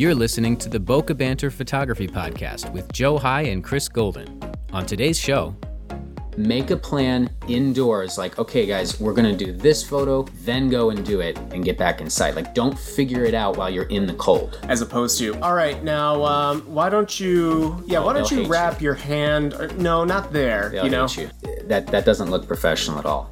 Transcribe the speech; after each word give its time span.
You're 0.00 0.14
listening 0.14 0.56
to 0.60 0.70
the 0.70 0.80
Boca 0.80 1.14
Banter 1.14 1.50
Photography 1.50 2.08
Podcast 2.08 2.72
with 2.72 2.90
Joe 2.90 3.18
High 3.18 3.42
and 3.42 3.62
Chris 3.62 3.86
Golden. 3.86 4.42
On 4.72 4.86
today's 4.86 5.20
show, 5.20 5.54
make 6.38 6.70
a 6.70 6.76
plan 6.78 7.28
indoors 7.48 8.16
like 8.16 8.38
okay 8.38 8.64
guys 8.64 8.98
we're 8.98 9.12
gonna 9.12 9.36
do 9.36 9.52
this 9.52 9.86
photo 9.86 10.22
then 10.44 10.70
go 10.70 10.88
and 10.88 11.04
do 11.04 11.20
it 11.20 11.36
and 11.52 11.66
get 11.66 11.76
back 11.76 12.00
inside 12.00 12.34
like 12.34 12.54
don't 12.54 12.78
figure 12.78 13.26
it 13.26 13.34
out 13.34 13.58
while 13.58 13.68
you're 13.68 13.90
in 13.90 14.06
the 14.06 14.14
cold 14.14 14.58
as 14.70 14.80
opposed 14.80 15.18
to 15.18 15.38
all 15.42 15.52
right 15.52 15.84
now 15.84 16.24
um, 16.24 16.62
why 16.62 16.88
don't 16.88 17.20
you 17.20 17.82
yeah 17.86 17.98
why 17.98 18.14
don't 18.14 18.26
they'll 18.30 18.38
you 18.38 18.44
hate 18.44 18.50
wrap 18.50 18.80
your 18.80 18.94
hand 18.94 19.52
or, 19.54 19.68
no 19.74 20.02
not 20.02 20.32
there 20.32 20.70
They'll 20.70 20.84
you 20.84 20.90
know 20.90 21.08
you. 21.08 21.28
that 21.64 21.88
that 21.88 22.06
doesn't 22.06 22.30
look 22.30 22.46
professional 22.46 22.98
at 22.98 23.04
all 23.04 23.30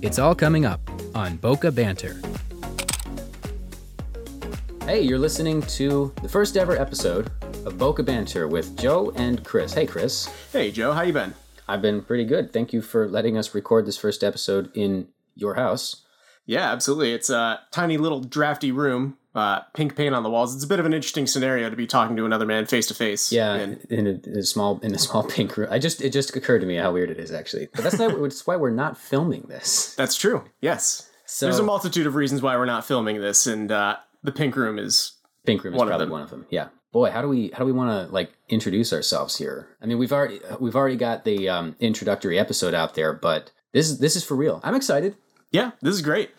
it's 0.00 0.18
all 0.18 0.34
coming 0.34 0.64
up 0.64 0.80
on 1.14 1.36
Boca 1.36 1.70
Banter. 1.70 2.18
Hey 4.90 5.02
you're 5.02 5.20
listening 5.20 5.62
to 5.62 6.12
the 6.20 6.28
first 6.28 6.56
ever 6.56 6.76
episode 6.76 7.30
of 7.64 7.78
boca 7.78 8.02
banter 8.02 8.48
with 8.48 8.76
joe 8.76 9.12
and 9.14 9.44
chris. 9.44 9.72
Hey 9.72 9.86
chris. 9.86 10.28
Hey 10.50 10.72
joe. 10.72 10.92
How 10.92 11.02
you 11.02 11.12
been? 11.12 11.32
I've 11.68 11.80
been 11.80 12.02
pretty 12.02 12.24
good. 12.24 12.52
Thank 12.52 12.72
you 12.72 12.82
for 12.82 13.08
letting 13.08 13.38
us 13.38 13.54
record 13.54 13.86
this 13.86 13.96
first 13.96 14.24
episode 14.24 14.68
in 14.74 15.06
your 15.36 15.54
house. 15.54 16.02
Yeah 16.44 16.72
absolutely. 16.72 17.12
It's 17.12 17.30
a 17.30 17.60
tiny 17.70 17.98
little 17.98 18.18
drafty 18.18 18.72
room 18.72 19.16
uh, 19.32 19.60
pink 19.74 19.94
paint 19.94 20.12
on 20.12 20.24
the 20.24 20.28
walls. 20.28 20.56
It's 20.56 20.64
a 20.64 20.66
bit 20.66 20.80
of 20.80 20.86
an 20.86 20.92
interesting 20.92 21.28
scenario 21.28 21.70
to 21.70 21.76
be 21.76 21.86
talking 21.86 22.16
to 22.16 22.24
another 22.24 22.44
man 22.44 22.66
face 22.66 22.88
to 22.88 22.94
face 22.94 23.30
yeah 23.30 23.54
and 23.54 23.86
in 23.90 24.08
a, 24.08 24.28
in 24.28 24.38
a 24.38 24.42
small 24.42 24.80
in 24.80 24.92
a 24.92 24.98
small 24.98 25.22
pink 25.28 25.56
room. 25.56 25.68
I 25.70 25.78
just 25.78 26.02
it 26.02 26.12
just 26.12 26.34
occurred 26.34 26.62
to 26.62 26.66
me 26.66 26.74
how 26.74 26.92
weird 26.92 27.12
it 27.12 27.20
is 27.20 27.30
actually. 27.30 27.68
But 27.72 27.84
that's 27.84 28.00
not 28.00 28.20
that's 28.22 28.44
why 28.44 28.56
we're 28.56 28.70
not 28.70 28.98
filming 28.98 29.42
this. 29.42 29.94
That's 29.94 30.16
true. 30.16 30.42
Yes. 30.60 31.08
So 31.26 31.46
there's 31.46 31.60
a 31.60 31.62
multitude 31.62 32.08
of 32.08 32.16
reasons 32.16 32.42
why 32.42 32.56
we're 32.56 32.64
not 32.64 32.84
filming 32.84 33.20
this 33.20 33.46
and 33.46 33.70
uh, 33.70 33.98
the 34.22 34.32
pink 34.32 34.56
room 34.56 34.78
is 34.78 35.12
pink 35.44 35.64
room 35.64 35.74
is 35.74 35.80
of 35.80 35.88
probably 35.88 36.06
them. 36.06 36.12
one 36.12 36.22
of 36.22 36.30
them. 36.30 36.46
Yeah. 36.50 36.68
Boy 36.92 37.10
how 37.10 37.22
do 37.22 37.28
we 37.28 37.50
how 37.52 37.60
do 37.60 37.64
we 37.66 37.72
want 37.72 38.08
to 38.08 38.12
like 38.12 38.32
introduce 38.48 38.92
ourselves 38.92 39.36
here? 39.36 39.68
I 39.80 39.86
mean 39.86 39.98
we've 39.98 40.12
already 40.12 40.40
we've 40.58 40.76
already 40.76 40.96
got 40.96 41.24
the 41.24 41.48
um, 41.48 41.76
introductory 41.80 42.38
episode 42.38 42.74
out 42.74 42.94
there 42.94 43.12
but 43.12 43.52
this 43.72 43.88
is 43.88 43.98
this 43.98 44.16
is 44.16 44.24
for 44.24 44.34
real. 44.34 44.60
I'm 44.64 44.74
excited. 44.74 45.16
Yeah, 45.52 45.72
this 45.80 45.94
is 45.94 46.02
great. 46.02 46.30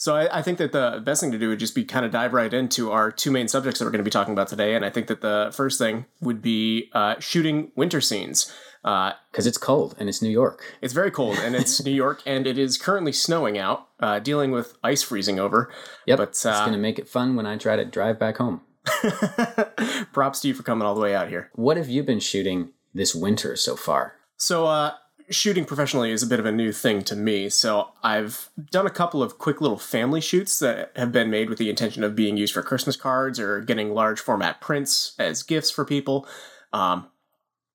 So 0.00 0.14
I, 0.14 0.38
I 0.38 0.42
think 0.42 0.58
that 0.58 0.70
the 0.70 1.02
best 1.04 1.20
thing 1.20 1.32
to 1.32 1.38
do 1.38 1.48
would 1.48 1.58
just 1.58 1.74
be 1.74 1.84
kind 1.84 2.06
of 2.06 2.12
dive 2.12 2.32
right 2.32 2.54
into 2.54 2.92
our 2.92 3.10
two 3.10 3.32
main 3.32 3.48
subjects 3.48 3.78
that 3.80 3.84
we're 3.84 3.90
going 3.90 3.98
to 3.98 4.04
be 4.04 4.10
talking 4.12 4.32
about 4.32 4.46
today. 4.46 4.74
And 4.76 4.84
I 4.84 4.90
think 4.90 5.08
that 5.08 5.20
the 5.22 5.50
first 5.52 5.76
thing 5.76 6.06
would 6.20 6.40
be 6.40 6.88
uh, 6.94 7.16
shooting 7.18 7.72
winter 7.76 8.00
scenes. 8.00 8.50
Uh, 8.84 9.12
because 9.32 9.44
it's 9.44 9.58
cold 9.58 9.96
and 9.98 10.08
it's 10.08 10.22
new 10.22 10.28
york 10.30 10.62
it's 10.80 10.94
very 10.94 11.10
cold 11.10 11.36
and 11.38 11.56
it's 11.56 11.84
New 11.84 11.90
York 11.90 12.22
and 12.24 12.46
it 12.46 12.56
is 12.56 12.78
currently 12.78 13.10
snowing 13.10 13.58
out, 13.58 13.88
uh, 13.98 14.20
dealing 14.20 14.52
with 14.52 14.78
ice 14.84 15.02
freezing 15.02 15.40
over. 15.40 15.68
yep 16.06 16.18
But, 16.18 16.28
it's 16.28 16.46
uh, 16.46 16.64
gonna 16.64 16.78
make 16.78 16.96
it 16.96 17.08
fun 17.08 17.34
when 17.34 17.44
i 17.44 17.56
try 17.56 17.74
to 17.74 17.84
drive 17.84 18.20
back 18.20 18.36
home 18.36 18.60
Props 20.12 20.40
to 20.40 20.48
you 20.48 20.54
for 20.54 20.62
coming 20.62 20.86
all 20.86 20.94
the 20.94 21.00
way 21.00 21.14
out 21.14 21.28
here. 21.28 21.50
what 21.54 21.76
have 21.76 21.88
you 21.88 22.04
been 22.04 22.20
shooting 22.20 22.70
this 22.94 23.14
winter 23.16 23.56
so 23.56 23.74
far 23.74 24.14
So, 24.36 24.66
uh, 24.66 24.92
shooting 25.30 25.64
professionally 25.64 26.10
is 26.10 26.22
a 26.22 26.26
bit 26.26 26.40
of 26.40 26.46
a 26.46 26.52
new 26.52 26.72
thing 26.72 27.02
to 27.02 27.16
me. 27.16 27.48
So, 27.48 27.90
I've 28.02 28.48
done 28.70 28.86
a 28.86 28.90
couple 28.90 29.22
of 29.22 29.38
quick 29.38 29.60
little 29.60 29.78
family 29.78 30.20
shoots 30.20 30.58
that 30.60 30.92
have 30.96 31.12
been 31.12 31.30
made 31.30 31.48
with 31.48 31.58
the 31.58 31.70
intention 31.70 32.04
of 32.04 32.16
being 32.16 32.36
used 32.36 32.54
for 32.54 32.62
Christmas 32.62 32.96
cards 32.96 33.38
or 33.38 33.60
getting 33.60 33.94
large 33.94 34.20
format 34.20 34.60
prints 34.60 35.14
as 35.18 35.42
gifts 35.42 35.70
for 35.70 35.84
people. 35.84 36.26
Um, 36.72 37.08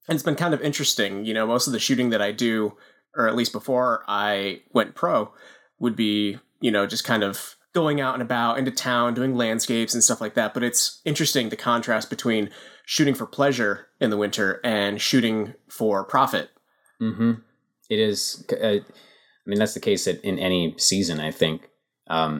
and 0.08 0.16
it's 0.16 0.24
been 0.24 0.36
kind 0.36 0.54
of 0.54 0.62
interesting. 0.62 1.26
You 1.26 1.34
know, 1.34 1.48
most 1.48 1.68
of 1.68 1.74
the 1.74 1.80
shooting 1.80 2.10
that 2.10 2.22
I 2.22 2.32
do, 2.32 2.76
or 3.16 3.28
at 3.28 3.36
least 3.36 3.54
before 3.54 4.04
I 4.08 4.62
went 4.74 4.96
pro, 4.96 5.32
would 5.80 5.96
be, 5.96 6.40
you 6.60 6.72
know, 6.72 6.86
just 6.86 7.04
kind 7.04 7.24
of 7.24 7.56
going 7.74 8.00
out 8.00 8.14
and 8.14 8.22
about 8.22 8.60
into 8.60 8.72
town, 8.72 9.14
doing 9.14 9.36
landscapes 9.36 9.94
and 9.94 10.04
stuff 10.04 10.22
like 10.22 10.36
that. 10.36 10.54
But 10.54 10.64
it's 10.64 11.02
interesting 11.06 11.50
the 11.50 11.56
contrast 11.56 12.10
between 12.10 12.50
shooting 12.86 13.16
for 13.16 13.26
pleasure 13.26 13.88
in 14.00 14.10
the 14.10 14.18
winter 14.18 14.60
and 14.64 15.02
shooting 15.02 15.54
for 15.70 16.04
profit 16.04 16.50
mm-hmm 17.04 17.32
it 17.90 18.00
is 18.00 18.46
uh, 18.52 18.68
i 18.68 19.46
mean 19.46 19.60
that's 19.60 19.74
the 19.74 19.80
case 19.90 20.08
at, 20.08 20.18
in 20.24 20.40
any 20.40 20.74
season 20.78 21.20
i 21.20 21.32
think 21.32 21.70
um, 22.08 22.34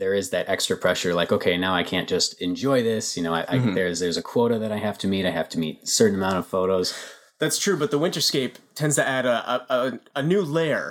there 0.00 0.14
is 0.14 0.30
that 0.30 0.48
extra 0.48 0.76
pressure 0.76 1.12
like 1.14 1.32
okay 1.32 1.56
now 1.56 1.74
i 1.74 1.82
can't 1.82 2.08
just 2.08 2.40
enjoy 2.48 2.82
this 2.82 3.16
you 3.16 3.22
know 3.22 3.34
I, 3.34 3.42
I, 3.48 3.56
Mhm. 3.58 3.74
there's 3.74 3.98
there's 4.00 4.16
a 4.16 4.22
quota 4.22 4.58
that 4.58 4.72
i 4.72 4.76
have 4.78 4.98
to 4.98 5.06
meet 5.08 5.24
i 5.26 5.30
have 5.40 5.48
to 5.50 5.58
meet 5.58 5.82
a 5.82 5.86
certain 5.86 6.16
amount 6.20 6.36
of 6.36 6.46
photos 6.46 6.94
That's 7.40 7.58
true, 7.64 7.76
but 7.78 7.90
the 7.92 8.00
winterscape 8.00 8.54
tends 8.74 8.96
to 8.96 9.04
add 9.16 9.24
a 9.24 9.36
a, 9.54 9.56
a, 9.78 10.00
a 10.16 10.22
new 10.32 10.42
layer 10.42 10.86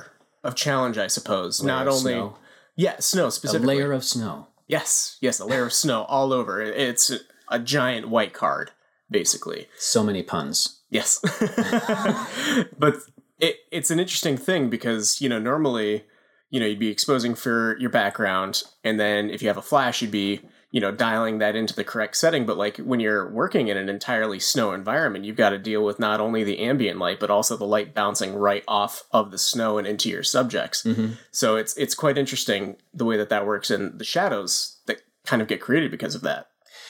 of 0.46 0.56
challenge, 0.56 0.98
I 0.98 1.08
suppose. 1.08 1.62
Layer 1.62 1.76
Not 1.76 1.88
only 1.90 2.14
snow. 2.14 2.38
yeah, 2.78 2.96
snow 3.00 3.28
a 3.28 3.32
specifically. 3.32 3.76
layer 3.76 3.92
of 3.92 4.04
snow 4.06 4.48
yes, 4.76 5.18
yes, 5.22 5.40
a 5.42 5.46
layer 5.46 5.66
of 5.66 5.74
snow 5.74 6.04
all 6.16 6.32
over. 6.32 6.62
It's 6.62 7.12
a 7.50 7.60
giant 7.60 8.08
white 8.08 8.34
card, 8.34 8.72
basically. 9.10 9.68
so 9.78 10.04
many 10.04 10.24
puns 10.24 10.78
Yes, 10.90 11.20
but 12.80 12.96
it 13.40 13.58
it's 13.72 13.92
an 13.92 14.00
interesting 14.00 14.38
thing 14.38 14.70
because 14.70 15.20
you 15.20 15.28
know 15.28 15.40
normally 15.40 16.06
you 16.50 16.60
know 16.60 16.66
you'd 16.66 16.80
be 16.80 16.90
exposing 16.90 17.36
for 17.36 17.78
your 17.78 17.90
background, 17.90 18.64
and 18.84 19.00
then 19.00 19.30
if 19.30 19.42
you 19.42 19.50
have 19.50 19.58
a 19.58 19.62
flash, 19.62 20.02
you'd 20.02 20.12
be 20.12 20.42
you 20.72 20.80
know 20.80 20.92
dialing 20.92 21.40
that 21.40 21.58
into 21.58 21.76
the 21.76 21.84
correct 21.84 22.16
setting. 22.16 22.46
But 22.46 22.58
like 22.58 22.78
when 22.78 23.02
you're 23.02 23.30
working 23.30 23.68
in 23.68 23.76
an 23.76 23.90
entirely 23.90 24.40
snow 24.40 24.72
environment, 24.72 25.26
you've 25.26 25.36
got 25.36 25.50
to 25.50 25.58
deal 25.58 25.84
with 25.84 26.00
not 26.00 26.22
only 26.22 26.46
the 26.46 26.60
ambient 26.60 27.00
light 27.00 27.20
but 27.20 27.30
also 27.30 27.58
the 27.58 27.66
light 27.66 27.94
bouncing 27.94 28.34
right 28.34 28.64
off 28.66 29.04
of 29.12 29.32
the 29.32 29.38
snow 29.38 29.78
and 29.78 29.86
into 29.86 30.08
your 30.10 30.24
subjects. 30.24 30.84
mm-hmm. 30.84 31.14
So 31.32 31.58
it's 31.58 31.76
it's 31.76 31.96
quite 31.96 32.18
interesting 32.18 32.78
the 32.94 33.06
way 33.06 33.18
that 33.18 33.30
that 33.30 33.46
works 33.46 33.70
and 33.70 34.00
the 34.00 34.06
shadows 34.06 34.78
that 34.86 35.02
kind 35.26 35.42
of 35.42 35.50
get 35.50 35.60
created 35.60 35.92
because 35.92 36.16
of 36.16 36.22
that. 36.22 36.48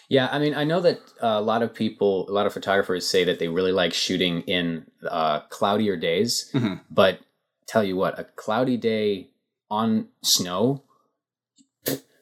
Yeah, 0.10 0.30
I 0.32 0.40
mean, 0.40 0.54
I 0.54 0.64
know 0.64 0.80
that 0.82 1.00
uh, 1.22 1.28
a 1.38 1.42
lot 1.42 1.62
of 1.64 1.74
people, 1.74 2.30
a 2.30 2.32
lot 2.32 2.46
of 2.46 2.54
photographers 2.54 3.06
say 3.06 3.26
that 3.26 3.40
they 3.40 3.50
really 3.50 3.74
like 3.74 3.94
shooting 3.94 4.42
in 4.42 4.86
uh, 5.10 5.42
cloudier 5.50 5.98
days. 5.98 6.50
Mhm. 6.54 6.82
But 6.90 7.20
tell 7.68 7.84
you 7.84 7.98
what, 7.98 8.18
a 8.18 8.24
cloudy 8.24 8.78
day 8.78 9.28
on 9.70 10.08
snow, 10.22 10.84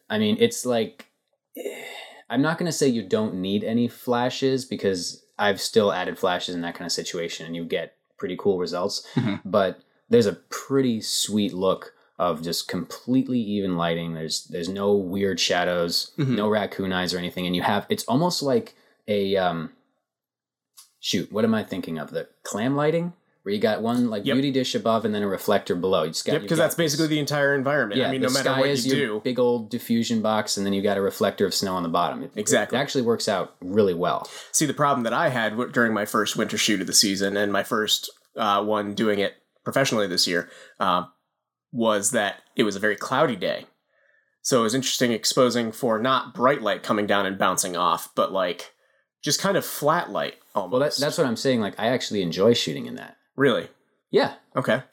I 0.09 0.18
mean, 0.18 0.38
it's 0.40 0.66
like, 0.66 1.07
I'm 2.29 2.41
not 2.41 2.57
going 2.57 2.66
to 2.68 2.72
say 2.72 2.88
you 2.88 3.03
don't 3.03 3.35
need 3.35 3.63
any 3.63 3.88
flashes 3.88 4.66
because 4.66 5.23
I've 5.38 5.62
still 5.62 5.91
added 5.91 6.17
flashes 6.17 6.56
in 6.56 6.62
that 6.62 6.75
kind 6.75 6.85
of 6.85 6.91
situation 6.91 7.46
and 7.46 7.56
you 7.56 7.66
get 7.66 7.94
pretty 8.17 8.35
cool 8.38 8.57
results. 8.57 9.06
Mhm. 9.16 9.41
But 9.46 9.79
there's 10.09 10.25
a 10.28 10.34
pretty 10.50 11.02
sweet 11.02 11.53
look 11.53 11.94
of 12.17 12.41
just 12.41 12.67
completely 12.67 13.39
even 13.39 13.75
lighting. 13.77 14.13
There's 14.13 14.45
there's 14.45 14.69
no 14.69 14.93
weird 14.93 15.39
shadows, 15.39 16.11
Mhm. 16.17 16.35
no 16.35 16.47
raccoon 16.49 16.93
eyes 16.93 17.13
or 17.13 17.17
anything, 17.17 17.45
and 17.45 17.55
you 17.55 17.61
have 17.61 17.85
it's 17.89 18.03
almost 18.05 18.41
like 18.41 18.75
a 19.07 19.35
um. 19.37 19.71
Shoot, 20.99 21.31
what 21.31 21.43
am 21.45 21.53
I 21.53 21.63
thinking 21.63 21.99
of? 21.99 22.09
The 22.09 22.27
clam 22.43 22.75
lighting, 22.75 23.13
where 23.43 23.53
you 23.53 23.61
got 23.61 23.83
one 23.83 24.09
like 24.09 24.25
Yep. 24.25 24.33
beauty 24.35 24.49
dish 24.51 24.73
above 24.73 25.05
and 25.05 25.13
then 25.13 25.21
a 25.21 25.27
reflector 25.27 25.75
below. 25.75 26.01
You 26.01 26.09
just 26.09 26.25
got 26.25 26.33
Yep, 26.33 26.41
because 26.41 26.57
that's 26.57 26.73
basically 26.73 27.05
the 27.07 27.19
entire 27.19 27.53
environment. 27.53 27.99
yeah. 28.01 28.07
I 28.07 28.11
mean, 28.11 28.21
the 28.21 28.27
no 28.27 28.33
matter 28.33 28.49
sky 28.49 28.59
what 28.61 28.69
is 28.69 28.87
you 28.87 28.95
your 28.95 29.07
do, 29.17 29.21
big 29.23 29.37
old 29.37 29.69
diffusion 29.69 30.23
box, 30.23 30.57
and 30.57 30.65
then 30.65 30.73
you 30.73 30.81
got 30.81 30.97
a 30.97 31.01
reflector 31.01 31.45
of 31.45 31.53
snow 31.53 31.75
on 31.75 31.83
the 31.83 31.89
bottom. 31.89 32.23
It, 32.23 32.31
Exactly. 32.35 32.75
it 32.75 32.81
actually 32.81 33.03
works 33.03 33.27
out 33.29 33.55
really 33.61 33.93
well. 33.93 34.27
See, 34.51 34.65
the 34.65 34.73
problem 34.73 35.03
that 35.03 35.13
I 35.13 35.29
had 35.29 35.51
w- 35.51 35.71
during 35.71 35.93
my 35.93 36.05
first 36.05 36.35
winter 36.35 36.57
shoot 36.57 36.81
of 36.81 36.87
the 36.87 36.93
season 36.93 37.37
and 37.37 37.53
my 37.53 37.61
first 37.61 38.09
uh, 38.35 38.63
one 38.63 38.95
doing 38.95 39.19
it 39.19 39.35
professionally 39.63 40.07
this 40.07 40.25
year 40.27 40.49
uh, 40.79 41.03
was 41.75 42.11
that 42.11 42.41
it 42.55 42.63
was 42.63 42.75
a 42.75 42.79
very 42.79 42.95
cloudy 42.95 43.35
day. 43.35 43.65
So 44.41 44.59
it 44.59 44.63
was 44.63 44.75
interesting 44.75 45.11
exposing 45.11 45.71
for 45.71 45.99
not 45.99 46.33
bright 46.33 46.61
light 46.61 46.83
coming 46.83 47.05
down 47.05 47.25
and 47.25 47.37
bouncing 47.37 47.75
off, 47.75 48.09
but 48.15 48.31
like 48.31 48.73
just 49.23 49.41
kind 49.41 49.57
of 49.57 49.65
flat 49.65 50.09
light 50.11 50.35
almost. 50.53 50.71
Well, 50.71 50.79
that, 50.81 50.95
that's 50.99 51.17
what 51.17 51.27
I'm 51.27 51.35
saying. 51.35 51.59
Like, 51.61 51.79
I 51.79 51.87
actually 51.87 52.21
enjoy 52.21 52.53
shooting 52.53 52.85
in 52.85 52.95
that. 52.95 53.17
really 53.35 53.67
Yeah. 54.11 54.35
okay. 54.55 54.83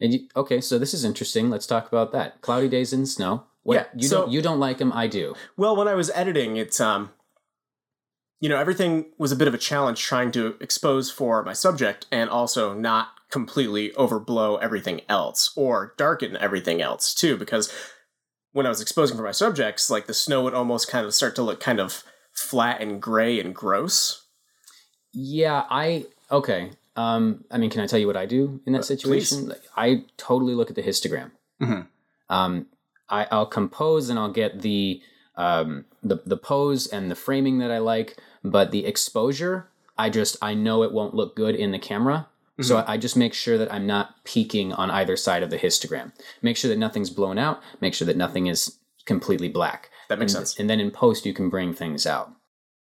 And 0.00 0.12
you, 0.14 0.28
okay, 0.36 0.60
so 0.60 0.78
this 0.78 0.94
is 0.94 1.04
interesting. 1.04 1.48
Let's 1.50 1.66
talk 1.66 1.88
about 1.88 2.12
that. 2.12 2.40
Cloudy 2.40 2.68
days 2.68 2.92
in 2.92 3.06
snow. 3.06 3.44
What, 3.62 3.74
Yeah, 3.74 3.84
you 3.96 4.08
so- 4.08 4.22
don't 4.22 4.30
you 4.32 4.42
don't 4.42 4.60
like 4.60 4.78
them. 4.78 4.92
I 4.92 5.06
do. 5.06 5.34
Well, 5.56 5.74
when 5.76 5.88
I 5.88 5.94
was 5.94 6.10
editing, 6.10 6.56
it's 6.56 6.80
um, 6.80 7.10
you 8.40 8.48
know, 8.48 8.58
everything 8.58 9.06
was 9.18 9.32
a 9.32 9.36
bit 9.36 9.48
of 9.48 9.54
a 9.54 9.58
challenge 9.58 10.00
trying 10.02 10.30
to 10.32 10.56
expose 10.60 11.10
for 11.10 11.42
my 11.42 11.52
subject 11.52 12.06
and 12.12 12.30
also 12.30 12.74
not 12.74 13.08
completely 13.30 13.90
overblow 13.90 14.60
everything 14.62 15.02
else 15.08 15.52
or 15.56 15.94
darken 15.96 16.36
everything 16.36 16.80
else 16.80 17.14
too, 17.14 17.36
because 17.36 17.72
when 18.52 18.66
I 18.66 18.70
was 18.70 18.80
exposing 18.80 19.16
for 19.16 19.22
my 19.22 19.32
subjects, 19.32 19.90
like 19.90 20.06
the 20.06 20.14
snow 20.14 20.42
would 20.42 20.54
almost 20.54 20.88
kind 20.88 21.06
of 21.06 21.14
start 21.14 21.36
to 21.36 21.42
look 21.42 21.60
kind 21.60 21.80
of 21.80 22.02
flat 22.32 22.80
and 22.80 23.00
gray 23.02 23.38
and 23.38 23.54
gross. 23.54 24.24
Yeah, 25.12 25.64
I 25.70 26.06
okay. 26.30 26.70
Um, 26.96 27.44
I 27.50 27.58
mean, 27.58 27.70
can 27.70 27.80
I 27.80 27.86
tell 27.86 27.98
you 27.98 28.06
what 28.06 28.16
I 28.16 28.26
do 28.26 28.60
in 28.66 28.72
that 28.72 28.80
Uh, 28.80 28.82
situation? 28.82 29.48
Like, 29.48 29.62
I 29.76 30.04
totally 30.16 30.54
look 30.54 30.70
at 30.70 30.76
the 30.76 30.82
histogram. 30.82 31.30
Mhm. 31.60 31.86
Um, 32.28 32.66
I, 33.08 33.26
I'll 33.30 33.46
compose 33.46 34.08
and 34.08 34.18
I'll 34.18 34.32
get 34.32 34.62
the 34.62 35.00
um, 35.36 35.84
the 36.02 36.20
the 36.26 36.36
pose 36.36 36.86
and 36.86 37.10
the 37.10 37.14
framing 37.14 37.58
that 37.58 37.70
I 37.70 37.78
like, 37.78 38.16
but 38.42 38.70
the 38.70 38.84
exposure, 38.86 39.68
I 39.96 40.10
just 40.10 40.36
I 40.42 40.54
know 40.54 40.82
it 40.82 40.92
won't 40.92 41.14
look 41.14 41.36
good 41.36 41.54
in 41.54 41.70
the 41.70 41.78
camera. 41.78 42.26
So 42.60 42.78
I 42.78 42.94
I 42.94 42.96
just 42.96 43.16
make 43.16 43.34
sure 43.34 43.58
that 43.58 43.72
I'm 43.72 43.86
not 43.86 44.24
peaking 44.24 44.72
on 44.72 44.90
either 44.90 45.16
side 45.16 45.42
of 45.42 45.50
the 45.50 45.58
histogram. 45.58 46.12
Make 46.42 46.56
sure 46.56 46.68
that 46.68 46.78
nothing's 46.78 47.10
blown 47.10 47.38
out. 47.38 47.60
Make 47.80 47.94
sure 47.94 48.06
that 48.06 48.16
nothing 48.16 48.46
is 48.46 48.78
completely 49.04 49.48
black. 49.48 49.90
That 50.08 50.18
makes 50.18 50.34
and, 50.34 50.46
sense. 50.46 50.58
And 50.58 50.68
then 50.68 50.80
in 50.80 50.90
post, 50.90 51.24
you 51.26 51.34
can 51.34 51.48
bring 51.50 51.72
things 51.74 52.06
out. 52.06 52.32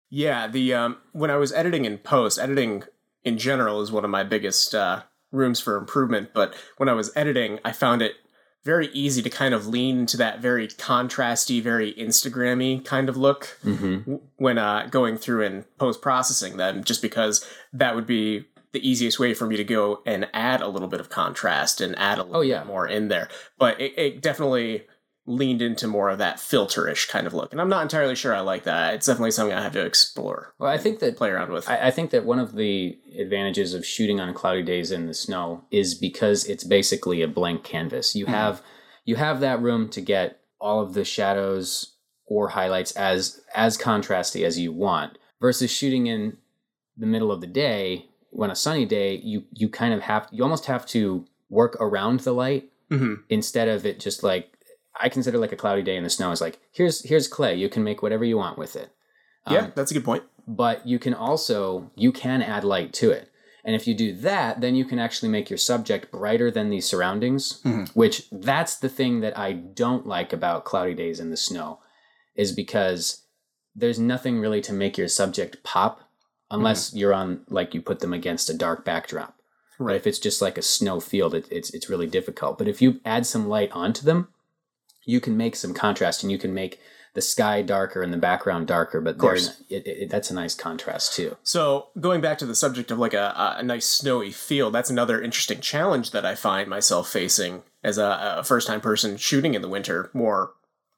Yeah, 0.10 0.48
the 0.48 0.74
um, 0.74 0.98
when 1.14 1.32
I 1.32 1.38
was 1.38 1.54
editing 1.54 1.86
in 1.86 1.98
post, 2.00 2.38
editing 2.38 2.84
in 3.24 3.38
general 3.38 3.82
is 3.82 3.92
one 3.92 4.04
of 4.04 4.10
my 4.12 4.24
biggest 4.24 4.76
uh, 4.76 5.04
rooms 5.32 5.60
for 5.60 5.78
improvement. 5.78 6.32
But 6.34 6.54
when 6.78 6.90
I 6.90 6.94
was 6.94 7.12
editing, 7.16 7.60
I 7.64 7.72
found 7.72 8.02
it 8.02 8.16
very 8.64 8.90
easy 8.90 9.22
to 9.24 9.30
kind 9.30 9.54
of 9.54 9.68
lean 9.68 10.00
into 10.00 10.18
that 10.18 10.40
very 10.40 10.68
contrasty, 10.68 11.64
very 11.64 11.94
Instagrammy 11.94 12.84
kind 12.86 13.10
of 13.10 13.18
look 13.18 13.58
Mm-hmm. 13.64 14.16
when 14.36 14.58
uh, 14.58 14.88
going 14.92 15.18
through 15.18 15.46
and 15.46 15.78
post 15.78 16.02
processing 16.02 16.58
them, 16.58 16.84
just 16.84 17.02
because 17.02 17.46
that 17.74 17.96
would 17.96 18.06
be 18.06 18.46
the 18.74 18.88
easiest 18.88 19.20
way 19.20 19.34
for 19.34 19.46
me 19.46 19.58
to 19.58 19.64
go 19.64 20.02
and 20.06 20.28
add 20.34 20.62
a 20.62 20.68
little 20.68 20.88
bit 20.88 21.00
of 21.00 21.10
contrast 21.10 21.82
and 21.82 21.98
add 21.98 22.18
a 22.18 22.22
oh, 22.22 22.26
little 22.26 22.38
Oh, 22.38 22.42
yeah. 22.42 22.60
bit 22.60 22.68
more 22.68 22.88
in 22.88 23.10
there. 23.10 23.28
But 23.58 23.80
it, 23.82 23.98
it 23.98 24.22
definitely 24.22 24.86
leaned 25.28 25.62
into 25.62 25.88
more 25.88 26.10
of 26.10 26.18
that 26.18 26.38
filterish 26.38 27.08
kind 27.08 27.28
of 27.28 27.34
look, 27.34 27.52
and 27.52 27.62
I'm 27.62 27.70
not 27.70 27.84
entirely 27.84 28.16
sure 28.16 28.36
I 28.36 28.40
like 28.40 28.64
that. 28.64 28.96
It's 28.96 29.06
definitely 29.06 29.32
something 29.32 29.56
I 29.56 29.62
have 29.62 29.74
to 29.74 29.86
explore, 29.86 30.56
Well, 30.58 30.70
I 30.70 30.78
think 30.78 31.00
that 31.00 31.16
play 31.16 31.30
around 31.30 31.52
with. 31.52 31.70
I, 31.70 31.88
I 31.88 31.92
think 31.92 32.10
that 32.12 32.26
one 32.26 32.40
of 32.40 32.56
the 32.56 32.98
advantages 33.20 33.74
of 33.74 33.86
shooting 33.86 34.20
on 34.20 34.34
cloudy 34.34 34.64
days 34.64 34.92
in 34.92 35.06
the 35.06 35.14
snow 35.14 35.66
is 35.70 35.94
because 35.94 36.46
it's 36.46 36.64
basically 36.64 37.22
a 37.22 37.28
blank 37.28 37.64
canvas. 37.64 38.16
You 38.16 38.26
hmm. 38.26 38.32
have 38.32 38.62
you 39.06 39.16
have 39.16 39.40
that 39.42 39.62
room 39.62 39.90
to 39.90 40.02
get 40.02 40.40
all 40.60 40.82
of 40.82 40.94
the 40.94 41.06
shadows 41.06 41.96
or 42.26 42.50
highlights 42.50 42.92
as 42.94 43.42
as 43.54 43.78
contrasty 43.78 44.44
as 44.46 44.58
you 44.58 44.72
want 44.72 45.18
versus 45.40 45.72
shooting 45.72 46.08
in 46.08 46.38
the 46.98 47.08
middle 47.08 47.32
of 47.32 47.42
the 47.42 47.48
day 47.48 48.08
when 48.32 48.50
a 48.52 48.56
sunny 48.56 48.86
day 48.86 49.16
you 49.24 49.44
you 49.52 49.70
kind 49.70 49.94
of 49.94 50.02
have 50.02 50.28
you 50.32 50.44
almost 50.44 50.66
have 50.66 50.86
to 50.88 51.26
work 51.50 51.76
around 51.80 52.22
the 52.22 52.34
light 52.34 52.70
hmm 52.90 53.16
instead 53.30 53.68
of 53.68 53.86
it 53.86 54.00
just 54.00 54.24
like 54.24 54.58
I 55.00 55.08
consider 55.10 55.38
like 55.38 55.54
a 55.54 55.56
cloudy 55.56 55.84
day 55.84 55.96
in 55.96 56.04
the 56.04 56.10
snow. 56.10 56.32
Is 56.32 56.42
like 56.42 56.60
here's 56.72 57.04
here's 57.08 57.28
clay. 57.28 57.56
You 57.56 57.70
can 57.70 57.84
make 57.84 58.02
whatever 58.04 58.26
you 58.26 58.38
want 58.38 58.58
with 58.58 58.76
it. 58.76 58.90
Um, 59.46 59.54
yeah, 59.56 59.68
that's 59.76 59.92
a 59.92 59.94
good 59.94 60.04
point. 60.06 60.24
but 60.48 60.86
you 60.86 61.00
can 61.00 61.14
also 61.14 61.90
you 61.96 62.12
can 62.12 62.42
add 62.42 62.64
light 62.64 62.92
to 62.94 63.12
it. 63.12 63.30
And 63.64 63.76
if 63.76 63.88
you 63.88 63.94
do 63.94 64.14
that 64.18 64.60
then 64.60 64.74
you 64.76 64.86
can 64.86 64.98
actually 65.00 65.30
make 65.30 65.50
your 65.50 65.58
subject 65.58 66.12
brighter 66.12 66.50
than 66.52 66.70
the 66.70 66.82
surroundings 66.82 67.62
Mhm. 67.64 67.90
which 67.96 68.28
that's 68.32 68.76
the 68.76 68.90
thing 68.90 69.22
that 69.22 69.38
i 69.38 69.52
don't 69.54 70.08
like 70.08 70.34
about 70.34 70.66
cloudy 70.66 70.96
days 70.96 71.20
in 71.20 71.30
the 71.30 71.38
snow 71.38 71.80
is 72.36 72.52
because 72.52 73.24
there's 73.76 74.00
nothing 74.00 74.40
really 74.40 74.62
to 74.62 74.74
make 74.74 74.98
your 74.98 75.08
subject 75.08 75.62
pop 75.64 76.02
unless 76.52 76.94
you're 76.94 77.14
on 77.14 77.42
like 77.50 77.74
you 77.74 77.82
put 77.82 78.00
them 78.00 78.14
against 78.14 78.50
a 78.50 78.54
dark 78.54 78.84
backdrop 78.86 79.36
but 79.80 79.86
Right. 79.86 79.96
if 79.96 80.06
it's 80.06 80.20
just 80.20 80.42
like 80.44 80.58
a 80.60 80.62
snow 80.62 81.00
field 81.00 81.34
it, 81.34 81.48
it's 81.52 81.70
it's 81.74 81.90
really 81.90 82.08
difficult 82.08 82.58
but 82.58 82.68
if 82.68 82.82
you 82.82 83.00
add 83.06 83.26
some 83.26 83.48
light 83.50 83.72
onto 83.72 84.04
them 84.06 84.28
you 85.06 85.20
can 85.20 85.36
make 85.38 85.56
some 85.56 85.74
contrast 85.74 86.22
and 86.24 86.32
you 86.32 86.38
can 86.38 86.54
make 86.54 86.80
the 87.14 87.22
sky 87.22 87.62
darker 87.62 88.02
and 88.02 88.14
the 88.14 88.18
background 88.18 88.68
darker 88.68 89.02
but 89.02 89.18
course. 89.18 89.48
they're- 89.70 89.80
it, 89.80 89.88
it, 89.88 90.10
that's 90.10 90.30
a 90.32 90.34
nice 90.34 90.54
contrast 90.56 91.14
too 91.16 91.36
So 91.44 91.88
going 92.00 92.22
back 92.22 92.38
to 92.38 92.46
the 92.46 92.56
subject 92.56 92.92
of 92.92 93.00
like 93.00 93.14
a, 93.14 93.34
a- 93.36 93.56
a 93.60 93.64
nice 93.64 93.86
snowy 93.88 94.32
field, 94.32 94.74
that's 94.74 94.90
another 94.92 95.22
interesting 95.22 95.60
challenge 95.60 96.12
that 96.12 96.26
I 96.26 96.36
find 96.36 96.70
myself 96.70 97.10
facing 97.10 97.64
as 97.84 97.98
a, 97.98 98.36
a 98.38 98.44
first 98.44 98.68
time 98.68 98.80
person 98.80 99.18
shooting 99.18 99.56
in 99.56 99.62
the 99.62 99.68
winter 99.68 100.10
more 100.14 100.54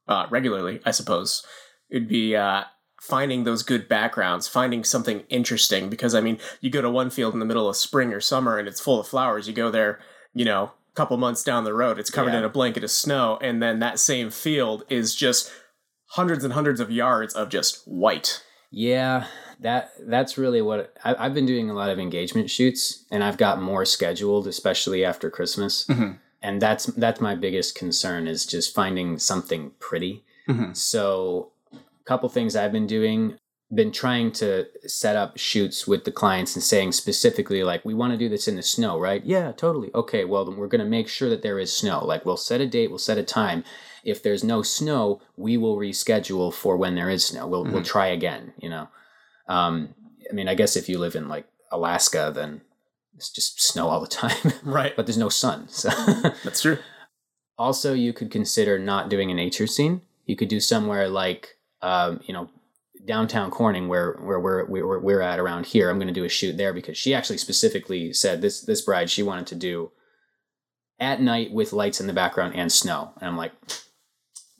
uh, 0.07 0.27
regularly. 0.29 0.81
I 0.85 0.91
suppose 0.91 1.43
it'd 1.89 2.09
be 2.09 2.35
uh, 2.35 2.65
finding 3.07 3.43
those 3.43 3.63
good 3.63 3.87
backgrounds, 3.89 4.47
finding 4.47 4.83
something 4.83 5.23
interesting. 5.29 5.89
Because 5.89 6.15
I 6.15 6.21
mean, 6.21 6.37
you 6.61 6.69
go 6.69 6.81
to 6.81 6.89
one 6.89 7.09
field 7.09 7.33
in 7.33 7.39
the 7.39 7.45
middle 7.45 7.67
of 7.69 7.75
spring 7.75 8.13
or 8.13 8.21
summer 8.21 8.57
and 8.57 8.67
it's 8.67 8.79
full 8.81 8.99
of 8.99 9.07
flowers. 9.07 9.47
You 9.47 9.53
go 9.53 9.69
there, 9.69 9.99
you 10.33 10.45
know, 10.45 10.63
a 10.91 10.95
couple 10.95 11.17
months 11.17 11.43
down 11.43 11.63
the 11.63 11.73
road, 11.73 11.99
it's 11.99 12.09
covered 12.09 12.31
Yeah. 12.33 12.39
in 12.39 12.43
a 12.45 12.49
blanket 12.49 12.83
of 12.83 12.91
snow, 12.91 13.37
and 13.41 13.61
then 13.61 13.79
that 13.79 13.99
same 13.99 14.29
field 14.29 14.83
is 14.89 15.15
just 15.15 15.51
hundreds 16.11 16.43
and 16.43 16.53
hundreds 16.53 16.79
of 16.79 16.91
yards 16.91 17.33
of 17.33 17.49
just 17.49 17.81
white. 17.87 18.43
Yeah, 18.71 19.25
that 19.59 19.91
that's 20.07 20.37
really 20.37 20.61
what 20.61 20.95
I, 21.03 21.15
I've 21.25 21.33
been 21.33 21.45
doing. 21.45 21.69
A 21.69 21.73
lot 21.73 21.89
of 21.89 21.99
engagement 21.99 22.49
shoots, 22.49 23.05
and 23.11 23.23
I've 23.23 23.37
got 23.37 23.61
more 23.61 23.85
scheduled, 23.85 24.47
especially 24.47 25.03
after 25.05 25.29
Christmas. 25.29 25.85
Mhm. 25.87 26.19
And 26.41 26.61
that's 26.61 26.85
that's 26.87 27.21
my 27.21 27.35
biggest 27.35 27.75
concern 27.75 28.27
is 28.27 28.45
just 28.45 28.73
finding 28.75 29.17
something 29.19 29.71
pretty. 29.79 30.23
Mhm. 30.49 30.75
So, 30.75 31.52
couple 32.05 32.29
things 32.29 32.55
I've 32.55 32.71
been 32.71 32.87
doing. 32.87 33.37
Been 33.73 33.91
trying 33.91 34.31
to 34.33 34.67
set 34.85 35.15
up 35.15 35.37
shoots 35.37 35.87
with 35.87 36.03
the 36.03 36.11
clients 36.11 36.53
and 36.55 36.61
saying 36.63 36.91
specifically 36.91 37.63
like 37.63 37.83
we 37.83 37.95
want 37.95 38.13
to 38.13 38.17
do 38.17 38.29
this 38.29 38.47
in 38.47 38.55
the 38.55 38.61
snow, 38.61 38.99
right? 38.99 39.25
Yeah, 39.25 39.51
totally. 39.51 39.89
Okay, 39.95 40.25
well 40.25 40.45
then 40.45 40.57
we're 40.57 40.67
going 40.67 40.83
to 40.83 40.85
make 40.85 41.07
sure 41.07 41.27
that 41.29 41.41
there 41.41 41.57
is 41.57 41.75
snow. 41.75 42.05
Like 42.05 42.23
we'll 42.23 42.37
set 42.37 42.61
a 42.61 42.67
date, 42.67 42.89
we'll 42.89 42.99
set 42.99 43.17
a 43.17 43.23
time. 43.23 43.63
If 44.03 44.21
there's 44.21 44.43
no 44.43 44.61
snow, 44.61 45.21
we 45.37 45.57
will 45.57 45.77
reschedule 45.77 46.53
for 46.53 46.77
when 46.77 46.93
there 46.93 47.09
is 47.09 47.25
snow. 47.25 47.47
We'll 47.47 47.63
we'll 47.63 47.83
try 47.83 48.07
again, 48.07 48.53
you 48.59 48.69
know. 48.69 48.89
Um 49.47 49.95
I 50.29 50.33
mean, 50.33 50.47
I 50.47 50.53
guess 50.55 50.75
if 50.75 50.87
you 50.87 50.99
live 50.99 51.15
in 51.15 51.27
like 51.27 51.47
Alaska 51.71 52.31
then 52.35 52.61
it's 53.15 53.31
just 53.31 53.59
snow 53.61 53.87
all 53.87 54.01
the 54.01 54.07
time. 54.07 54.53
Right. 54.63 54.95
but 54.95 55.07
there's 55.07 55.17
no 55.17 55.29
sun. 55.29 55.67
So 55.69 55.89
That's 56.43 56.61
true. 56.61 56.77
also 57.57 57.93
you 57.93 58.13
could 58.13 58.29
consider 58.29 58.77
not 58.77 59.09
doing 59.09 59.31
a 59.31 59.33
nature 59.33 59.67
scene 59.67 60.01
you 60.25 60.35
could 60.35 60.47
do 60.49 60.59
somewhere 60.59 61.09
like 61.09 61.57
um, 61.83 62.19
you 62.25 62.33
know 62.33 62.49
downtown 63.05 63.51
corning 63.51 63.87
where 63.89 64.13
where 64.21 64.39
we're 64.39 64.65
we're, 64.65 64.99
we're 64.99 65.21
at 65.21 65.37
around 65.37 65.65
here 65.65 65.89
i'm 65.89 65.97
going 65.97 66.07
to 66.07 66.13
do 66.13 66.23
a 66.23 66.29
shoot 66.29 66.55
there 66.57 66.71
because 66.73 66.97
she 66.97 67.13
actually 67.13 67.37
specifically 67.37 68.13
said 68.13 68.41
this 68.41 68.61
this 68.61 68.81
bride 68.81 69.09
she 69.09 69.21
wanted 69.21 69.45
to 69.45 69.55
do 69.55 69.91
at 70.99 71.19
night 71.21 71.51
with 71.51 71.73
lights 71.73 71.99
in 71.99 72.07
the 72.07 72.13
background 72.13 72.55
and 72.55 72.71
snow. 72.71 73.11
And 73.19 73.27
i'm 73.27 73.37
like 73.37 73.51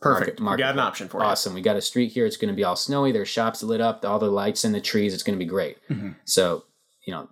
Perfect. 0.02 0.42
market 0.42 0.62
we 0.62 0.66
got 0.66 0.74
an 0.74 0.80
option 0.80 1.08
for 1.08 1.22
you. 1.22 1.28
awesome. 1.28 1.54
We 1.54 1.62
got 1.62 1.78
a 1.78 1.82
street 1.82 2.12
here. 2.12 2.26
It's 2.26 2.36
going 2.36 2.50
to 2.54 2.56
be 2.56 2.66
all 2.66 2.76
snowy. 2.76 3.14
There's 3.14 3.30
shops 3.30 3.64
lit 3.64 3.80
up. 3.80 4.04
All 4.04 4.20
the 4.20 4.30
lights 4.30 4.66
in 4.66 4.74
the 4.74 4.82
trees. 4.82 5.14
It's 5.14 5.24
going 5.24 5.40
to 5.40 5.46
be 5.46 5.50
great. 5.50 5.78
Mhm. 5.90 6.16
so 6.26 6.66
you 7.08 7.14
know 7.14 7.30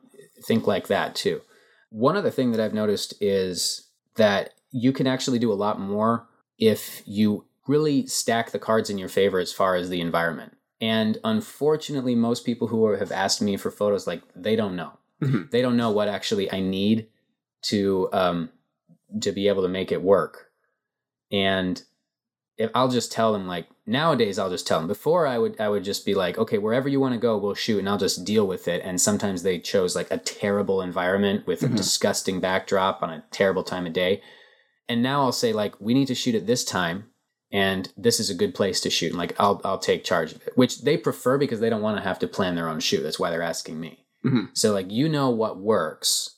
think 0.47 0.65
like 0.67 0.87
that 0.87 1.13
too. 1.15 1.41
One 1.89 2.15
other 2.15 2.29
thing 2.31 2.51
that 2.51 2.61
i've 2.61 2.73
noticed 2.73 3.13
is 3.19 3.89
that 4.15 4.51
you 4.71 4.93
can 4.93 5.05
actually 5.07 5.39
do 5.39 5.51
a 5.51 5.61
lot 5.65 5.79
more 5.81 6.27
if 6.57 7.01
you 7.05 7.43
really 7.67 8.07
stack 8.07 8.51
the 8.51 8.59
cards 8.59 8.89
in 8.89 8.97
your 8.97 9.09
favor 9.09 9.39
as 9.39 9.53
far 9.53 9.75
as 9.75 9.89
the 9.89 10.01
environment. 10.01 10.57
And 10.79 11.17
unfortunately 11.23 12.15
most 12.15 12.45
people 12.45 12.67
who 12.67 12.85
are, 12.85 12.97
have 12.97 13.11
asked 13.11 13.41
me 13.41 13.55
for 13.57 13.69
photos 13.71 14.07
like 14.07 14.21
they 14.35 14.55
don't 14.55 14.75
know. 14.75 14.93
Mhm. 15.21 15.51
they 15.51 15.61
don't 15.61 15.77
know 15.77 15.91
what 15.91 16.07
actually 16.07 16.51
i 16.51 16.59
need 16.59 17.07
to 17.61 18.09
um 18.11 18.49
to 19.21 19.31
be 19.31 19.47
able 19.47 19.61
to 19.61 19.67
make 19.69 19.91
it 19.91 20.01
work. 20.01 20.49
And 21.31 21.81
if 22.57 22.71
I'll 22.73 22.89
just 22.89 23.11
tell 23.11 23.31
them 23.33 23.45
like 23.47 23.67
nowadays 23.85 24.39
I'll 24.39 24.49
just 24.49 24.65
tell 24.65 24.79
them. 24.79 24.87
Before 24.87 25.27
I 25.27 25.37
would 25.37 25.59
I 25.61 25.69
would 25.69 25.83
just 25.83 26.05
be 26.05 26.15
like 26.15 26.37
okay 26.39 26.57
wherever 26.57 26.89
you 26.89 26.99
want 26.99 27.13
to 27.13 27.19
go 27.19 27.37
we'll 27.37 27.53
shoot 27.53 27.77
and 27.79 27.87
I'll 27.87 27.99
just 27.99 28.25
deal 28.25 28.47
with 28.47 28.67
it. 28.67 28.81
And 28.83 28.99
sometimes 28.99 29.43
they 29.43 29.59
chose 29.59 29.95
like 29.95 30.09
a 30.09 30.17
terrible 30.17 30.81
environment 30.81 31.45
with 31.45 31.61
Mhm. 31.61 31.73
a 31.73 31.77
disgusting 31.77 32.39
backdrop 32.39 33.03
on 33.03 33.11
a 33.11 33.23
terrible 33.29 33.63
time 33.63 33.85
of 33.85 33.93
day. 33.93 34.21
And 34.89 35.03
now 35.03 35.21
I'll 35.21 35.31
say 35.31 35.53
like 35.53 35.79
we 35.79 35.93
need 35.93 36.07
to 36.07 36.15
shoot 36.15 36.33
at 36.35 36.47
this 36.47 36.63
time 36.65 37.10
and 37.51 37.91
this 37.97 38.19
is 38.19 38.29
a 38.29 38.35
good 38.35 38.53
place 38.55 38.79
to 38.81 38.89
shoot 38.89 39.09
and 39.09 39.17
like 39.17 39.35
I'll 39.39 39.59
I'll 39.63 39.77
take 39.79 40.03
charge 40.03 40.31
of 40.33 40.41
it 40.47 40.53
which 40.55 40.81
they 40.83 40.97
prefer 40.97 41.37
because 41.37 41.59
they 41.59 41.69
don't 41.69 41.81
want 41.81 41.97
to 41.97 42.03
have 42.03 42.19
to 42.19 42.27
plan 42.27 42.55
their 42.55 42.69
own 42.69 42.79
shoot 42.79 43.03
that's 43.03 43.19
why 43.19 43.29
they're 43.29 43.41
asking 43.41 43.79
me 43.79 44.05
Mhm. 44.25 44.49
so 44.53 44.71
like 44.73 44.91
you 44.91 45.09
know 45.09 45.29
what 45.29 45.57
works 45.57 46.37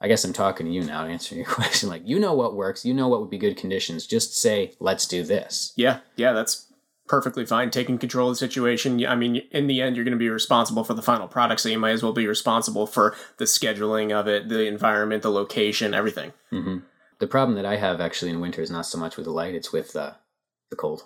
I 0.00 0.08
guess 0.08 0.24
I'm 0.24 0.32
talking 0.32 0.66
to 0.66 0.72
you 0.72 0.82
now 0.82 1.04
to 1.04 1.10
answer 1.10 1.34
your 1.34 1.44
question 1.58 1.88
like 1.88 2.02
you 2.04 2.18
know 2.18 2.34
what 2.34 2.54
works 2.56 2.84
you 2.84 2.94
know 2.94 3.08
what 3.08 3.20
would 3.20 3.30
be 3.30 3.38
good 3.38 3.56
conditions 3.56 4.06
just 4.06 4.34
say 4.36 4.74
let's 4.80 5.06
do 5.06 5.22
this 5.22 5.72
Yeah, 5.76 6.00
yeah, 6.16 6.32
that's 6.32 6.66
perfectly 7.06 7.44
fine. 7.44 7.70
Taking 7.70 7.98
control 7.98 8.28
of 8.28 8.34
the 8.34 8.38
situation. 8.38 9.04
I 9.04 9.16
mean, 9.16 9.42
in 9.50 9.66
the 9.66 9.82
end, 9.82 9.96
you're 9.96 10.04
going 10.04 10.12
to 10.12 10.18
be 10.18 10.28
responsible 10.28 10.84
for 10.84 10.94
the 10.94 11.02
final 11.02 11.26
product, 11.26 11.60
so 11.60 11.68
you 11.68 11.76
might 11.76 11.90
as 11.90 12.04
well 12.04 12.12
be 12.12 12.28
responsible 12.28 12.86
for 12.86 13.16
the 13.38 13.46
scheduling 13.46 14.12
of 14.12 14.28
it, 14.28 14.48
the 14.48 14.64
environment, 14.66 15.24
the 15.24 15.30
location, 15.32 15.92
everything. 15.92 16.32
hmm 16.50 16.78
The 17.18 17.26
problem 17.26 17.56
that 17.56 17.66
I 17.66 17.78
have 17.78 18.00
actually 18.00 18.30
in 18.30 18.40
winter 18.40 18.62
is 18.62 18.70
not 18.70 18.86
so 18.86 18.96
much 18.96 19.16
with 19.16 19.24
the 19.26 19.32
light; 19.32 19.56
it's 19.56 19.72
with 19.72 19.96
uh, 19.96 20.12
the 20.70 20.76
cold. 20.76 21.02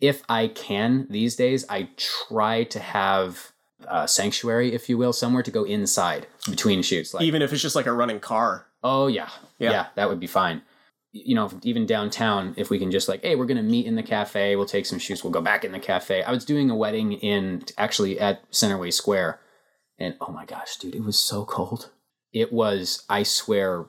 If 0.00 0.22
I 0.28 0.48
can 0.48 1.06
these 1.10 1.34
days, 1.36 1.64
I 1.68 1.88
try 1.96 2.64
to 2.64 2.78
have 2.78 3.52
a 3.88 4.06
sanctuary, 4.06 4.72
if 4.74 4.88
you 4.88 4.96
will, 4.98 5.12
somewhere 5.12 5.42
to 5.42 5.50
go 5.50 5.64
inside 5.64 6.26
between 6.48 6.82
shoots. 6.82 7.14
Like, 7.14 7.24
Even 7.24 7.42
if 7.42 7.52
it's 7.52 7.62
just 7.62 7.76
like 7.76 7.86
a 7.86 7.92
running 7.92 8.20
car. 8.20 8.66
oh 8.84 9.06
yeah, 9.08 9.28
Yeah. 9.58 9.70
yeah, 9.72 9.86
that 9.96 10.08
would 10.08 10.20
be 10.20 10.26
fine. 10.28 10.62
You 11.12 11.34
know, 11.34 11.50
even 11.62 11.86
downtown, 11.86 12.54
if 12.56 12.70
we 12.70 12.78
can 12.78 12.90
just 12.90 13.08
like, 13.08 13.22
hey, 13.22 13.34
we're 13.34 13.46
gonna 13.46 13.62
meet 13.62 13.86
in 13.86 13.96
the 13.96 14.02
cafe, 14.02 14.54
we'll 14.56 14.66
take 14.66 14.86
some 14.86 14.98
shoots, 14.98 15.24
we'll 15.24 15.32
go 15.32 15.40
back 15.40 15.64
in 15.64 15.72
the 15.72 15.78
cafe. 15.80 16.22
I 16.22 16.30
was 16.30 16.44
doing 16.44 16.70
a 16.70 16.76
wedding 16.76 17.14
in 17.14 17.64
actually 17.76 18.20
at 18.20 18.48
Centerway 18.52 18.92
Square, 18.92 19.40
and 19.98 20.14
oh 20.20 20.30
my 20.30 20.44
gosh, 20.44 20.76
dude, 20.76 20.94
it 20.94 21.02
was 21.04 21.18
so 21.18 21.44
cold. 21.44 21.90
It 22.32 22.52
was, 22.52 23.04
I 23.08 23.22
swear, 23.24 23.86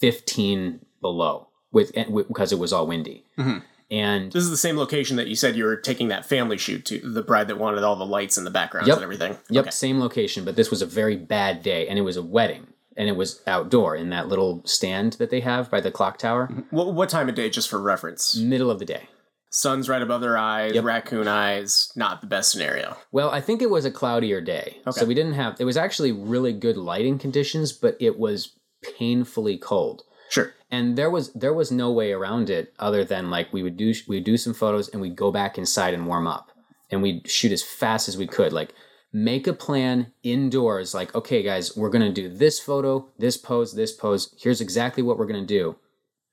fifteen 0.00 0.80
below 1.00 1.48
with 1.70 1.92
because 1.94 2.52
it 2.52 2.58
was 2.58 2.72
all 2.72 2.86
windy. 2.86 3.24
Mhm. 3.38 3.62
And 3.94 4.32
This 4.32 4.42
is 4.42 4.50
the 4.50 4.56
same 4.56 4.76
location 4.76 5.16
that 5.18 5.28
you 5.28 5.36
said 5.36 5.54
you 5.56 5.64
were 5.64 5.76
taking 5.76 6.08
that 6.08 6.26
family 6.26 6.56
shoot 6.58 6.84
to, 6.86 6.98
the 6.98 7.22
bride 7.22 7.46
that 7.48 7.58
wanted 7.58 7.84
all 7.84 7.94
the 7.96 8.04
lights 8.06 8.36
in 8.36 8.44
the 8.44 8.50
backgrounds 8.50 8.88
Yep. 8.88 8.96
and 8.96 9.04
everything. 9.04 9.36
Yep, 9.50 9.62
Okay. 9.64 9.70
same 9.70 10.00
location, 10.00 10.44
but 10.44 10.56
this 10.56 10.70
was 10.70 10.82
a 10.82 10.86
very 10.86 11.16
bad 11.16 11.62
day, 11.62 11.86
and 11.86 11.98
it 11.98 12.02
was 12.02 12.16
a 12.16 12.22
wedding, 12.22 12.66
and 12.96 13.08
it 13.08 13.16
was 13.16 13.40
outdoor 13.46 13.94
in 13.94 14.10
that 14.10 14.26
little 14.28 14.62
stand 14.64 15.12
that 15.14 15.30
they 15.30 15.40
have 15.40 15.70
by 15.70 15.80
the 15.80 15.90
clock 15.92 16.18
tower, 16.18 16.48
mm-hmm. 16.48 16.74
What, 16.76 16.92
what 16.94 17.08
time 17.08 17.28
of 17.28 17.36
day, 17.36 17.48
just 17.50 17.68
for 17.68 17.80
reference? 17.80 18.36
middle 18.36 18.70
of 18.70 18.78
the 18.80 18.84
day. 18.84 19.08
sun's 19.50 19.88
right 19.88 20.02
above 20.02 20.20
their 20.20 20.36
eyes, 20.36 20.74
Yep. 20.74 20.82
raccoon 20.84 21.28
eyes, 21.28 21.92
not 21.94 22.20
the 22.20 22.26
best 22.26 22.50
scenario. 22.50 22.96
Well, 23.12 23.30
I 23.30 23.40
think 23.40 23.62
it 23.62 23.70
was 23.70 23.84
a 23.84 23.90
cloudier 23.92 24.40
day. 24.40 24.78
Okay. 24.88 24.98
So 25.00 25.06
we 25.06 25.14
didn't 25.14 25.34
have, 25.34 25.54
it 25.60 25.64
was 25.64 25.76
actually 25.76 26.10
really 26.10 26.52
good 26.52 26.76
lighting 26.76 27.20
conditions, 27.20 27.72
but 27.72 27.96
it 28.00 28.18
was 28.18 28.50
painfully 28.98 29.56
cold. 29.56 30.02
Sure. 30.34 30.52
And 30.68 30.98
there 30.98 31.10
was 31.10 31.32
there 31.32 31.54
was 31.54 31.70
no 31.70 31.92
way 31.92 32.10
around 32.10 32.50
it 32.50 32.74
other 32.80 33.04
than 33.04 33.30
like 33.30 33.52
we 33.52 33.62
would 33.62 33.76
do 33.76 33.94
we 34.08 34.16
would 34.16 34.24
do 34.24 34.36
some 34.36 34.52
photos 34.52 34.88
and 34.88 35.00
we'd 35.00 35.14
go 35.14 35.30
back 35.30 35.56
inside 35.56 35.94
and 35.94 36.08
warm 36.08 36.26
up. 36.26 36.50
And 36.90 37.02
we'd 37.02 37.30
shoot 37.30 37.52
as 37.52 37.62
fast 37.62 38.08
as 38.08 38.16
we 38.16 38.26
could 38.26 38.52
like 38.52 38.74
make 39.12 39.46
a 39.46 39.52
plan 39.52 40.12
indoors 40.24 40.92
like 40.92 41.14
okay 41.14 41.40
guys 41.40 41.76
we're 41.76 41.88
going 41.88 42.02
to 42.02 42.20
do 42.22 42.28
this 42.28 42.58
photo 42.58 43.08
this 43.16 43.36
pose 43.36 43.76
this 43.76 43.92
pose 43.92 44.34
here's 44.36 44.60
exactly 44.60 45.04
what 45.04 45.18
we're 45.18 45.26
going 45.26 45.40
to 45.40 45.46
do. 45.46 45.76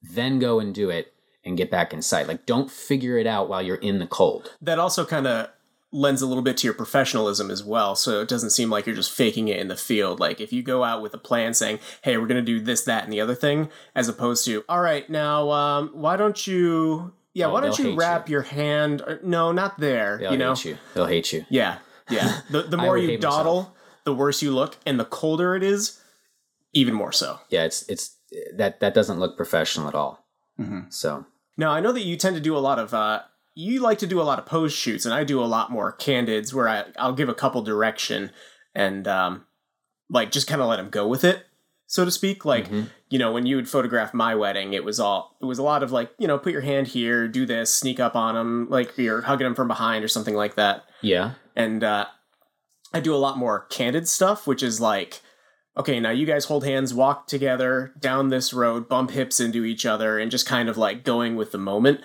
Then 0.01 0.39
go 0.39 0.59
and 0.59 0.73
do 0.73 0.89
it 0.89 1.13
and 1.45 1.55
get 1.55 1.69
back 1.69 1.93
inside. 1.93 2.27
Like 2.27 2.47
don't 2.47 2.71
figure 2.71 3.19
it 3.19 3.27
out 3.27 3.49
while 3.49 3.61
you're 3.61 3.75
in 3.75 3.99
the 3.99 4.07
cold. 4.07 4.55
That 4.63 4.79
also 4.79 5.05
kind 5.05 5.27
of 5.27 5.49
lends 5.93 6.21
a 6.21 6.25
little 6.25 6.43
bit 6.43 6.55
to 6.57 6.67
your 6.67 6.73
professionalism 6.73 7.51
as 7.51 7.63
well. 7.63 7.95
So 7.95 8.21
it 8.21 8.27
doesn't 8.29 8.51
seem 8.51 8.69
like 8.69 8.85
you're 8.85 8.95
just 8.95 9.11
faking 9.11 9.49
it 9.49 9.59
in 9.59 9.67
the 9.67 9.75
field. 9.75 10.19
Like 10.21 10.39
if 10.39 10.53
you 10.53 10.63
go 10.63 10.83
out 10.85 11.01
with 11.01 11.13
a 11.13 11.17
plan 11.17 11.53
saying, 11.53 11.79
hey, 12.03 12.17
we're 12.17 12.27
going 12.27 12.43
to 12.43 12.51
do 12.53 12.61
this, 12.61 12.83
that, 12.83 13.03
and 13.03 13.11
the 13.11 13.19
other 13.19 13.35
thing, 13.35 13.69
as 13.93 14.07
opposed 14.07 14.45
to, 14.45 14.63
all 14.69 14.79
right, 14.79 15.09
now, 15.09 15.51
um, 15.51 15.89
why 15.93 16.15
don't 16.15 16.47
you, 16.47 17.13
yeah, 17.33 17.47
Oh, 17.47 17.53
why 17.53 17.61
don't 17.61 17.77
you 17.77 17.95
wrap 17.95 18.29
your 18.29 18.43
hand? 18.43 19.01
or- 19.01 19.19
no, 19.23 19.51
not 19.51 19.79
there. 19.79 20.17
they'll 20.19 20.31
you 20.31 20.37
know? 20.37 20.53
hate 20.53 20.65
you 20.65 20.77
they'll 20.93 21.05
hate 21.07 21.33
you 21.33 21.45
Yeah. 21.49 21.79
Yeah. 22.09 22.39
The, 22.49 22.61
the 22.63 22.77
more 22.85 22.97
you 22.97 23.07
hate 23.09 23.21
myself. 23.21 23.35
dawdle, 23.43 23.75
the 24.05 24.13
worse 24.13 24.41
you 24.41 24.51
look. 24.51 24.77
And 24.85 24.97
the 24.99 25.05
colder 25.05 25.55
it 25.55 25.63
is, 25.63 25.99
even 26.73 26.93
more 26.93 27.11
so. 27.11 27.37
yeah 27.49 27.63
it's 27.65 27.83
it's 27.89 28.15
that 28.55 28.79
that 28.79 28.93
doesn't 28.93 29.19
look 29.19 29.35
professional 29.35 29.89
at 29.89 29.95
all 29.95 30.25
Mhm. 30.59 30.91
so 30.93 31.25
Now, 31.57 31.71
I 31.71 31.81
know 31.81 31.91
that 31.91 32.03
you 32.03 32.15
tend 32.15 32.35
to 32.37 32.41
do 32.41 32.55
a 32.55 32.59
lot 32.59 32.79
of, 32.79 32.93
uh, 32.93 33.23
you 33.55 33.81
like 33.81 33.97
to 33.99 34.07
do 34.07 34.21
a 34.21 34.23
lot 34.23 34.39
of 34.39 34.45
pose 34.45 34.73
shoots, 34.73 35.05
and 35.05 35.13
I 35.13 35.23
do 35.23 35.41
a 35.41 35.45
lot 35.45 35.71
more 35.71 35.91
candids 35.91 36.53
where 36.53 36.69
I, 36.69 36.85
I'll 36.97 37.13
give 37.13 37.29
a 37.29 37.33
couple 37.33 37.61
direction 37.61 38.31
and, 38.73 39.07
um, 39.07 39.45
like, 40.09 40.31
just 40.31 40.47
kind 40.47 40.61
of 40.61 40.67
let 40.67 40.77
them 40.77 40.89
go 40.89 41.07
with 41.07 41.23
it, 41.23 41.45
so 41.87 42.05
to 42.05 42.11
speak. 42.11 42.45
Like, 42.45 42.69
Mhm. 42.69 42.89
you 43.09 43.19
know, 43.19 43.31
when 43.31 43.45
you 43.45 43.55
would 43.57 43.67
photograph 43.69 44.13
my 44.13 44.35
wedding, 44.35 44.73
it 44.73 44.83
was 44.85 44.99
all, 44.99 45.35
it 45.41 45.45
was 45.45 45.59
a 45.59 45.63
lot 45.63 45.83
of 45.83 45.91
like, 45.91 46.11
you 46.17 46.27
know, 46.27 46.37
put 46.37 46.53
your 46.53 46.61
hand 46.61 46.87
here, 46.87 47.27
do 47.27 47.45
this, 47.45 47.73
sneak 47.73 47.99
up 47.99 48.15
on 48.15 48.35
them, 48.35 48.67
like 48.69 48.97
you're 48.97 49.21
hugging 49.21 49.45
them 49.45 49.55
from 49.55 49.67
behind 49.67 50.03
or 50.03 50.07
something 50.07 50.35
like 50.35 50.55
that. 50.55 50.83
yeah 51.01 51.31
And, 51.55 51.83
uh, 51.83 52.05
I 52.93 52.99
do 52.99 53.13
a 53.15 53.17
lot 53.17 53.37
more 53.37 53.67
candid 53.69 54.07
stuff, 54.07 54.45
which 54.47 54.61
is 54.63 54.81
like, 54.81 55.21
okay, 55.77 55.99
now 56.01 56.09
you 56.11 56.25
guys 56.25 56.45
hold 56.45 56.65
hands, 56.65 56.93
walk 56.93 57.27
together 57.27 57.93
down 57.99 58.27
this 58.29 58.51
road, 58.53 58.89
bump 58.89 59.11
hips 59.11 59.39
into 59.39 59.63
each 59.63 59.85
other, 59.85 60.19
and 60.19 60.29
just 60.29 60.45
kind 60.45 60.67
of 60.67 60.77
like 60.77 61.05
going 61.05 61.37
with 61.37 61.53
the 61.53 61.57
moment. 61.57 62.01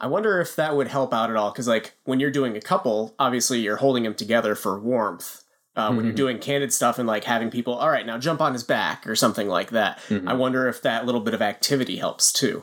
I 0.00 0.06
wonder 0.06 0.40
if 0.40 0.56
that 0.56 0.76
would 0.76 0.88
help 0.88 1.14
out 1.14 1.30
at 1.30 1.36
all, 1.36 1.50
because 1.52 1.68
like 1.68 1.94
when 2.04 2.20
you're 2.20 2.30
doing 2.30 2.56
a 2.56 2.60
couple, 2.60 3.14
obviously 3.18 3.60
you're 3.60 3.76
holding 3.76 4.02
them 4.02 4.14
together 4.14 4.54
for 4.54 4.78
warmth. 4.78 5.42
Uh, 5.76 5.92
When 5.92 6.04
you're 6.04 6.12
Mhm. 6.12 6.16
doing 6.16 6.38
candid 6.38 6.72
stuff 6.72 7.00
and 7.00 7.08
like 7.08 7.24
having 7.24 7.50
people, 7.50 7.74
all 7.74 7.90
right, 7.90 8.06
now 8.06 8.16
jump 8.16 8.40
on 8.40 8.52
his 8.52 8.62
back 8.62 9.06
or 9.08 9.16
something 9.16 9.48
like 9.48 9.70
that. 9.70 9.98
Mhm. 10.08 10.28
I 10.28 10.34
wonder 10.34 10.68
if 10.68 10.80
that 10.82 11.04
little 11.04 11.20
bit 11.20 11.34
of 11.34 11.42
activity 11.42 11.96
helps 11.96 12.32
too. 12.32 12.62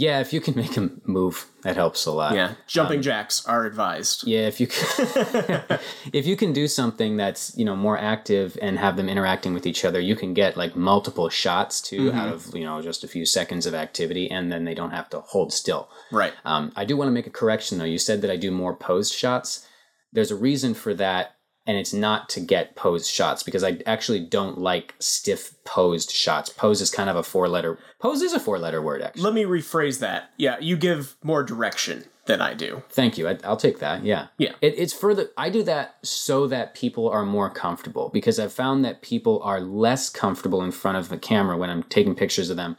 Yeah, 0.00 0.20
if 0.20 0.32
you 0.32 0.40
can 0.40 0.54
make 0.54 0.74
them 0.74 1.00
move, 1.06 1.46
that 1.62 1.74
helps 1.74 2.06
a 2.06 2.12
lot. 2.12 2.34
Yeah, 2.34 2.54
jumping 2.68 2.98
Um, 2.98 3.02
jacks 3.02 3.44
are 3.46 3.66
advised. 3.66 4.24
Yeah, 4.26 4.46
if 4.46 4.60
you 4.60 4.68
can, 4.68 5.64
if 6.12 6.24
you 6.24 6.36
can 6.36 6.52
do 6.52 6.68
something 6.68 7.16
that's 7.16 7.56
you 7.58 7.64
know 7.64 7.74
more 7.74 7.98
active 7.98 8.56
and 8.62 8.78
have 8.78 8.96
them 8.96 9.08
interacting 9.08 9.54
with 9.54 9.66
each 9.66 9.84
other, 9.84 9.98
you 10.00 10.14
can 10.14 10.34
get 10.34 10.56
like 10.56 10.76
multiple 10.76 11.28
shots 11.28 11.80
too 11.80 12.10
Mhm. 12.12 12.14
out 12.14 12.32
of 12.32 12.54
you 12.54 12.64
know 12.64 12.80
just 12.80 13.02
a 13.02 13.08
few 13.08 13.26
seconds 13.26 13.66
of 13.66 13.74
activity, 13.74 14.30
and 14.30 14.52
then 14.52 14.64
they 14.64 14.74
don't 14.74 14.92
have 14.92 15.10
to 15.10 15.20
hold 15.20 15.52
still. 15.52 15.88
Right. 16.12 16.32
Um, 16.44 16.70
I 16.76 16.84
do 16.84 16.96
want 16.96 17.08
to 17.08 17.12
make 17.12 17.26
a 17.26 17.30
correction 17.40 17.78
though. 17.78 17.84
You 17.94 17.98
said 17.98 18.22
that 18.22 18.30
I 18.30 18.36
do 18.36 18.50
more 18.52 18.76
posed 18.76 19.12
shots. 19.14 19.66
There's 20.12 20.30
a 20.30 20.36
reason 20.36 20.74
for 20.74 20.94
that, 20.94 21.34
and 21.68 21.76
it's 21.76 21.92
not 21.92 22.30
to 22.30 22.40
get 22.40 22.74
posed 22.74 23.08
shots 23.08 23.42
because 23.42 23.62
I 23.62 23.80
actually 23.84 24.20
don't 24.20 24.58
like 24.58 24.94
stiff 24.98 25.52
posed 25.64 26.10
shots. 26.10 26.48
Pose 26.48 26.80
is 26.80 26.90
kind 26.90 27.10
of 27.10 27.16
a 27.16 27.22
four 27.22 27.46
letter. 27.46 27.78
Pose 28.00 28.22
is 28.22 28.32
a 28.32 28.40
four 28.40 28.58
letter 28.58 28.80
word 28.80 29.02
actually. 29.02 29.22
Let 29.22 29.34
me 29.34 29.44
rephrase 29.44 30.00
that. 30.00 30.30
Yeah, 30.38 30.56
you 30.60 30.78
give 30.78 31.14
more 31.22 31.44
direction 31.44 32.04
than 32.24 32.40
I 32.40 32.54
do. 32.54 32.82
Thank 32.88 33.18
you. 33.18 33.28
I, 33.28 33.38
I'll 33.44 33.58
take 33.58 33.80
that. 33.80 34.02
Yeah. 34.02 34.28
Yeah. 34.38 34.52
It, 34.62 34.74
it's 34.78 34.98
the. 34.98 35.30
I 35.36 35.50
do 35.50 35.62
that 35.64 35.96
so 36.02 36.46
that 36.46 36.74
people 36.74 37.08
are 37.10 37.24
more 37.24 37.50
comfortable 37.50 38.10
because 38.12 38.38
I've 38.40 38.52
found 38.52 38.84
that 38.86 39.02
people 39.02 39.40
are 39.42 39.60
less 39.60 40.08
comfortable 40.08 40.62
in 40.62 40.72
front 40.72 40.96
of 40.96 41.10
the 41.10 41.18
camera 41.18 41.58
when 41.58 41.68
I'm 41.68 41.82
taking 41.84 42.14
pictures 42.14 42.48
of 42.48 42.56
them 42.56 42.76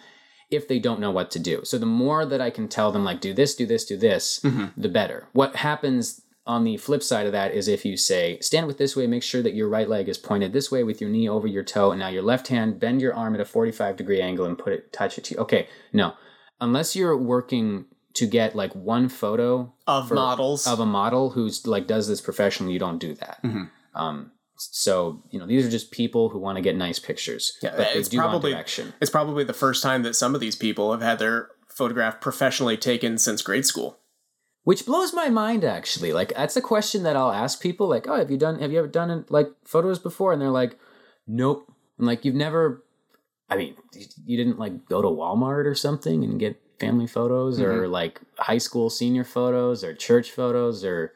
if 0.50 0.68
they 0.68 0.80
don't 0.80 1.00
know 1.00 1.12
what 1.12 1.30
to 1.30 1.40
do. 1.40 1.62
So 1.64 1.78
the 1.78 1.86
more 1.86 2.26
that 2.26 2.42
I 2.42 2.50
can 2.50 2.68
tell 2.68 2.92
them, 2.92 3.04
like, 3.04 3.22
do 3.22 3.36
this, 3.36 3.54
do 3.54 3.68
this, 3.68 3.86
do 3.86 3.96
this, 3.96 4.40
mm-hmm. 4.44 4.66
the 4.76 4.90
better. 4.90 5.28
What 5.32 5.58
happens 5.58 6.22
on 6.50 6.64
the 6.64 6.76
flip 6.78 7.04
side 7.04 7.28
of 7.28 7.32
that 7.32 7.54
is 7.54 7.68
if 7.68 7.86
you 7.86 7.96
say, 7.96 8.40
stand 8.42 8.66
with 8.66 8.80
this 8.80 8.96
way, 8.96 9.06
make 9.06 9.22
sure 9.22 9.44
that 9.44 9.54
your 9.54 9.70
right 9.70 9.88
leg 9.88 10.10
is 10.10 10.18
pointed 10.18 10.52
this 10.52 10.72
way 10.72 10.84
with 10.84 11.00
your 11.00 11.10
knee 11.10 11.30
over 11.30 11.46
your 11.48 11.64
toe, 11.64 11.92
and 11.92 12.00
now 12.00 12.08
your 12.10 12.24
left 12.24 12.48
hand, 12.48 12.80
bend 12.80 13.02
your 13.02 13.14
arm 13.14 13.36
at 13.36 13.40
a 13.42 13.46
45 13.46 13.96
degree 13.96 14.20
angle 14.20 14.46
and 14.48 14.58
put 14.58 14.74
it, 14.74 14.92
touch 14.92 15.18
it 15.20 15.24
to 15.26 15.36
you. 15.36 15.40
Okay, 15.42 15.68
no. 15.94 16.14
Unless 16.60 16.96
you're 16.96 17.16
working 17.16 17.86
to 18.16 18.26
get 18.26 18.56
like 18.56 18.74
one 18.76 19.10
photo 19.10 19.72
Of 19.86 20.08
For- 20.08 20.16
models. 20.16 20.66
of 20.66 20.80
a 20.80 20.86
model 20.88 21.30
who's 21.30 21.68
like 21.68 21.86
does 21.86 22.08
this 22.08 22.20
professionally, 22.20 22.74
you 22.74 22.80
don't 22.80 22.98
do 22.98 23.14
that. 23.14 23.38
Mhm. 23.44 23.70
Um, 23.94 24.32
so 24.58 25.22
you 25.30 25.40
know 25.40 25.46
these 25.46 25.66
are 25.66 25.70
just 25.70 25.92
people 25.92 26.30
who 26.30 26.40
want 26.40 26.56
to 26.58 26.62
get 26.64 26.76
nice 26.76 26.98
pictures, 27.00 27.54
Yeah, 27.62 27.76
but 27.78 27.96
it's 27.96 28.10
probably-. 28.10 28.56
It's 29.00 29.12
probably 29.12 29.44
the 29.44 29.54
first 29.54 29.84
time 29.84 30.02
that 30.04 30.16
some 30.16 30.34
of 30.36 30.42
these 30.42 30.56
people 30.56 30.92
have 30.92 31.02
had 31.02 31.20
their 31.20 31.50
photograph 31.70 32.20
professionally 32.20 32.76
taken 32.76 33.18
since 33.20 33.42
grade 33.44 33.66
school. 33.68 33.99
Which 34.70 34.86
blows 34.86 35.16
my 35.16 35.30
mind 35.30 35.64
actually. 35.64 36.14
Like 36.14 36.32
that's 36.36 36.56
a 36.56 36.62
question 36.62 37.02
that 37.02 37.16
I'll 37.16 37.32
ask 37.32 37.60
people. 37.60 37.88
Like, 37.88 38.08
oh, 38.08 38.20
have 38.20 38.30
you 38.30 38.38
done? 38.38 38.60
Have 38.60 38.72
you 38.72 38.78
ever 38.78 38.88
done 38.88 39.26
like 39.28 39.50
photos 39.66 39.98
before? 39.98 40.32
And 40.32 40.40
they're 40.40 40.52
like, 40.52 40.78
nope. 41.26 41.74
I'm 41.98 42.06
like, 42.06 42.24
you've 42.24 42.36
never. 42.36 42.84
I 43.50 43.58
mean, 43.58 43.74
you 44.28 44.38
didn't 44.38 44.60
like 44.60 44.86
go 44.86 45.02
to 45.02 45.08
Walmart 45.08 45.66
or 45.66 45.74
something 45.74 46.24
and 46.24 46.40
get 46.40 46.62
family 46.80 47.08
photos 47.08 47.60
or 47.60 47.82
mm-hmm. 47.82 47.92
like 47.92 48.22
high 48.38 48.60
school 48.60 48.92
senior 48.92 49.24
photos 49.24 49.84
or 49.84 49.96
church 49.96 50.30
photos 50.30 50.86
or 50.86 51.14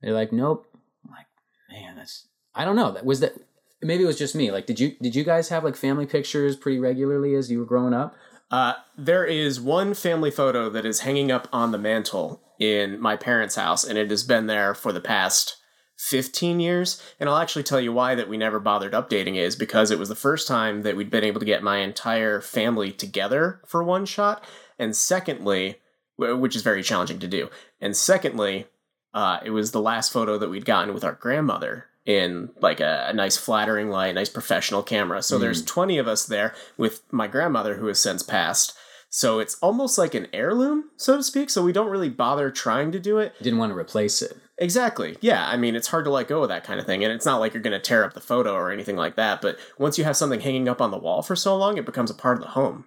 they're 0.00 0.14
like, 0.14 0.32
nope. 0.32 0.66
I'm 1.04 1.10
like, 1.10 1.26
man, 1.70 1.96
that's 1.96 2.28
I 2.54 2.64
don't 2.64 2.74
know. 2.74 2.90
That 2.90 3.04
was 3.04 3.20
that. 3.20 3.34
Maybe 3.82 4.04
it 4.04 4.06
was 4.06 4.16
just 4.16 4.34
me. 4.34 4.50
Like, 4.50 4.64
did 4.64 4.80
you 4.80 4.96
did 5.02 5.14
you 5.14 5.24
guys 5.24 5.50
have 5.50 5.62
like 5.62 5.76
family 5.76 6.06
pictures 6.06 6.56
pretty 6.56 6.78
regularly 6.78 7.34
as 7.34 7.50
you 7.50 7.58
were 7.58 7.66
growing 7.66 7.92
up? 7.92 8.16
Uh, 8.54 8.74
there 8.96 9.24
is 9.24 9.60
one 9.60 9.94
family 9.94 10.30
photo 10.30 10.70
that 10.70 10.86
is 10.86 11.00
hanging 11.00 11.32
up 11.32 11.48
on 11.52 11.72
the 11.72 11.78
mantle 11.78 12.40
in 12.60 13.00
my 13.00 13.16
parents' 13.16 13.56
house, 13.56 13.82
and 13.82 13.98
it 13.98 14.10
has 14.10 14.22
been 14.22 14.46
there 14.46 14.76
for 14.76 14.92
the 14.92 15.00
past 15.00 15.56
15 15.98 16.60
years. 16.60 17.02
And 17.18 17.28
I'll 17.28 17.38
actually 17.38 17.64
tell 17.64 17.80
you 17.80 17.92
why 17.92 18.14
that 18.14 18.28
we 18.28 18.36
never 18.36 18.60
bothered 18.60 18.92
updating 18.92 19.34
it 19.34 19.42
is 19.42 19.56
because 19.56 19.90
it 19.90 19.98
was 19.98 20.08
the 20.08 20.14
first 20.14 20.46
time 20.46 20.82
that 20.82 20.94
we'd 20.94 21.10
been 21.10 21.24
able 21.24 21.40
to 21.40 21.46
get 21.46 21.64
my 21.64 21.78
entire 21.78 22.40
family 22.40 22.92
together 22.92 23.60
for 23.66 23.82
one 23.82 24.06
shot. 24.06 24.44
And 24.78 24.94
secondly, 24.94 25.80
which 26.16 26.54
is 26.54 26.62
very 26.62 26.84
challenging 26.84 27.18
to 27.18 27.26
do. 27.26 27.50
And 27.80 27.96
secondly, 27.96 28.68
uh, 29.12 29.40
it 29.44 29.50
was 29.50 29.72
the 29.72 29.80
last 29.80 30.12
photo 30.12 30.38
that 30.38 30.48
we'd 30.48 30.64
gotten 30.64 30.94
with 30.94 31.02
our 31.02 31.14
grandmother 31.14 31.86
in 32.06 32.50
like 32.60 32.80
a, 32.80 33.06
a 33.08 33.12
nice 33.12 33.36
flattering 33.36 33.90
light, 33.90 34.14
nice 34.14 34.28
professional 34.28 34.82
camera. 34.82 35.22
So 35.22 35.38
there's 35.38 35.64
20 35.64 35.98
of 35.98 36.08
us 36.08 36.26
there 36.26 36.54
with 36.76 37.02
my 37.10 37.26
grandmother 37.26 37.76
who 37.76 37.86
has 37.86 38.00
since 38.00 38.22
passed. 38.22 38.76
So 39.08 39.38
it's 39.38 39.54
almost 39.62 39.96
like 39.96 40.14
an 40.14 40.26
heirloom, 40.32 40.90
so 40.96 41.16
to 41.16 41.22
speak. 41.22 41.48
So 41.48 41.62
we 41.62 41.72
don't 41.72 41.90
really 41.90 42.10
bother 42.10 42.50
trying 42.50 42.90
to 42.92 42.98
do 42.98 43.18
it. 43.18 43.32
Didn't 43.40 43.60
want 43.60 43.70
to 43.72 43.78
replace 43.78 44.20
it. 44.20 44.36
Exactly. 44.58 45.16
Yeah. 45.20 45.46
I 45.46 45.56
mean, 45.56 45.76
it's 45.76 45.88
hard 45.88 46.04
to 46.04 46.10
let 46.10 46.28
go 46.28 46.42
of 46.42 46.48
that 46.48 46.64
kind 46.64 46.80
of 46.80 46.86
thing. 46.86 47.04
And 47.04 47.12
it's 47.12 47.26
not 47.26 47.38
like 47.38 47.54
you're 47.54 47.62
going 47.62 47.72
to 47.72 47.80
tear 47.80 48.04
up 48.04 48.14
the 48.14 48.20
photo 48.20 48.52
or 48.54 48.72
anything 48.72 48.96
like 48.96 49.16
that. 49.16 49.40
But 49.40 49.56
once 49.78 49.98
you 49.98 50.04
have 50.04 50.16
something 50.16 50.40
hanging 50.40 50.68
up 50.68 50.80
on 50.80 50.90
the 50.90 50.98
wall 50.98 51.22
for 51.22 51.36
so 51.36 51.56
long, 51.56 51.78
it 51.78 51.86
becomes 51.86 52.10
a 52.10 52.14
part 52.14 52.38
of 52.38 52.42
the 52.42 52.50
home. 52.50 52.86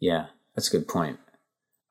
Yeah, 0.00 0.26
that's 0.54 0.68
a 0.68 0.76
good 0.76 0.88
point. 0.88 1.18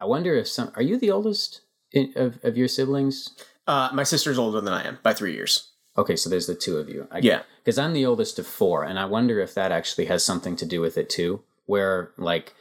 I 0.02 0.06
wonder 0.06 0.34
if 0.36 0.48
some 0.48 0.72
are 0.76 0.82
you 0.82 0.98
the 0.98 1.12
oldest 1.12 1.62
in, 1.92 2.14
of 2.16 2.40
of 2.44 2.58
your 2.58 2.68
siblings? 2.68 3.36
Uh, 3.68 3.90
my 3.94 4.04
sister's 4.04 4.40
older 4.40 4.62
than 4.62 4.74
I 4.74 4.88
am 4.88 4.98
by 5.04 5.14
three 5.14 5.34
years. 5.34 5.69
Okay, 6.00 6.16
so 6.16 6.30
there's 6.30 6.48
the 6.48 6.56
two 6.56 6.78
of 6.78 6.88
you. 6.90 7.08
I, 7.12 7.20
Yeah. 7.20 7.42
because 7.64 7.78
I'm 7.78 7.94
the 7.94 8.06
oldest 8.06 8.40
of 8.40 8.48
four, 8.48 8.84
and 8.84 8.98
I 8.98 9.06
wonder 9.06 9.40
if 9.40 9.54
that 9.56 9.72
actually 9.72 10.06
has 10.06 10.24
something 10.24 10.56
to 10.58 10.66
do 10.66 10.80
with 10.82 10.98
it 10.98 11.10
too. 11.10 11.42
Where 11.66 12.12
like, 12.18 12.54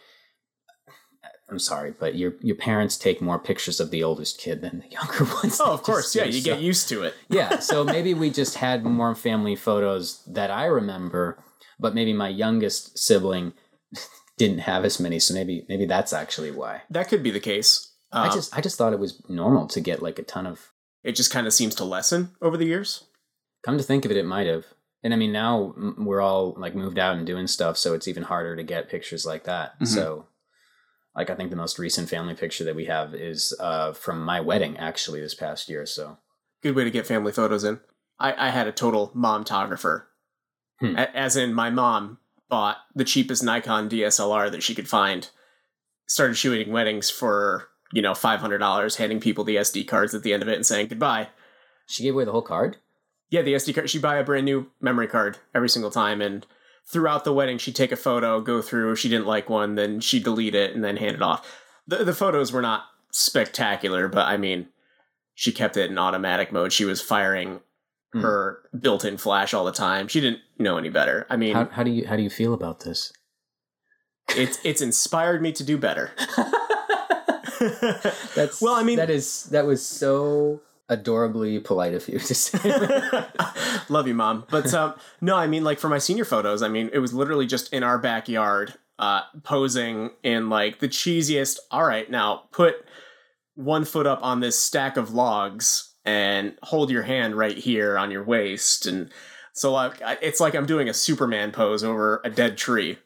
I'm 1.50 1.58
sorry, 1.58 1.94
but 1.98 2.14
your 2.14 2.34
your 2.40 2.56
parents 2.56 2.96
take 2.98 3.22
more 3.22 3.38
pictures 3.38 3.80
of 3.80 3.90
the 3.90 4.02
oldest 4.04 4.38
kid 4.38 4.60
than 4.60 4.80
the 4.80 4.88
younger 4.98 5.24
ones. 5.42 5.58
Oh, 5.64 5.72
of 5.72 5.82
course. 5.82 6.14
Yeah. 6.14 6.24
do, 6.24 6.30
You 6.30 6.40
so- 6.42 6.50
get 6.54 6.60
used 6.60 6.88
to 6.90 7.02
it. 7.04 7.14
yeah, 7.30 7.58
so 7.60 7.84
maybe 7.84 8.12
we 8.12 8.28
just 8.30 8.56
had 8.56 8.84
more 8.84 9.14
family 9.14 9.56
photos 9.56 10.22
that 10.26 10.50
I 10.50 10.66
remember, 10.66 11.42
but 11.80 11.94
maybe 11.94 12.12
my 12.12 12.28
youngest 12.28 12.98
sibling 12.98 13.54
didn't 14.36 14.58
have 14.60 14.84
as 14.84 15.00
many. 15.00 15.18
So 15.18 15.32
maybe 15.32 15.64
maybe 15.68 15.86
that's 15.86 16.12
actually 16.12 16.50
why. 16.50 16.82
That 16.90 17.08
could 17.08 17.22
be 17.22 17.30
the 17.30 17.40
case. 17.40 17.92
I 18.12 18.28
Um, 18.28 18.34
just 18.34 18.56
I 18.56 18.60
just 18.60 18.76
thought 18.76 18.92
it 18.92 18.98
was 18.98 19.22
normal 19.28 19.66
to 19.68 19.80
get 19.80 20.02
like 20.02 20.18
a 20.18 20.22
ton 20.24 20.46
of. 20.46 20.72
it 21.04 21.12
just 21.16 21.30
kind 21.32 21.46
of 21.46 21.52
seems 21.54 21.74
to 21.76 21.84
lessen 21.84 22.30
over 22.42 22.56
the 22.58 22.66
years. 22.66 23.04
Come 23.64 23.76
to 23.78 23.84
think 23.84 24.04
of 24.04 24.10
it, 24.10 24.16
it 24.16 24.24
might 24.26 24.46
have. 24.46 24.66
And 25.02 25.12
I 25.14 25.16
mean, 25.16 25.32
now 25.32 25.74
we're 25.96 26.20
all 26.20 26.54
like 26.58 26.74
moved 26.74 26.98
out 26.98 27.16
and 27.16 27.26
doing 27.26 27.46
stuff, 27.46 27.76
so 27.78 27.94
it's 27.94 28.08
even 28.08 28.24
harder 28.24 28.56
to 28.56 28.62
get 28.62 28.88
pictures 28.88 29.24
like 29.26 29.44
that. 29.44 29.78
Mhm. 29.80 29.86
So 29.86 30.26
like 31.14 31.30
I 31.30 31.34
think 31.34 31.50
the 31.50 31.56
most 31.56 31.78
recent 31.78 32.08
family 32.08 32.34
picture 32.34 32.64
that 32.64 32.76
we 32.76 32.84
have 32.86 33.14
is 33.14 33.54
uh, 33.60 33.92
from 33.92 34.24
my 34.24 34.40
wedding 34.40 34.76
actually 34.76 35.20
this 35.20 35.34
past 35.34 35.68
year. 35.68 35.86
So 35.86 36.18
Good 36.62 36.74
way 36.74 36.82
to 36.84 36.90
get 36.90 37.06
family 37.06 37.30
photos 37.32 37.62
in. 37.64 37.78
I, 38.18 38.48
I 38.48 38.50
had 38.50 38.66
a 38.66 38.72
total 38.72 39.12
momtographer. 39.16 40.04
Hmm. 40.80 40.96
A- 40.96 41.16
As 41.16 41.36
in, 41.36 41.54
my 41.54 41.70
mom 41.70 42.18
bought 42.48 42.78
the 42.96 43.04
cheapest 43.04 43.44
Nikon 43.44 43.88
DSLR 43.88 44.50
that 44.50 44.62
she 44.64 44.74
could 44.74 44.88
find, 44.88 45.30
started 46.08 46.34
shooting 46.34 46.72
weddings 46.72 47.10
for, 47.10 47.68
you 47.92 48.02
know, 48.02 48.10
$500, 48.12 48.96
handing 48.96 49.20
people 49.20 49.44
the 49.44 49.54
SD 49.56 49.86
cards 49.86 50.14
at 50.14 50.24
the 50.24 50.32
end 50.32 50.42
of 50.42 50.48
it 50.48 50.56
and 50.56 50.66
saying 50.66 50.88
goodbye. 50.88 51.28
she 51.86 52.02
gave 52.02 52.14
away 52.14 52.24
the 52.24 52.32
whole 52.32 52.42
card. 52.42 52.78
Yeah, 53.30 53.42
the 53.42 53.54
SD 53.54 53.74
card. 53.74 53.90
She'd 53.90 54.02
buy 54.02 54.16
a 54.16 54.24
brand 54.24 54.44
new 54.46 54.70
memory 54.80 55.06
card 55.08 55.38
every 55.54 55.68
single 55.68 55.90
time. 55.90 56.20
And 56.22 56.46
throughout 56.86 57.24
the 57.24 57.32
wedding, 57.32 57.58
she'd 57.58 57.76
take 57.76 57.92
a 57.92 57.96
photo, 57.96 58.40
go 58.40 58.62
through. 58.62 58.92
If 58.92 58.98
she 58.98 59.08
didn't 59.08 59.26
like 59.26 59.50
one, 59.50 59.74
then 59.74 60.00
she'd 60.00 60.24
delete 60.24 60.54
it 60.54 60.74
and 60.74 60.82
then 60.82 60.96
hand 60.96 61.14
it 61.16 61.22
off. 61.22 61.46
The, 61.86 62.04
the 62.04 62.14
photos 62.14 62.52
were 62.52 62.62
not 62.62 62.84
spectacular, 63.12 64.08
but 64.08 64.26
I 64.26 64.36
mean, 64.36 64.68
she 65.34 65.52
kept 65.52 65.76
it 65.76 65.90
in 65.90 65.98
automatic 65.98 66.52
mode. 66.52 66.72
She 66.72 66.84
was 66.84 67.00
firing 67.00 67.60
Hmm. 68.14 68.22
her 68.22 68.60
built 68.80 69.04
in 69.04 69.18
flash 69.18 69.52
all 69.52 69.66
the 69.66 69.70
time. 69.72 70.08
She 70.08 70.22
didn't 70.22 70.40
know 70.58 70.78
any 70.78 70.88
better. 70.88 71.26
I 71.28 71.36
mean, 71.36 71.54
How, 71.54 71.66
how 71.66 71.82
do 71.82 71.90
you 71.90 72.06
how 72.06 72.16
do 72.16 72.22
you 72.22 72.30
feel 72.30 72.54
about 72.54 72.80
this? 72.80 73.12
it's 74.34 74.58
it's 74.64 74.80
inspired 74.80 75.42
me 75.42 75.52
to 75.52 75.62
do 75.62 75.76
better. 75.76 76.12
That's 78.34 78.60
Well, 78.62 78.74
I 78.74 78.82
mean- 78.82 78.96
that 78.96 79.10
is 79.10 79.44
that 79.50 79.66
was 79.66 79.84
so 79.86 80.60
adorably 80.88 81.58
polite 81.60 81.94
of 81.94 82.08
you 82.08 82.18
to 82.18 82.34
say. 82.34 82.58
Love 83.88 84.06
you, 84.06 84.14
mom. 84.14 84.44
But 84.50 84.72
um, 84.74 84.94
no, 85.20 85.36
I 85.36 85.46
mean, 85.46 85.64
like 85.64 85.78
for 85.78 85.88
my 85.88 85.98
senior 85.98 86.24
photos, 86.24 86.62
I 86.62 86.68
mean, 86.68 86.90
it 86.92 86.98
was 86.98 87.12
literally 87.12 87.46
just 87.46 87.72
in 87.72 87.82
our 87.82 87.98
backyard, 87.98 88.74
uh, 88.98 89.22
posing 89.42 90.10
in 90.22 90.48
like 90.48 90.80
the 90.80 90.88
cheesiest. 90.88 91.58
All 91.70 91.84
right, 91.84 92.10
now 92.10 92.44
put 92.52 92.76
one 93.54 93.84
foot 93.84 94.06
up 94.06 94.22
on 94.22 94.40
this 94.40 94.58
stack 94.58 94.96
of 94.96 95.12
logs 95.12 95.94
and 96.04 96.56
hold 96.62 96.90
your 96.90 97.02
hand 97.02 97.36
right 97.36 97.56
here 97.56 97.98
on 97.98 98.10
your 98.10 98.24
waist, 98.24 98.86
and 98.86 99.10
so 99.52 99.72
like 99.72 100.00
it's 100.22 100.40
like 100.40 100.54
I'm 100.54 100.66
doing 100.66 100.88
a 100.88 100.94
Superman 100.94 101.52
pose 101.52 101.84
over 101.84 102.20
a 102.24 102.30
dead 102.30 102.56
tree. 102.56 102.98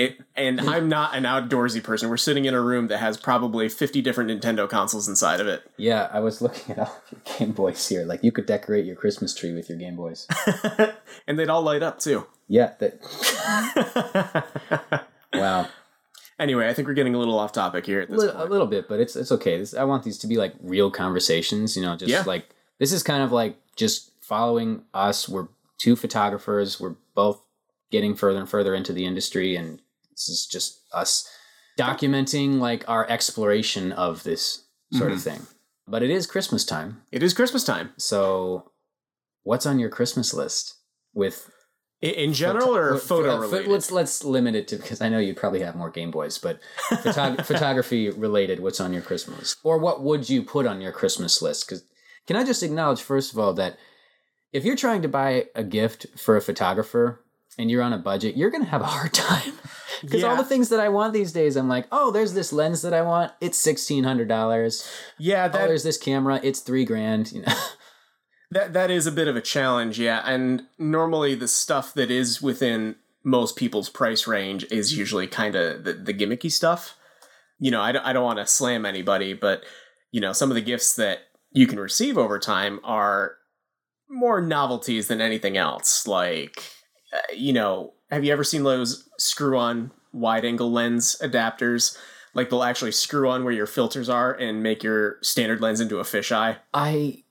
It 0.00 0.18
and 0.34 0.60
I'm 0.60 0.88
not 0.88 1.14
an 1.14 1.24
outdoorsy 1.24 1.82
person. 1.82 2.08
We're 2.08 2.16
sitting 2.16 2.44
in 2.46 2.54
a 2.54 2.60
room 2.60 2.88
that 2.88 2.98
has 2.98 3.16
probably 3.16 3.68
50 3.68 4.00
different 4.02 4.30
Nintendo 4.30 4.68
consoles 4.68 5.08
inside 5.08 5.40
of 5.40 5.46
it. 5.46 5.62
yeah, 5.76 6.08
I 6.12 6.20
was 6.20 6.40
looking 6.40 6.72
at 6.76 6.78
all 6.78 6.96
of 6.96 7.12
your 7.12 7.38
Game 7.38 7.52
Boys 7.52 7.86
here. 7.88 8.04
Like 8.04 8.22
you 8.24 8.32
could 8.32 8.46
decorate 8.46 8.84
your 8.86 8.96
Christmas 8.96 9.34
tree 9.34 9.52
with 9.52 9.68
your 9.68 9.78
Game 9.78 9.96
Boys. 9.96 10.26
and 11.26 11.38
they'd 11.38 11.50
all 11.50 11.62
light 11.62 11.82
up 11.82 11.98
too. 11.98 12.26
Yeah, 12.48 12.72
that 12.78 13.00
wow. 15.34 15.68
Anyway, 16.38 16.68
I 16.68 16.72
think 16.74 16.88
we're 16.88 16.94
getting 16.94 17.14
a 17.14 17.18
little 17.18 17.38
off 17.38 17.52
topic 17.52 17.84
here 17.84 18.00
at 18.00 18.08
A 18.08 18.12
this 18.12 18.20
little, 18.20 18.42
a 18.42 18.46
little 18.46 18.66
bit, 18.66 18.88
but 18.88 18.98
it's 19.00 19.14
it's 19.16 19.30
okay. 19.32 19.58
This, 19.58 19.74
I 19.74 19.84
want 19.84 20.04
these 20.04 20.18
to 20.18 20.26
be 20.26 20.36
like 20.36 20.54
real 20.62 20.90
conversations. 20.90 21.76
You 21.76 21.82
know, 21.82 21.96
just 21.96 22.10
Yeah. 22.10 22.22
like 22.26 22.48
this 22.78 22.92
is 22.92 23.02
kind 23.02 23.22
of 23.22 23.30
like 23.32 23.56
just 23.76 24.12
following 24.20 24.82
us. 24.94 25.28
We're 25.28 25.48
two 25.78 25.96
photographers. 25.96 26.80
We're 26.80 26.96
both 27.14 27.42
getting 27.90 28.14
further 28.14 28.38
and 28.40 28.48
further 28.48 28.74
into 28.74 28.92
the 28.92 29.04
industry, 29.04 29.54
and 29.56 29.80
this 30.28 30.40
is 30.40 30.46
just 30.46 30.80
us 30.92 31.28
documenting 31.78 32.58
like 32.58 32.84
our 32.88 33.08
exploration 33.08 33.92
of 33.92 34.22
this 34.22 34.64
sort 34.92 35.12
of 35.12 35.22
thing. 35.22 35.46
But 35.86 36.02
it 36.02 36.10
is 36.10 36.26
Christmas 36.26 36.64
time, 36.64 37.02
It 37.10 37.22
is 37.22 37.34
Christmas 37.34 37.64
time. 37.64 37.90
so 37.96 38.70
what's 39.42 39.66
on 39.66 39.78
your 39.78 39.88
Christmas 39.88 40.32
list 40.34 40.76
with 41.14 41.50
In 42.02 42.32
general 42.32 42.76
or 42.76 42.96
Photo- 42.98 43.00
photo 43.00 43.34
uh, 43.36 43.40
related? 43.40 43.70
Let's 43.70 43.90
let's 43.90 44.24
limit 44.24 44.54
it 44.54 44.68
to 44.68 44.76
because 44.76 45.00
I 45.00 45.08
know 45.08 45.18
you 45.18 45.34
probably 45.34 45.60
have 45.60 45.74
more 45.74 45.90
Game 45.90 46.10
Boys, 46.10 46.38
but 46.38 46.60
photog- 46.90 47.44
photography 47.44 48.10
related. 48.10 48.60
What's 48.60 48.80
on 48.80 48.92
your 48.92 49.02
Christmas 49.02 49.38
list, 49.38 49.56
or 49.64 49.78
what 49.78 50.02
would 50.02 50.28
you 50.30 50.42
put 50.42 50.66
on 50.66 50.80
your 50.80 50.92
Christmas 50.92 51.40
list? 51.42 51.66
Because 51.66 51.82
can 52.26 52.36
I 52.36 52.44
just 52.44 52.62
acknowledge 52.62 53.02
first 53.02 53.32
of 53.32 53.38
all 53.38 53.52
that 53.54 53.76
if 54.52 54.64
you're 54.64 54.76
trying 54.76 55.02
to 55.02 55.08
buy 55.08 55.46
a 55.54 55.64
gift 55.64 56.06
for 56.16 56.36
a 56.36 56.40
photographer 56.42 57.24
and 57.60 57.70
you're 57.70 57.82
on 57.82 57.92
a 57.92 57.98
budget, 57.98 58.36
you're 58.36 58.50
going 58.50 58.64
to 58.64 58.70
have 58.70 58.80
a 58.80 58.86
hard 58.86 59.12
time. 59.14 59.52
Because 60.02 60.24
all 60.24 60.36
the 60.36 60.44
things 60.44 60.70
that 60.70 60.80
I 60.80 60.88
want 60.88 61.12
these 61.12 61.32
days, 61.32 61.56
I'm 61.56 61.68
like, 61.68 61.86
oh, 61.92 62.10
there's 62.10 62.32
this 62.32 62.52
lens 62.52 62.80
that 62.82 62.94
I 62.94 63.02
want. 63.02 63.32
It's 63.40 63.58
sixteen 63.58 64.04
hundred 64.04 64.28
dollars. 64.28 64.88
yeah, 65.18 65.46
Oh, 65.52 65.66
there's 65.66 65.82
this 65.82 65.98
camera. 65.98 66.40
It's 66.42 66.60
three 66.60 66.84
grand. 66.84 67.32
You 67.32 67.42
know. 67.42 67.54
that 68.50 68.72
that 68.72 68.90
is 68.90 69.06
a 69.06 69.12
bit 69.12 69.28
of 69.28 69.36
a 69.36 69.42
challenge, 69.42 70.00
yeah. 70.00 70.22
And 70.24 70.62
normally 70.78 71.34
the 71.34 71.48
stuff 71.48 71.92
that 71.94 72.10
is 72.10 72.40
within 72.40 72.96
most 73.22 73.56
people's 73.56 73.88
price 73.90 74.26
range 74.26 74.64
is 74.70 74.96
usually 74.96 75.26
kind 75.26 75.54
of 75.54 75.84
the, 75.84 75.92
the 75.92 76.14
gimmicky 76.14 76.50
stuff. 76.50 76.96
You 77.58 77.70
know, 77.70 77.82
I 77.82 77.92
don't, 77.92 78.04
I 78.04 78.12
don't 78.12 78.24
want 78.24 78.38
to 78.38 78.46
slam 78.46 78.86
anybody, 78.86 79.34
but, 79.34 79.64
you 80.10 80.20
know, 80.20 80.32
some 80.32 80.50
of 80.50 80.54
the 80.54 80.62
gifts 80.62 80.96
that 80.96 81.18
you 81.52 81.66
can 81.66 81.78
receive 81.78 82.16
over 82.16 82.38
time 82.38 82.80
are 82.82 83.36
more 84.08 84.40
novelties 84.40 85.08
than 85.08 85.20
anything 85.20 85.58
else. 85.58 86.06
Like, 86.06 86.62
uh, 87.12 87.18
you 87.34 87.52
know, 87.52 87.92
have 88.10 88.24
you 88.24 88.32
ever 88.32 88.44
seen 88.44 88.62
those 88.62 89.08
screw 89.18 89.56
on 89.56 89.90
wide 90.12 90.44
angle 90.44 90.70
lens 90.70 91.16
adapters? 91.22 91.96
Like 92.34 92.50
they'll 92.50 92.62
actually 92.62 92.92
screw 92.92 93.28
on 93.28 93.44
where 93.44 93.52
your 93.52 93.66
filters 93.66 94.08
are 94.08 94.32
and 94.32 94.62
make 94.62 94.82
your 94.82 95.18
standard 95.22 95.60
lens 95.60 95.80
into 95.80 95.98
a 95.98 96.04
fisheye. 96.04 96.56
I 96.72 97.24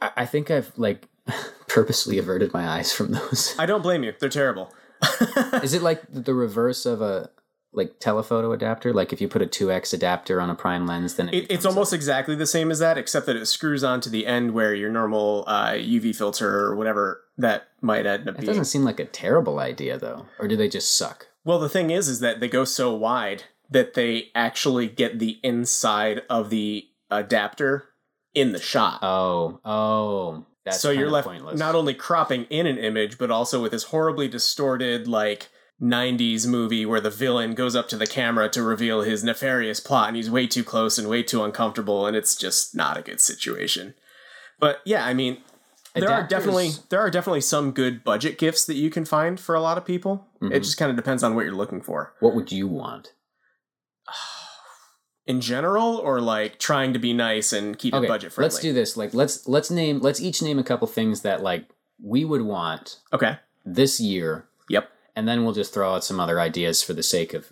I 0.00 0.10
I 0.16 0.26
think 0.26 0.50
I've 0.50 0.72
like 0.76 1.08
purposely 1.68 2.18
averted 2.18 2.52
my 2.52 2.68
eyes 2.68 2.92
from 2.92 3.12
those. 3.12 3.54
I 3.58 3.66
don't 3.66 3.82
blame 3.82 4.02
you. 4.02 4.14
They're 4.18 4.28
terrible. 4.28 4.72
Is 5.62 5.74
it 5.74 5.82
like 5.82 6.02
the 6.10 6.34
reverse 6.34 6.84
of 6.84 7.00
a 7.00 7.30
like 7.78 7.98
telephoto 7.98 8.52
adapter? 8.52 8.92
Like 8.92 9.12
if 9.12 9.20
you 9.22 9.28
put 9.28 9.40
a 9.40 9.46
2x 9.46 9.94
adapter 9.94 10.40
on 10.40 10.50
a 10.50 10.54
prime 10.54 10.86
lens, 10.86 11.14
then 11.14 11.28
it, 11.30 11.34
It, 11.34 11.46
it's 11.50 11.64
almost 11.64 11.94
exactly 11.94 12.34
the 12.34 12.46
same 12.46 12.70
as 12.70 12.78
that, 12.80 12.98
except 12.98 13.24
that 13.26 13.36
it 13.36 13.46
screws 13.46 13.82
onto 13.82 14.10
the 14.10 14.26
end 14.26 14.52
where 14.52 14.74
your 14.74 14.90
normal 14.90 15.44
uh, 15.46 15.70
UV 15.70 16.14
filter 16.14 16.58
or 16.60 16.76
whatever 16.76 17.22
that 17.38 17.68
might 17.80 18.04
end 18.04 18.28
up 18.28 18.34
it 18.34 18.40
being. 18.40 18.46
doesn't 18.46 18.66
seem 18.66 18.84
like 18.84 19.00
a 19.00 19.06
terrible 19.06 19.58
idea 19.60 19.96
though, 19.96 20.26
or 20.38 20.46
do 20.46 20.56
they 20.56 20.68
just 20.68 20.98
suck? 20.98 21.28
Well, 21.44 21.58
the 21.58 21.68
thing 21.70 21.90
is, 21.90 22.08
is 22.08 22.20
that 22.20 22.40
they 22.40 22.48
go 22.48 22.64
so 22.64 22.92
wide 22.94 23.44
that 23.70 23.94
they 23.94 24.28
actually 24.34 24.88
get 24.88 25.18
the 25.18 25.38
inside 25.42 26.22
of 26.28 26.50
the 26.50 26.86
adapter 27.10 27.84
in 28.34 28.52
the 28.52 28.60
shot. 28.60 28.98
Oh, 29.02 29.60
oh, 29.64 30.44
that's 30.64 30.80
so 30.80 30.90
you're 30.90 31.10
left 31.10 31.28
pointless. 31.28 31.58
not 31.58 31.74
only 31.74 31.94
cropping 31.94 32.44
in 32.44 32.66
an 32.66 32.76
image, 32.78 33.18
but 33.18 33.30
also 33.30 33.62
with 33.62 33.72
this 33.72 33.84
horribly 33.84 34.28
distorted, 34.28 35.08
like 35.08 35.48
90s 35.80 36.46
movie 36.46 36.84
where 36.84 37.00
the 37.00 37.10
villain 37.10 37.54
goes 37.54 37.76
up 37.76 37.88
to 37.88 37.96
the 37.96 38.06
camera 38.06 38.48
to 38.48 38.62
reveal 38.62 39.02
his 39.02 39.22
nefarious 39.22 39.78
plot 39.80 40.08
and 40.08 40.16
he's 40.16 40.30
way 40.30 40.46
too 40.46 40.64
close 40.64 40.98
and 40.98 41.08
way 41.08 41.22
too 41.22 41.42
uncomfortable, 41.44 42.06
and 42.06 42.16
it's 42.16 42.34
just 42.36 42.74
not 42.74 42.96
a 42.96 43.02
good 43.02 43.20
situation. 43.20 43.94
But 44.58 44.80
yeah, 44.84 45.06
I 45.06 45.14
mean, 45.14 45.38
there 45.94 46.10
are 46.10 46.26
definitely 46.26 46.70
there 46.88 47.00
are 47.00 47.10
definitely 47.10 47.40
some 47.42 47.70
good 47.70 48.02
budget 48.04 48.38
gifts 48.38 48.64
that 48.66 48.74
you 48.74 48.90
can 48.90 49.04
find 49.04 49.38
for 49.38 49.54
a 49.54 49.60
lot 49.60 49.78
of 49.78 49.84
people. 49.84 50.26
Mm-hmm. 50.42 50.52
It 50.52 50.60
just 50.60 50.76
kind 50.76 50.90
of 50.90 50.96
depends 50.96 51.22
on 51.22 51.34
what 51.34 51.44
you're 51.44 51.54
looking 51.54 51.80
for. 51.80 52.14
What 52.20 52.34
would 52.34 52.50
you 52.52 52.66
want? 52.68 53.12
In 55.26 55.42
general, 55.42 55.96
or 55.98 56.22
like 56.22 56.58
trying 56.58 56.94
to 56.94 56.98
be 56.98 57.12
nice 57.12 57.52
and 57.52 57.78
keep 57.78 57.92
it 57.94 58.08
budget 58.08 58.32
friendly. 58.32 58.46
let's 58.46 58.60
do 58.60 58.72
this. 58.72 58.96
Like 58.96 59.12
let's 59.12 59.46
let's 59.46 59.70
name 59.70 60.00
let's 60.00 60.20
each 60.22 60.40
name 60.40 60.58
a 60.58 60.64
couple 60.64 60.86
things 60.86 61.20
that 61.20 61.42
like 61.42 61.68
we 62.02 62.24
would 62.24 62.42
want 62.42 63.00
Okay. 63.12 63.36
this 63.64 64.00
year, 64.00 64.48
Yep. 64.70 64.90
And 65.18 65.26
then 65.26 65.42
we'll 65.44 65.52
just 65.52 65.74
throw 65.74 65.94
out 65.94 66.04
some 66.04 66.20
other 66.20 66.38
ideas 66.40 66.80
for 66.80 66.92
the 66.92 67.02
sake 67.02 67.34
of 67.34 67.50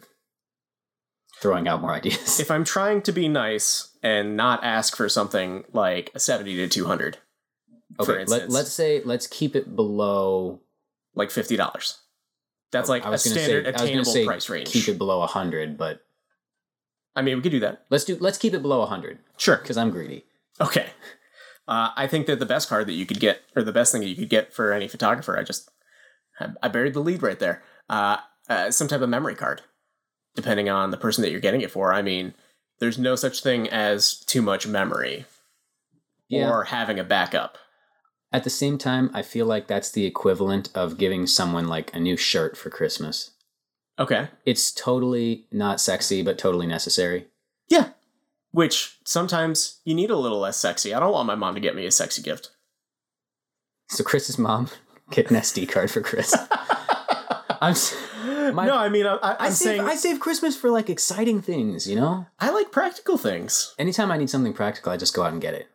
throwing 1.42 1.66
out 1.66 1.80
more 1.80 1.92
ideas. 1.92 2.38
If 2.38 2.48
I'm 2.50 2.62
trying 2.64 3.02
to 3.02 3.12
be 3.12 3.26
nice 3.28 3.90
and 4.04 4.36
not 4.36 4.62
ask 4.62 4.94
for 4.96 5.08
something 5.08 5.64
like 5.72 6.12
a 6.14 6.20
70 6.20 6.54
to 6.56 6.68
200, 6.68 7.18
for 7.96 8.12
okay, 8.12 8.20
instance, 8.22 8.42
let, 8.42 8.50
let's 8.50 8.72
say 8.72 9.02
let's 9.04 9.26
keep 9.26 9.56
it 9.56 9.74
below. 9.74 10.60
like 11.16 11.30
$50. 11.30 11.96
That's 12.70 12.88
like 12.88 13.04
a 13.04 13.18
standard 13.18 13.64
say, 13.64 13.68
I 13.68 13.72
was 13.72 13.80
gonna 13.80 13.84
attainable 13.86 14.12
say 14.12 14.24
price 14.26 14.48
range. 14.48 14.68
keep 14.68 14.86
it 14.88 14.96
below 14.98 15.24
hundred, 15.26 15.76
but 15.76 16.02
I 17.16 17.22
mean, 17.22 17.36
we 17.36 17.42
could 17.42 17.52
do 17.52 17.60
that. 17.60 17.84
let's 17.90 18.04
do 18.04 18.16
let's 18.20 18.38
keep 18.38 18.54
it 18.54 18.62
below 18.62 18.84
hundred 18.86 19.18
Sure. 19.38 19.56
because 19.56 19.76
I'm 19.76 19.90
greedy. 19.90 20.24
Okay. 20.60 20.86
Uh, 21.68 21.90
I 21.96 22.06
think 22.06 22.26
that 22.26 22.38
the 22.38 22.46
best 22.46 22.68
card 22.68 22.86
that 22.86 22.92
you 22.92 23.06
could 23.06 23.18
get, 23.18 23.40
or 23.56 23.62
the 23.62 23.72
best 23.72 23.90
thing 23.90 24.00
that 24.02 24.08
you 24.08 24.14
could 24.14 24.28
get 24.30 24.52
for 24.52 24.72
any 24.72 24.86
photographer, 24.86 25.36
I 25.36 25.42
just, 25.42 25.68
I 26.62 26.68
buried 26.68 26.94
the 26.94 27.00
lead 27.00 27.22
right 27.22 27.38
there. 27.38 27.62
Uh, 27.88 28.18
uh, 28.48 28.70
some 28.70 28.88
type 28.88 29.00
of 29.00 29.08
memory 29.08 29.34
card, 29.34 29.62
depending 30.34 30.68
on 30.68 30.90
the 30.90 30.96
person 30.96 31.22
that 31.22 31.30
you're 31.30 31.40
getting 31.40 31.60
it 31.62 31.70
for. 31.70 31.92
I 31.92 32.02
mean, 32.02 32.34
there's 32.78 32.98
no 32.98 33.16
such 33.16 33.42
thing 33.42 33.68
as 33.68 34.18
too 34.18 34.42
much 34.42 34.66
memory 34.66 35.24
Yeah. 36.28 36.50
or 36.50 36.64
having 36.64 36.98
a 36.98 37.04
backup. 37.04 37.58
At 38.32 38.44
the 38.44 38.50
same 38.50 38.76
time, 38.76 39.10
I 39.14 39.22
feel 39.22 39.46
like 39.46 39.66
that's 39.66 39.90
the 39.90 40.04
equivalent 40.04 40.68
of 40.74 40.98
giving 40.98 41.26
someone 41.26 41.68
like 41.68 41.94
a 41.94 42.00
new 42.00 42.16
shirt 42.16 42.56
for 42.56 42.68
Christmas. 42.70 43.30
Okay. 43.98 44.28
It's 44.44 44.72
totally 44.72 45.46
not 45.50 45.80
sexy, 45.80 46.22
but 46.22 46.36
totally 46.38 46.66
necessary. 46.66 47.28
Yeah. 47.68 47.90
Which 48.50 48.98
sometimes 49.04 49.80
you 49.84 49.94
need 49.94 50.10
a 50.10 50.16
little 50.16 50.38
less 50.40 50.58
sexy. 50.58 50.92
I 50.92 51.00
don't 51.00 51.12
want 51.12 51.26
my 51.26 51.34
mom 51.34 51.54
to 51.54 51.60
get 51.60 51.74
me 51.76 51.86
a 51.86 51.90
sexy 51.90 52.20
gift. 52.20 52.50
So 53.88 54.04
Chris's 54.04 54.38
mom 54.38 54.68
get 55.10 55.30
an 55.30 55.36
SD 55.36 55.68
card 55.68 55.90
for 55.90 56.00
Chris. 56.00 56.34
I'm 57.60 57.72
s- 57.72 57.96
My- 58.52 58.66
no, 58.66 58.76
I 58.76 58.88
mean, 58.88 59.06
I, 59.06 59.18
I, 59.22 59.48
save, 59.50 59.56
saying 59.56 59.80
I 59.82 59.94
save 59.96 60.20
Christmas 60.20 60.56
for 60.56 60.70
like 60.70 60.90
exciting 60.90 61.40
things, 61.42 61.88
you 61.88 61.96
know? 61.96 62.26
I 62.38 62.50
like 62.50 62.70
practical 62.70 63.16
things. 63.18 63.74
Anytime 63.78 64.10
I 64.10 64.16
need 64.18 64.30
something 64.30 64.52
practical, 64.52 64.92
I 64.92 64.96
just 64.96 65.14
go 65.14 65.22
out 65.22 65.32
and 65.32 65.40
get 65.40 65.54
it. 65.54 65.68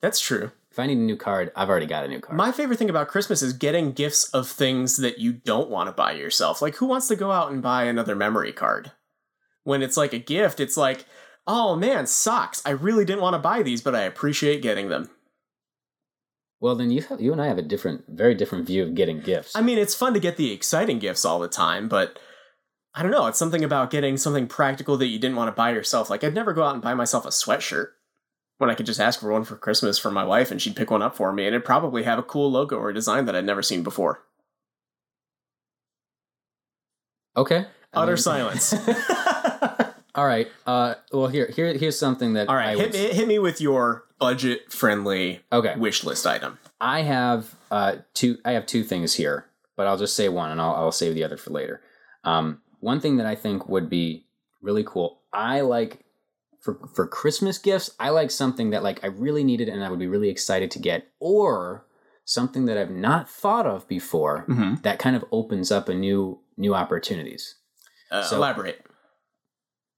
That's 0.00 0.20
true. 0.20 0.52
If 0.70 0.78
I 0.78 0.86
need 0.86 0.98
a 0.98 1.00
new 1.00 1.16
card, 1.16 1.52
I've 1.56 1.70
already 1.70 1.86
got 1.86 2.04
a 2.04 2.08
new 2.08 2.20
card. 2.20 2.36
My 2.36 2.52
favorite 2.52 2.78
thing 2.78 2.90
about 2.90 3.08
Christmas 3.08 3.40
is 3.42 3.52
getting 3.54 3.92
gifts 3.92 4.24
of 4.30 4.46
things 4.48 4.98
that 4.98 5.18
you 5.18 5.32
don't 5.32 5.70
want 5.70 5.88
to 5.88 5.92
buy 5.92 6.12
yourself. 6.12 6.60
Like, 6.60 6.76
who 6.76 6.86
wants 6.86 7.08
to 7.08 7.16
go 7.16 7.32
out 7.32 7.50
and 7.50 7.62
buy 7.62 7.84
another 7.84 8.14
memory 8.14 8.52
card? 8.52 8.92
When 9.64 9.82
it's 9.82 9.96
like 9.96 10.12
a 10.12 10.18
gift, 10.18 10.60
it's 10.60 10.76
like, 10.76 11.06
oh 11.46 11.76
man, 11.76 12.06
socks. 12.06 12.60
I 12.66 12.70
really 12.70 13.04
didn't 13.06 13.22
want 13.22 13.34
to 13.34 13.38
buy 13.38 13.62
these, 13.62 13.80
but 13.80 13.94
I 13.94 14.02
appreciate 14.02 14.60
getting 14.62 14.88
them. 14.90 15.08
Well, 16.60 16.74
then 16.74 16.90
you 16.90 17.02
have, 17.02 17.20
you 17.20 17.32
and 17.32 17.40
I 17.42 17.46
have 17.46 17.58
a 17.58 17.62
different, 17.62 18.04
very 18.08 18.34
different 18.34 18.66
view 18.66 18.82
of 18.82 18.94
getting 18.94 19.20
gifts. 19.20 19.54
I 19.54 19.60
mean, 19.62 19.78
it's 19.78 19.94
fun 19.94 20.14
to 20.14 20.20
get 20.20 20.36
the 20.36 20.52
exciting 20.52 20.98
gifts 20.98 21.24
all 21.24 21.38
the 21.38 21.48
time, 21.48 21.88
but 21.88 22.18
I 22.94 23.02
don't 23.02 23.10
know. 23.12 23.26
It's 23.26 23.38
something 23.38 23.62
about 23.62 23.90
getting 23.90 24.16
something 24.16 24.46
practical 24.46 24.96
that 24.96 25.06
you 25.08 25.18
didn't 25.18 25.36
want 25.36 25.48
to 25.48 25.52
buy 25.52 25.70
yourself. 25.72 26.08
Like, 26.08 26.24
I'd 26.24 26.34
never 26.34 26.52
go 26.54 26.62
out 26.64 26.72
and 26.74 26.82
buy 26.82 26.94
myself 26.94 27.26
a 27.26 27.28
sweatshirt 27.28 27.88
when 28.58 28.70
I 28.70 28.74
could 28.74 28.86
just 28.86 29.00
ask 29.00 29.20
for 29.20 29.30
one 29.30 29.44
for 29.44 29.56
Christmas 29.56 29.98
from 29.98 30.14
my 30.14 30.24
wife 30.24 30.50
and 30.50 30.62
she'd 30.62 30.76
pick 30.76 30.90
one 30.90 31.02
up 31.02 31.14
for 31.14 31.30
me, 31.32 31.44
and 31.44 31.54
it'd 31.54 31.64
probably 31.66 32.04
have 32.04 32.18
a 32.18 32.22
cool 32.22 32.50
logo 32.50 32.76
or 32.78 32.88
a 32.88 32.94
design 32.94 33.26
that 33.26 33.36
I'd 33.36 33.44
never 33.44 33.62
seen 33.62 33.82
before. 33.82 34.22
okay. 37.36 37.66
I 37.92 38.02
Utter 38.02 38.12
mean- 38.12 38.16
silence. 38.22 38.74
All 40.14 40.26
right. 40.26 40.48
Uh, 40.66 40.94
well, 41.12 41.28
here, 41.28 41.50
here, 41.54 41.74
here's 41.76 41.98
something 41.98 42.32
that 42.32 42.48
All 42.48 42.54
right. 42.54 42.68
I 42.70 42.74
right, 42.74 42.76
would- 42.78 42.94
hit 42.94 43.14
hit 43.14 43.28
me 43.28 43.38
with 43.38 43.60
your 43.60 44.04
budget 44.18 44.72
friendly 44.72 45.40
Okay. 45.52 45.74
wish 45.76 46.04
list 46.04 46.26
item. 46.26 46.58
I 46.80 47.02
have 47.02 47.54
uh, 47.70 47.96
two. 48.14 48.38
I 48.44 48.52
have 48.52 48.66
two 48.66 48.82
things 48.84 49.14
here, 49.14 49.46
but 49.76 49.86
I'll 49.86 49.96
just 49.98 50.14
say 50.16 50.28
one, 50.28 50.50
and 50.50 50.60
I'll, 50.60 50.74
I'll 50.74 50.92
save 50.92 51.14
the 51.14 51.24
other 51.24 51.36
for 51.36 51.50
later. 51.50 51.80
Um, 52.24 52.60
one 52.80 53.00
thing 53.00 53.16
that 53.16 53.26
I 53.26 53.34
think 53.34 53.68
would 53.68 53.88
be 53.88 54.26
really 54.60 54.84
cool. 54.84 55.20
I 55.32 55.60
like 55.62 56.04
for 56.60 56.78
for 56.94 57.06
Christmas 57.06 57.58
gifts. 57.58 57.90
I 57.98 58.10
like 58.10 58.30
something 58.30 58.70
that 58.70 58.82
like 58.82 59.02
I 59.02 59.08
really 59.08 59.44
needed, 59.44 59.68
and 59.68 59.82
I 59.84 59.88
would 59.90 59.98
be 59.98 60.06
really 60.06 60.28
excited 60.28 60.70
to 60.72 60.78
get, 60.78 61.08
or 61.18 61.86
something 62.24 62.66
that 62.66 62.76
I've 62.76 62.90
not 62.90 63.30
thought 63.30 63.66
of 63.66 63.86
before. 63.88 64.44
Mm-hmm. 64.48 64.82
That 64.82 64.98
kind 64.98 65.14
of 65.16 65.24
opens 65.32 65.70
up 65.72 65.88
a 65.88 65.94
new 65.94 66.40
new 66.56 66.74
opportunities. 66.74 67.54
Uh, 68.10 68.22
So- 68.22 68.36
elaborate. 68.36 68.82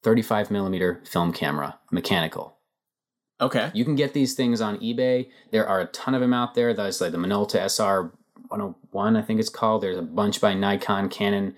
35 0.04 0.50
millimeter 0.50 1.02
film 1.04 1.33
camera, 1.33 1.78
mechanical. 1.90 2.58
Okay. 3.40 3.70
You 3.72 3.85
can 3.85 3.94
get 3.94 4.14
these 4.14 4.35
things 4.35 4.61
on 4.61 4.79
eBay. 4.79 5.29
There 5.51 5.66
are 5.66 5.81
a 5.81 5.87
ton 5.87 6.14
of 6.14 6.20
them 6.20 6.35
out 6.35 6.55
there. 6.55 6.74
There's 6.74 7.01
like 7.01 7.12
the 7.12 7.18
Minolta 7.18 7.68
SR 7.68 8.12
101, 8.48 9.16
I 9.16 9.22
think 9.22 9.40
it's 9.40 9.48
called. 9.48 9.83
There's 9.83 9.98
a 9.98 10.03
bunch 10.03 10.40
by 10.40 10.55
Nikon, 10.55 11.09
Canon, 11.09 11.55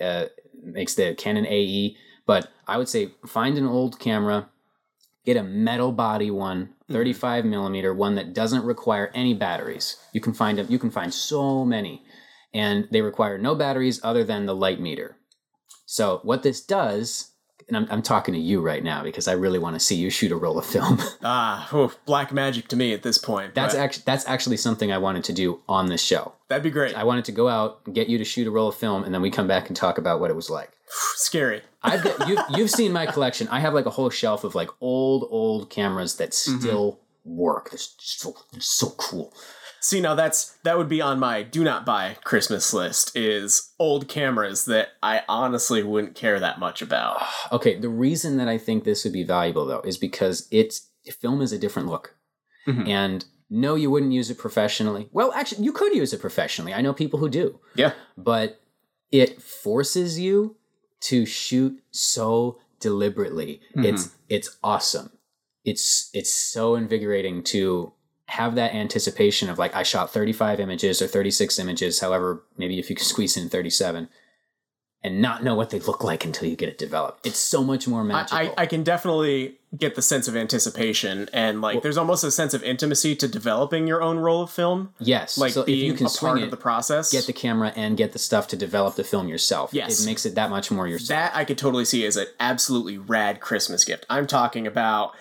uh, 0.00 0.26
makes 0.62 0.94
the 0.94 1.14
Canon 1.14 1.46
AE. 1.46 1.96
But 2.26 2.48
I 2.66 2.78
would 2.78 2.88
say 2.88 3.12
find 3.26 3.58
an 3.58 3.66
old 3.66 3.98
camera, 3.98 4.48
get 5.24 5.36
a 5.36 5.42
metal 5.42 5.92
body 5.92 6.30
one, 6.30 6.74
35 6.90 7.44
millimeter, 7.44 7.92
one 7.92 8.14
that 8.14 8.34
doesn't 8.34 8.64
require 8.64 9.10
any 9.14 9.34
batteries. 9.34 9.96
You 10.12 10.20
can 10.20 10.34
find 10.34 10.58
them. 10.58 10.66
You 10.68 10.78
can 10.78 10.90
find 10.90 11.12
so 11.12 11.64
many, 11.64 12.04
and 12.52 12.88
they 12.90 13.02
require 13.02 13.38
no 13.38 13.54
batteries 13.54 14.00
other 14.02 14.24
than 14.24 14.46
the 14.46 14.54
light 14.54 14.80
meter. 14.80 15.16
So 15.86 16.20
what 16.22 16.42
this 16.42 16.60
does, 16.62 17.32
and 17.68 17.76
I'm, 17.76 17.86
I'm 17.90 18.02
talking 18.02 18.34
to 18.34 18.40
you 18.40 18.60
right 18.60 18.82
now 18.82 19.02
because 19.02 19.28
I 19.28 19.32
really 19.32 19.58
want 19.58 19.74
to 19.74 19.80
see 19.80 19.94
you 19.94 20.10
shoot 20.10 20.32
a 20.32 20.36
roll 20.36 20.58
of 20.58 20.66
film. 20.66 20.98
Ah, 21.26 21.68
oh, 21.72 21.90
black 22.04 22.32
magic 22.32 22.68
to 22.68 22.76
me 22.76 22.92
at 22.92 23.02
this 23.02 23.16
point. 23.16 23.54
That's 23.54 23.74
actually 23.74 24.02
that's 24.04 24.26
actually 24.26 24.58
something 24.58 24.92
I 24.92 24.98
wanted 24.98 25.24
to 25.24 25.32
do 25.32 25.60
on 25.68 25.86
this 25.86 26.02
show. 26.02 26.34
that'd 26.48 26.62
be 26.62 26.70
great. 26.70 26.94
I 26.94 27.04
wanted 27.04 27.24
to 27.26 27.32
go 27.32 27.48
out, 27.48 27.80
and 27.86 27.94
get 27.94 28.08
you 28.08 28.18
to 28.18 28.24
shoot 28.24 28.46
a 28.46 28.50
roll 28.50 28.68
of 28.68 28.74
film, 28.74 29.04
and 29.04 29.14
then 29.14 29.22
we 29.22 29.30
come 29.30 29.48
back 29.48 29.68
and 29.68 29.76
talk 29.76 29.96
about 29.96 30.20
what 30.20 30.30
it 30.30 30.36
was 30.36 30.50
like. 30.50 30.70
Scary. 31.16 31.62
I've 31.82 32.02
got, 32.02 32.28
you, 32.28 32.38
you've 32.50 32.70
seen 32.70 32.92
my 32.92 33.06
collection. 33.06 33.48
I 33.48 33.60
have 33.60 33.72
like 33.72 33.86
a 33.86 33.90
whole 33.90 34.10
shelf 34.10 34.44
of 34.44 34.54
like 34.54 34.68
old 34.80 35.26
old 35.30 35.70
cameras 35.70 36.16
that 36.16 36.34
still 36.34 37.00
work. 37.24 37.70
They're 37.70 37.78
so 37.78 38.34
they're 38.52 38.60
so 38.60 38.90
cool. 38.90 39.32
See, 39.84 40.00
now 40.00 40.14
that's 40.14 40.56
that 40.62 40.78
would 40.78 40.88
be 40.88 41.02
on 41.02 41.20
my 41.20 41.42
do 41.42 41.62
not 41.62 41.84
buy 41.84 42.16
Christmas 42.24 42.72
list. 42.72 43.14
Is 43.14 43.72
old 43.78 44.08
cameras 44.08 44.64
that 44.64 44.92
I 45.02 45.24
honestly 45.28 45.82
wouldn't 45.82 46.14
care 46.14 46.40
that 46.40 46.58
much 46.58 46.80
about. 46.80 47.20
Okay, 47.52 47.78
the 47.78 47.90
reason 47.90 48.38
that 48.38 48.48
I 48.48 48.56
think 48.56 48.84
this 48.84 49.04
would 49.04 49.12
be 49.12 49.24
valuable 49.24 49.66
though 49.66 49.82
is 49.82 49.98
because 49.98 50.48
it's 50.50 50.88
film 51.20 51.42
is 51.42 51.52
a 51.52 51.58
different 51.58 51.88
look. 51.88 52.14
Mhm. 52.66 52.88
And 52.88 53.24
no, 53.50 53.74
you 53.74 53.90
wouldn't 53.90 54.12
use 54.12 54.30
it 54.30 54.38
professionally. 54.38 55.10
Well, 55.12 55.30
actually, 55.34 55.64
you 55.64 55.72
could 55.72 55.94
use 55.94 56.14
it 56.14 56.20
professionally. 56.22 56.72
I 56.72 56.80
know 56.80 56.94
people 56.94 57.18
who 57.18 57.28
do. 57.28 57.60
Yeah. 57.74 57.92
but 58.16 58.60
it 59.12 59.42
forces 59.42 60.18
you 60.18 60.56
to 61.00 61.26
shoot 61.26 61.78
so 61.90 62.58
deliberately. 62.80 63.60
It's 63.76 64.14
it's 64.30 64.56
awesome. 64.64 65.10
It's 65.64 66.08
it's 66.14 66.32
so 66.32 66.74
invigorating 66.74 67.42
to 67.52 67.92
have 68.28 68.54
that 68.54 68.74
anticipation 68.74 69.50
of 69.50 69.58
like 69.58 69.74
I 69.74 69.82
shot 69.82 70.10
35 70.12 70.58
images 70.60 71.02
or 71.02 71.06
36 71.06 71.58
images, 71.58 72.00
however, 72.00 72.42
maybe 72.56 72.78
if 72.78 72.88
you 72.90 72.96
can 72.96 73.04
squeeze 73.12 73.36
in 73.36 73.48
37 73.48 74.08
and 75.02 75.20
not 75.20 75.44
know 75.44 75.54
what 75.54 75.68
they 75.68 75.78
look 75.80 76.02
like 76.02 76.24
until 76.24 76.48
you 76.48 76.56
get 76.56 76.66
it 76.70 76.78
developed. 76.78 77.26
It's 77.26 77.38
so 77.38 77.62
much 77.62 77.86
more 77.86 78.02
magical. 78.02 78.38
I, 78.38 78.42
I, 78.44 78.54
I 78.62 78.66
can 78.66 78.82
definitely 78.82 79.58
get 79.76 79.96
the 79.96 80.00
sense 80.00 80.28
of 80.28 80.34
anticipation 80.36 81.28
and 81.34 81.60
like 81.60 81.82
there's 81.82 81.98
almost 81.98 82.24
a 82.24 82.30
sense 82.30 82.54
of 82.54 82.62
intimacy 82.62 83.14
to 83.16 83.28
developing 83.28 83.86
your 83.86 84.00
own 84.00 84.18
roll 84.18 84.40
of 84.44 84.50
film. 84.50 84.94
yes, 85.00 85.36
Like 85.36 85.52
so 85.52 85.60
if 85.62 85.68
you 85.68 85.92
can 85.92 86.06
a 86.06 86.08
swing 86.08 86.30
part 86.30 86.40
it, 86.40 86.44
of 86.44 86.50
the 86.50 86.56
process. 86.56 87.12
get 87.12 87.26
the 87.26 87.34
camera 87.34 87.74
and 87.76 87.98
get 87.98 88.12
the 88.12 88.18
stuff 88.18 88.48
to 88.48 88.56
develop 88.56 88.94
the 88.94 89.04
film 89.04 89.28
yourself. 89.28 89.74
Yes. 89.74 90.00
it 90.02 90.06
makes 90.06 90.24
it 90.24 90.36
that 90.36 90.48
much 90.48 90.70
more 90.70 90.88
yourself. 90.88 91.08
that 91.08 91.36
I 91.36 91.44
could 91.44 91.58
totally 91.58 91.84
see 91.84 92.06
as 92.06 92.16
an 92.16 92.28
absolutely 92.40 92.96
rad 92.96 93.40
Christmas 93.40 93.84
gift. 93.84 94.06
I'm 94.08 94.26
talking 94.26 94.66
about, 94.66 95.12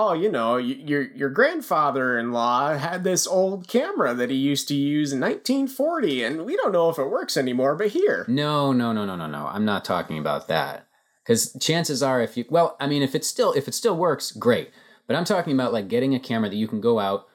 oh, 0.00 0.12
you 0.12 0.30
know, 0.30 0.52
y- 0.54 0.60
your 0.90 1.02
your 1.20 1.28
grandfather-in-law 1.30 2.78
had 2.78 3.04
this 3.04 3.26
old 3.26 3.66
camera 3.68 4.14
that 4.14 4.30
he 4.30 4.36
used 4.36 4.68
to 4.68 4.74
use 4.74 5.12
in 5.12 5.20
1940, 5.20 6.22
and 6.22 6.44
we 6.46 6.56
don't 6.56 6.72
know 6.72 6.88
if 6.88 6.98
it 6.98 7.10
works 7.10 7.36
anymore. 7.36 7.74
But 7.76 7.88
here, 7.88 8.24
No, 8.28 8.72
no, 8.72 8.92
no, 8.92 9.04
no, 9.04 9.16
no, 9.16 9.26
no. 9.26 9.46
I'm 9.46 9.64
not 9.64 9.84
talking 9.84 10.18
about 10.18 10.48
that. 10.48 10.86
Because 11.24 11.52
chances 11.60 12.02
are, 12.02 12.22
if 12.22 12.36
you, 12.38 12.44
well, 12.48 12.76
I 12.80 12.86
mean, 12.86 13.02
if 13.02 13.14
it 13.14 13.24
still, 13.24 13.52
if 13.52 13.68
it 13.68 13.74
still 13.74 13.96
works, 13.96 14.32
great. 14.32 14.70
But 15.06 15.16
I'm 15.16 15.24
talking 15.24 15.52
about 15.52 15.72
like 15.72 15.88
getting 15.88 16.14
a 16.14 16.20
camera 16.20 16.48
that 16.48 16.56
you 16.56 16.68
can 16.68 16.80
go 16.80 16.98
out, 16.98 17.26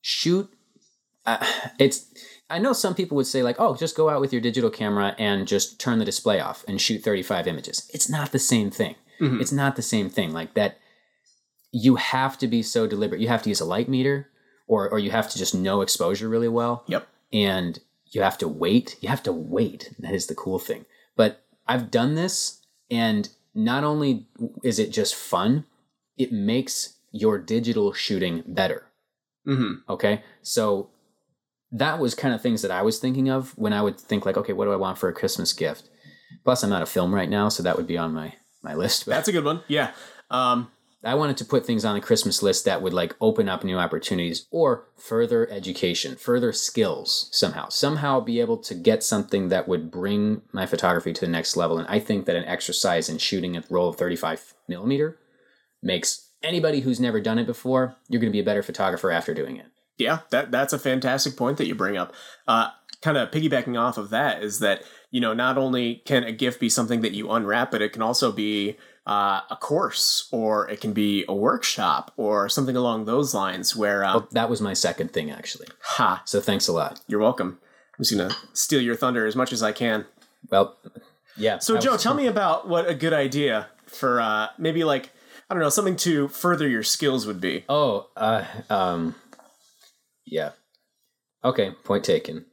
shoot. 0.00 0.48
Uh, 1.26 1.44
it's. 1.78 2.06
I 2.48 2.58
know 2.58 2.72
some 2.72 2.94
people 2.96 3.16
would 3.16 3.26
say 3.28 3.42
like, 3.44 3.56
oh, 3.60 3.76
just 3.76 3.96
go 3.96 4.08
out 4.10 4.20
with 4.20 4.32
your 4.32 4.42
digital 4.42 4.70
camera 4.70 5.14
and 5.18 5.46
just 5.46 5.78
turn 5.80 6.00
the 6.00 6.04
display 6.04 6.40
off 6.40 6.64
and 6.66 6.80
shoot 6.80 7.02
35 7.02 7.46
images. 7.46 7.88
It's 7.94 8.08
not 8.10 8.32
the 8.32 8.40
same 8.40 8.70
thing. 8.72 8.96
Mhm. 9.20 9.40
It's 9.40 9.52
not 9.52 9.76
the 9.76 9.82
same 9.82 10.10
thing. 10.10 10.32
Like 10.32 10.54
that. 10.54 10.78
You 11.72 11.96
have 11.96 12.38
to 12.38 12.46
be 12.48 12.62
so 12.62 12.86
deliberate. 12.86 13.20
You 13.20 13.28
have 13.28 13.42
to 13.42 13.48
use 13.48 13.60
a 13.60 13.64
light 13.64 13.88
meter, 13.88 14.28
or 14.66 14.88
or 14.88 14.98
you 14.98 15.10
have 15.10 15.30
to 15.30 15.38
just 15.38 15.54
know 15.54 15.80
exposure 15.82 16.28
really 16.28 16.48
well 16.48 16.84
yep, 16.86 17.08
and 17.32 17.78
you 18.06 18.22
have 18.22 18.38
to 18.38 18.48
wait. 18.48 18.96
You 19.00 19.08
have 19.08 19.22
to 19.24 19.32
wait. 19.32 19.92
That 19.98 20.14
is 20.14 20.26
the 20.26 20.34
cool 20.34 20.58
thing. 20.58 20.84
But 21.16 21.44
I've 21.68 21.90
done 21.90 22.14
this, 22.14 22.60
and 22.90 23.28
not 23.54 23.84
only 23.84 24.26
is 24.64 24.78
it 24.78 24.90
just 24.92 25.14
fun, 25.14 25.64
it 26.16 26.32
makes 26.32 26.94
your 27.12 27.38
digital 27.38 27.92
shooting 27.92 28.42
better. 28.46 28.86
hmm 29.44 29.74
Okay. 29.88 30.22
So 30.42 30.90
that 31.72 31.98
was 32.00 32.14
kind 32.14 32.34
of 32.34 32.40
things 32.42 32.62
that 32.62 32.70
I 32.70 32.82
was 32.82 32.98
thinking 32.98 33.28
of 33.28 33.56
when 33.56 33.72
I 33.72 33.82
would 33.82 33.98
think 33.98 34.26
like, 34.26 34.36
okay, 34.36 34.52
what 34.52 34.64
do 34.64 34.72
I 34.72 34.76
want 34.76 34.98
for 34.98 35.08
a 35.08 35.12
Christmas 35.12 35.52
gift? 35.52 35.88
Plus, 36.44 36.62
I'm 36.62 36.72
out 36.72 36.82
of 36.82 36.88
film 36.88 37.14
right 37.14 37.28
now, 37.28 37.48
so 37.48 37.62
that 37.62 37.76
would 37.76 37.86
be 37.86 37.98
on 37.98 38.12
my 38.12 38.34
my 38.62 38.74
list. 38.74 39.06
But 39.06 39.12
that's 39.12 39.28
a 39.28 39.32
good 39.32 39.44
one. 39.44 39.62
Yeah, 39.68 39.92
um, 40.30 40.70
I 41.02 41.14
wanted 41.14 41.38
to 41.38 41.46
put 41.46 41.64
things 41.64 41.84
on 41.84 41.94
the 41.94 42.00
Christmas 42.00 42.42
list 42.42 42.66
that 42.66 42.82
would 42.82 42.92
like 42.92 43.16
open 43.20 43.48
up 43.48 43.64
new 43.64 43.78
opportunities 43.78 44.46
or 44.50 44.86
further 44.96 45.50
education, 45.50 46.16
further 46.16 46.52
skills 46.52 47.30
somehow. 47.32 47.70
Somehow 47.70 48.20
be 48.20 48.38
able 48.40 48.58
to 48.58 48.74
get 48.74 49.02
something 49.02 49.48
that 49.48 49.66
would 49.66 49.90
bring 49.90 50.42
my 50.52 50.66
photography 50.66 51.14
to 51.14 51.20
the 51.22 51.30
next 51.30 51.56
level. 51.56 51.78
And 51.78 51.88
I 51.88 52.00
think 52.00 52.26
that 52.26 52.36
an 52.36 52.44
exercise 52.44 53.08
in 53.08 53.16
shooting 53.16 53.56
a 53.56 53.64
roll 53.70 53.88
of 53.88 53.96
35 53.96 54.54
millimeter 54.68 55.18
makes 55.82 56.28
anybody 56.42 56.80
who's 56.80 57.00
never 57.00 57.20
done 57.20 57.38
it 57.38 57.46
before, 57.46 57.96
you're 58.08 58.20
going 58.20 58.30
to 58.30 58.36
be 58.36 58.40
a 58.40 58.44
better 58.44 58.62
photographer 58.62 59.10
after 59.10 59.32
doing 59.32 59.56
it. 59.56 59.66
Yeah, 59.96 60.20
that 60.30 60.50
that's 60.50 60.72
a 60.72 60.78
fantastic 60.78 61.36
point 61.36 61.58
that 61.58 61.66
you 61.66 61.74
bring 61.74 61.96
up. 61.96 62.14
Uh, 62.48 62.70
kind 63.02 63.16
of 63.16 63.30
piggybacking 63.30 63.78
off 63.78 63.98
of 63.98 64.10
that 64.10 64.42
is 64.42 64.58
that 64.60 64.82
you 65.10 65.20
know 65.20 65.34
not 65.34 65.58
only 65.58 65.96
can 66.06 66.24
a 66.24 66.32
gift 66.32 66.58
be 66.58 66.68
something 66.70 67.02
that 67.02 67.12
you 67.12 67.30
unwrap, 67.30 67.70
but 67.70 67.82
it 67.82 67.92
can 67.92 68.02
also 68.02 68.32
be 68.32 68.78
uh, 69.06 69.40
a 69.50 69.56
course 69.60 70.28
or 70.30 70.68
it 70.70 70.80
can 70.80 70.92
be 70.92 71.24
a 71.28 71.34
workshop 71.34 72.12
or 72.16 72.48
something 72.48 72.76
along 72.76 73.04
those 73.06 73.34
lines. 73.34 73.74
Where 73.74 74.04
uh, 74.04 74.14
Well, 74.18 74.28
that 74.32 74.48
was 74.50 74.60
my 74.60 74.74
second 74.74 75.12
thing 75.12 75.30
actually. 75.30 75.66
ha, 75.82 76.22
So 76.26 76.40
thanks 76.40 76.68
a 76.68 76.72
lot. 76.72 77.00
you're 77.08 77.20
welcome. 77.20 77.58
I'm 77.98 78.04
just 78.04 78.16
gonna 78.16 78.34
steal 78.52 78.80
your 78.80 78.96
thunder 78.96 79.26
as 79.26 79.34
much 79.36 79.52
as 79.52 79.62
I 79.62 79.72
can. 79.72 80.06
Well, 80.50 80.76
yeah. 81.36 81.58
So 81.58 81.76
I 81.76 81.80
Joe, 81.80 81.92
was- 81.92 82.02
tell 82.02 82.14
me 82.14 82.26
about 82.26 82.68
what 82.68 82.88
a 82.88 82.94
good 82.94 83.12
idea 83.12 83.68
for 83.86 84.20
uh, 84.20 84.48
maybe 84.58 84.84
like 84.84 85.10
I 85.48 85.54
don't 85.54 85.62
know 85.62 85.68
something 85.70 85.96
to 85.96 86.28
further 86.28 86.68
your 86.68 86.82
skills 86.84 87.26
would 87.26 87.40
be. 87.40 87.64
Oh, 87.68 88.06
uh, 88.16 88.44
um, 88.70 89.16
yeah. 90.24 90.50
Okay, 91.44 91.72
point 91.84 92.04
taken. 92.04 92.44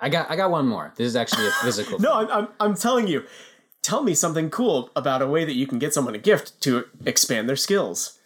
I 0.00 0.08
got, 0.08 0.30
I 0.30 0.36
got 0.36 0.50
one 0.50 0.66
more. 0.66 0.92
This 0.96 1.06
is 1.06 1.16
actually 1.16 1.46
a 1.46 1.50
physical. 1.62 1.98
No, 2.00 2.18
thing. 2.20 2.28
I'm, 2.30 2.42
I'm 2.44 2.48
I'm 2.60 2.74
telling 2.74 3.06
you, 3.08 3.24
tell 3.82 4.02
me 4.02 4.14
something 4.14 4.50
cool 4.50 4.90
about 4.96 5.22
a 5.22 5.26
way 5.26 5.44
that 5.44 5.54
you 5.54 5.66
can 5.66 5.78
get 5.78 5.92
someone 5.94 6.14
a 6.14 6.18
gift 6.18 6.60
to 6.62 6.84
expand 7.04 7.48
their 7.48 7.56
skills. 7.56 8.18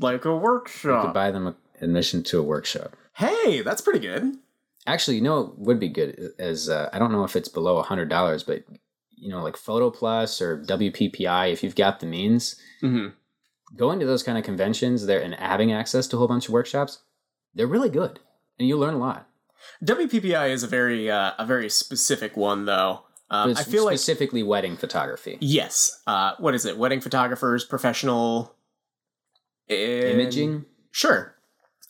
Like 0.00 0.24
a 0.24 0.36
workshop. 0.36 1.02
You 1.02 1.08
could 1.08 1.14
buy 1.14 1.30
them 1.30 1.54
admission 1.80 2.22
to 2.24 2.38
a 2.40 2.42
workshop. 2.42 2.96
hey, 3.16 3.62
that's 3.62 3.80
pretty 3.82 4.00
good. 4.00 4.38
Actually, 4.86 5.16
you 5.16 5.22
know 5.22 5.42
what 5.42 5.58
would 5.58 5.80
be 5.80 5.88
good 5.88 6.32
is 6.38 6.68
uh, 6.68 6.90
I 6.92 6.98
don't 6.98 7.12
know 7.12 7.24
if 7.24 7.36
it's 7.36 7.48
below 7.48 7.78
a 7.78 7.82
hundred 7.82 8.08
dollars, 8.08 8.42
but 8.42 8.64
you 9.16 9.30
know, 9.30 9.42
like 9.42 9.56
Photo 9.56 9.90
Plus 9.90 10.42
or 10.42 10.62
WPPI, 10.64 11.52
if 11.52 11.62
you've 11.62 11.74
got 11.76 12.00
the 12.00 12.06
means, 12.06 12.56
hmm 12.80 13.08
going 13.76 13.98
to 13.98 14.06
those 14.06 14.22
kind 14.22 14.38
of 14.38 14.44
conventions 14.44 15.06
there 15.06 15.20
and 15.20 15.34
having 15.34 15.72
access 15.72 16.06
to 16.06 16.14
a 16.14 16.18
whole 16.18 16.28
bunch 16.28 16.46
of 16.46 16.52
workshops, 16.52 17.00
they're 17.54 17.66
really 17.66 17.88
good, 17.88 18.20
and 18.58 18.68
you 18.68 18.76
learn 18.76 18.94
a 18.94 18.98
lot. 18.98 19.26
WPPI 19.84 20.50
is 20.50 20.62
a 20.62 20.68
very 20.68 21.10
uh, 21.10 21.32
a 21.38 21.46
very 21.46 21.68
specific 21.70 22.36
one 22.36 22.66
though. 22.66 23.04
Um, 23.30 23.54
I 23.56 23.62
feel 23.64 23.84
like 23.84 23.98
specifically 23.98 24.42
wedding 24.42 24.76
photography, 24.76 25.38
yes. 25.40 26.00
Uh, 26.06 26.32
what 26.38 26.54
is 26.54 26.64
it? 26.66 26.76
Wedding 26.78 27.00
photographers, 27.00 27.64
professional 27.64 28.54
and- 29.68 29.78
imaging. 30.20 30.64
Sure, 30.90 31.34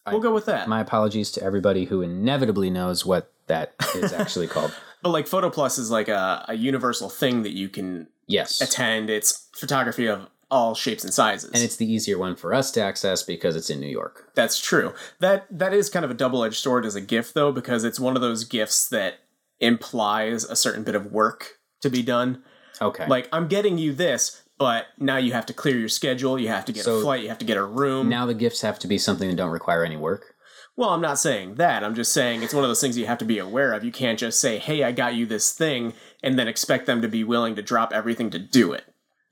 we'll 0.07 0.21
go 0.21 0.33
with 0.33 0.47
that. 0.47 0.69
My 0.69 0.81
apologies 0.81 1.31
to 1.33 1.43
everybody 1.43 1.85
who 1.87 2.01
inevitably 2.01 2.71
knows 2.71 3.05
what 3.05 3.31
that 3.49 3.75
is 3.95 4.13
actually 4.15 4.47
called. 4.47 4.73
but 5.03 5.11
like 5.11 5.27
Photo 5.27 5.51
Plus 5.51 5.77
is 5.77 5.91
like 5.91 6.09
a, 6.09 6.45
a 6.49 6.55
universal 6.55 7.11
thing 7.11 7.43
that 7.43 7.53
you 7.53 7.69
can 7.69 8.07
Yes, 8.27 8.63
attend. 8.63 9.11
It's 9.11 9.49
photography 9.55 10.07
of 10.07 10.29
all 10.51 10.75
shapes 10.75 11.05
and 11.05 11.13
sizes. 11.13 11.51
and 11.53 11.63
it's 11.63 11.77
the 11.77 11.91
easier 11.91 12.17
one 12.17 12.37
for 12.37 12.55
us 12.55 12.71
to 12.71 12.81
access 12.81 13.23
because 13.23 13.55
it's 13.57 13.69
in 13.69 13.81
New 13.81 13.89
York. 13.89 14.31
That's 14.35 14.59
true. 14.59 14.95
That 15.21 15.47
that 15.51 15.75
is 15.75 15.91
kind 15.91 16.07
of 16.07 16.11
a 16.11 16.15
double-edged 16.15 16.57
sword 16.63 16.87
as 16.87 16.95
a 16.95 17.03
gift 17.03 17.35
though 17.35 17.53
because 17.53 17.85
it's 17.85 18.01
one 18.01 18.15
of 18.17 18.23
those 18.23 18.45
gifts 18.45 18.89
that 18.89 19.19
implies 19.65 20.45
a 20.45 20.57
certain 20.57 20.85
bit 20.85 20.95
of 20.95 21.11
work 21.13 21.59
to 21.83 21.91
be 21.91 22.03
done. 22.03 22.43
Okay, 22.81 23.07
Like 23.07 23.29
I'm 23.33 23.49
getting 23.49 23.79
you 23.79 23.93
this, 23.93 24.43
but 24.59 24.87
now 24.99 25.17
you 25.17 25.33
have 25.33 25.47
to 25.47 25.53
clear 25.53 25.77
your 25.79 25.89
schedule, 25.89 26.39
you 26.39 26.49
have 26.49 26.65
to 26.65 26.73
get 26.73 26.87
a 26.87 27.01
flight, 27.01 27.23
you 27.23 27.29
have 27.29 27.39
to 27.39 27.45
get 27.45 27.57
a 27.57 27.65
room. 27.65 28.09
now 28.09 28.27
the 28.27 28.35
gifts 28.35 28.63
have 28.63 28.79
to 28.81 28.89
be 28.89 28.99
something 28.99 29.29
that 29.29 29.37
don't 29.37 29.51
require 29.51 29.85
any 29.85 29.97
work. 29.97 30.35
well, 30.77 30.91
I'm 30.91 31.01
not 31.01 31.19
saying 31.21 31.55
that. 31.57 31.85
I'm 31.85 31.95
just 31.95 32.13
saying 32.13 32.43
it's 32.43 32.53
one 32.55 32.65
of 32.65 32.71
those 32.71 32.81
things 32.81 32.99
you 32.99 33.07
have 33.07 33.19
to 33.19 33.25
be 33.25 33.39
aware 33.39 33.73
of. 33.73 33.85
You 33.85 33.93
can't 33.93 34.19
just 34.19 34.41
say, 34.41 34.59
"Hey, 34.59 34.83
I 34.83 34.91
got 34.91 35.15
you 35.15 35.25
this 35.25 35.53
thing," 35.53 35.93
and 36.23 36.37
then 36.37 36.49
expect 36.49 36.87
them 36.87 37.01
to 37.03 37.07
be 37.09 37.23
willing 37.23 37.55
to 37.55 37.63
drop 37.63 37.93
everything 37.93 38.29
to 38.31 38.41
do 38.41 38.73
it. 38.73 38.83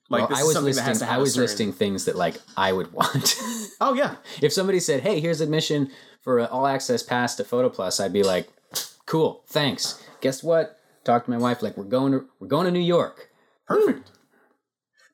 Like 0.08 0.20
well, 0.20 0.28
this 0.28 0.38
I 0.38 0.42
was 0.44 0.52
something 0.52 0.66
listing. 0.66 0.84
that 0.84 0.88
has 0.88 0.98
to 1.00 1.04
have 1.06 1.14
I 1.14 1.18
was 1.18 1.30
certain- 1.32 1.42
listing 1.42 1.72
things 1.72 2.04
that 2.04 2.14
like 2.14 2.36
I 2.56 2.72
would 2.72 2.92
want. 2.98 3.34
Oh 3.80 3.94
yeah, 3.94 4.16
if 4.40 4.52
somebody 4.52 4.78
said, 4.78 5.00
"Hey, 5.02 5.18
here's 5.18 5.40
admission 5.40 5.90
for 6.22 6.38
an 6.38 6.46
all 6.46 6.66
access 6.68 7.02
pass 7.02 7.34
to 7.36 7.44
Photo 7.44 7.68
Plus," 7.68 7.98
I'd 7.98 8.12
be 8.12 8.22
like, 8.22 8.48
"Cool, 9.12 9.44
thanks." 9.48 10.02
Guess 10.22 10.42
what? 10.42 10.76
Talk 11.04 11.24
to 11.26 11.30
my 11.30 11.36
wife. 11.38 11.62
Like 11.62 11.76
we're 11.76 11.84
going 11.98 12.12
to 12.12 12.24
we're 12.40 12.48
going 12.48 12.64
to 12.64 12.70
New 12.72 12.80
York. 12.96 13.28
perfect. 13.66 14.10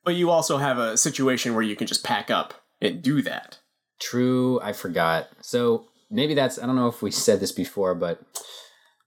But 0.04 0.14
you 0.14 0.30
also 0.30 0.56
have 0.58 0.78
a 0.78 0.96
situation 0.96 1.54
where 1.54 1.62
you 1.62 1.76
can 1.76 1.86
just 1.86 2.04
pack 2.04 2.30
up 2.30 2.54
and 2.80 3.02
do 3.02 3.20
that. 3.22 3.58
True, 4.00 4.58
I 4.62 4.72
forgot. 4.72 5.28
So 5.42 5.86
maybe 6.10 6.34
that's 6.34 6.58
I 6.58 6.66
don't 6.66 6.76
know 6.76 6.88
if 6.88 7.02
we 7.02 7.10
said 7.10 7.40
this 7.40 7.52
before, 7.52 7.94
but 7.94 8.20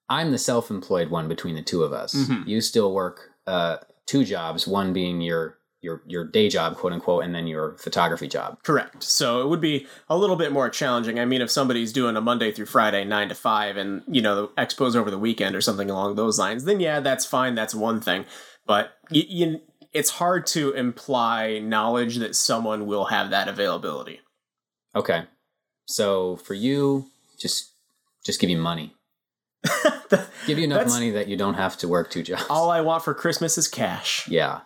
I'm 0.09 0.31
the 0.31 0.37
self-employed 0.37 1.09
one 1.09 1.27
between 1.27 1.55
the 1.55 1.61
two 1.63 1.83
of 1.83 1.93
us. 1.93 2.13
Mhm. 2.13 2.45
You 2.47 2.61
still 2.61 2.93
work 2.93 3.17
uh, 3.47 3.77
two 4.05 4.23
jobs, 4.25 4.67
one 4.67 4.91
being 4.93 5.21
your 5.21 5.57
your 5.81 6.03
your 6.05 6.23
day 6.23 6.47
job, 6.47 6.75
quote 6.77 6.93
unquote, 6.93 7.23
and 7.23 7.33
then 7.33 7.47
your 7.47 7.75
photography 7.77 8.27
job. 8.27 8.61
Correct. 8.63 9.03
So 9.03 9.41
it 9.41 9.47
would 9.49 9.61
be 9.61 9.87
a 10.09 10.17
little 10.17 10.35
bit 10.35 10.51
more 10.51 10.69
challenging. 10.69 11.19
I 11.19 11.25
mean, 11.25 11.41
if 11.41 11.49
somebody's 11.49 11.91
doing 11.91 12.15
a 12.15 12.21
Monday 12.21 12.51
through 12.51 12.67
Friday, 12.67 13.03
nine 13.03 13.29
to 13.29 13.35
five, 13.35 13.77
and 13.77 14.03
you 14.07 14.21
know 14.21 14.35
the 14.35 14.47
expo's 14.61 14.95
over 14.95 15.09
the 15.09 15.17
weekend 15.17 15.55
or 15.55 15.61
something 15.61 15.89
along 15.89 16.15
those 16.15 16.37
lines, 16.37 16.65
then 16.65 16.79
yeah, 16.79 16.99
that's 16.99 17.25
fine. 17.25 17.55
That's 17.55 17.73
one 17.73 17.99
thing. 17.99 18.25
But 18.65 18.93
y 19.09 19.23
you, 19.27 19.61
it's 19.91 20.11
hard 20.11 20.45
to 20.47 20.71
imply 20.71 21.59
knowledge 21.59 22.17
that 22.17 22.35
someone 22.35 22.85
will 22.85 23.05
have 23.05 23.31
that 23.31 23.47
availability. 23.47 24.21
Okay, 24.95 25.23
so 25.85 26.35
for 26.37 26.53
you, 26.53 27.07
just 27.39 27.73
just 28.23 28.39
give 28.39 28.49
you 28.49 28.57
money. 28.57 28.93
Give 30.47 30.57
you 30.57 30.65
enough 30.65 30.87
money 30.87 31.11
that 31.11 31.27
you 31.27 31.37
don't 31.37 31.53
have 31.53 31.77
to 31.77 31.87
work 31.87 32.09
two 32.09 32.23
jobs. 32.23 32.45
All 32.49 32.71
I 32.71 32.81
want 32.81 33.03
for 33.03 33.13
Christmas 33.13 33.59
is 33.59 33.67
cash. 33.67 34.27
Yeah. 34.27 34.61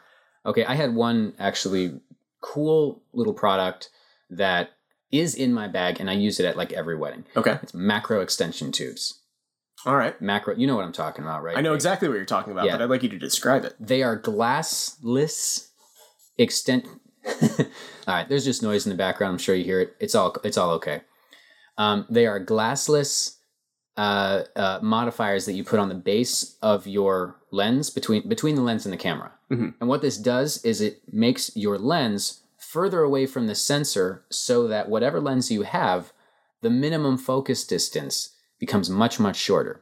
Okay, 0.46 0.66
I 0.66 0.76
had 0.76 0.94
one 0.94 1.34
actually 1.40 2.00
cool 2.42 3.02
little 3.14 3.34
product 3.34 3.90
that 4.30 4.72
is 5.12 5.36
in 5.36 5.54
my 5.54 5.68
bag 5.68 6.00
and 6.00 6.10
I 6.10 6.14
use 6.14 6.40
it 6.40 6.46
at 6.46 6.58
like 6.58 6.74
every 6.74 6.96
wedding. 6.96 7.26
Okay. 7.36 7.58
It's 7.64 7.74
macro 7.74 8.22
extension 8.22 8.72
tubes. 8.72 9.22
All 9.86 9.96
right. 9.96 10.20
Macro, 10.22 10.56
you 10.56 10.68
know 10.68 10.76
what 10.76 10.84
I'm 10.86 10.92
talking 10.92 11.24
about, 11.24 11.44
right? 11.44 11.58
I 11.58 11.62
know 11.62 11.74
exactly 11.74 12.08
what 12.08 12.16
you're 12.16 12.26
talking 12.26 12.52
about, 12.52 12.66
Yeah. 12.66 12.74
but 12.74 12.82
I'd 12.84 12.90
like 12.90 13.04
you 13.04 13.10
to 13.10 13.18
describe 13.20 13.66
it. 13.66 13.76
They 13.80 14.04
are 14.04 14.20
glassless 14.20 15.70
extent. 16.38 16.86
all 17.28 17.66
right, 18.08 18.28
there's 18.30 18.46
just 18.46 18.62
noise 18.64 18.86
in 18.86 18.90
the 18.92 18.98
background. 18.98 19.34
I'm 19.34 19.38
sure 19.40 19.56
you 19.56 19.64
hear 19.64 19.82
it. 19.82 19.96
It's 20.00 20.14
all 20.16 20.36
it's 20.44 20.58
all 20.58 20.72
okay. 20.72 21.02
Um, 21.78 22.06
they 22.10 22.26
are 22.28 22.44
glassless 22.44 23.35
uh, 23.98 24.44
uh, 24.56 24.80
modifiers 24.82 25.46
that 25.46 25.54
you 25.54 25.64
put 25.64 25.80
on 25.80 25.90
the 25.90 25.96
base 25.96 26.58
of 26.62 26.86
your 26.86 27.38
lens 27.52 27.90
between 27.90 28.28
between 28.28 28.56
the 28.56 28.62
lens 28.62 28.86
and 28.86 28.92
the 28.94 28.98
camera. 28.98 29.32
Mhm. 29.52 29.74
And 29.80 29.90
what 29.90 30.02
this 30.02 30.18
does 30.18 30.64
is 30.66 30.82
it 30.82 31.02
makes 31.12 31.56
your 31.56 31.78
lens 31.78 32.42
further 32.58 33.02
away 33.02 33.26
from 33.26 33.48
the 33.48 33.56
sensor, 33.56 34.26
so 34.30 34.68
that 34.68 34.90
whatever 34.90 35.22
lens 35.22 35.50
you 35.52 35.62
have, 35.62 36.12
the 36.62 36.70
minimum 36.70 37.18
focus 37.18 37.66
distance 37.66 38.30
becomes 38.60 38.90
much 38.90 39.20
much 39.20 39.38
shorter. 39.38 39.82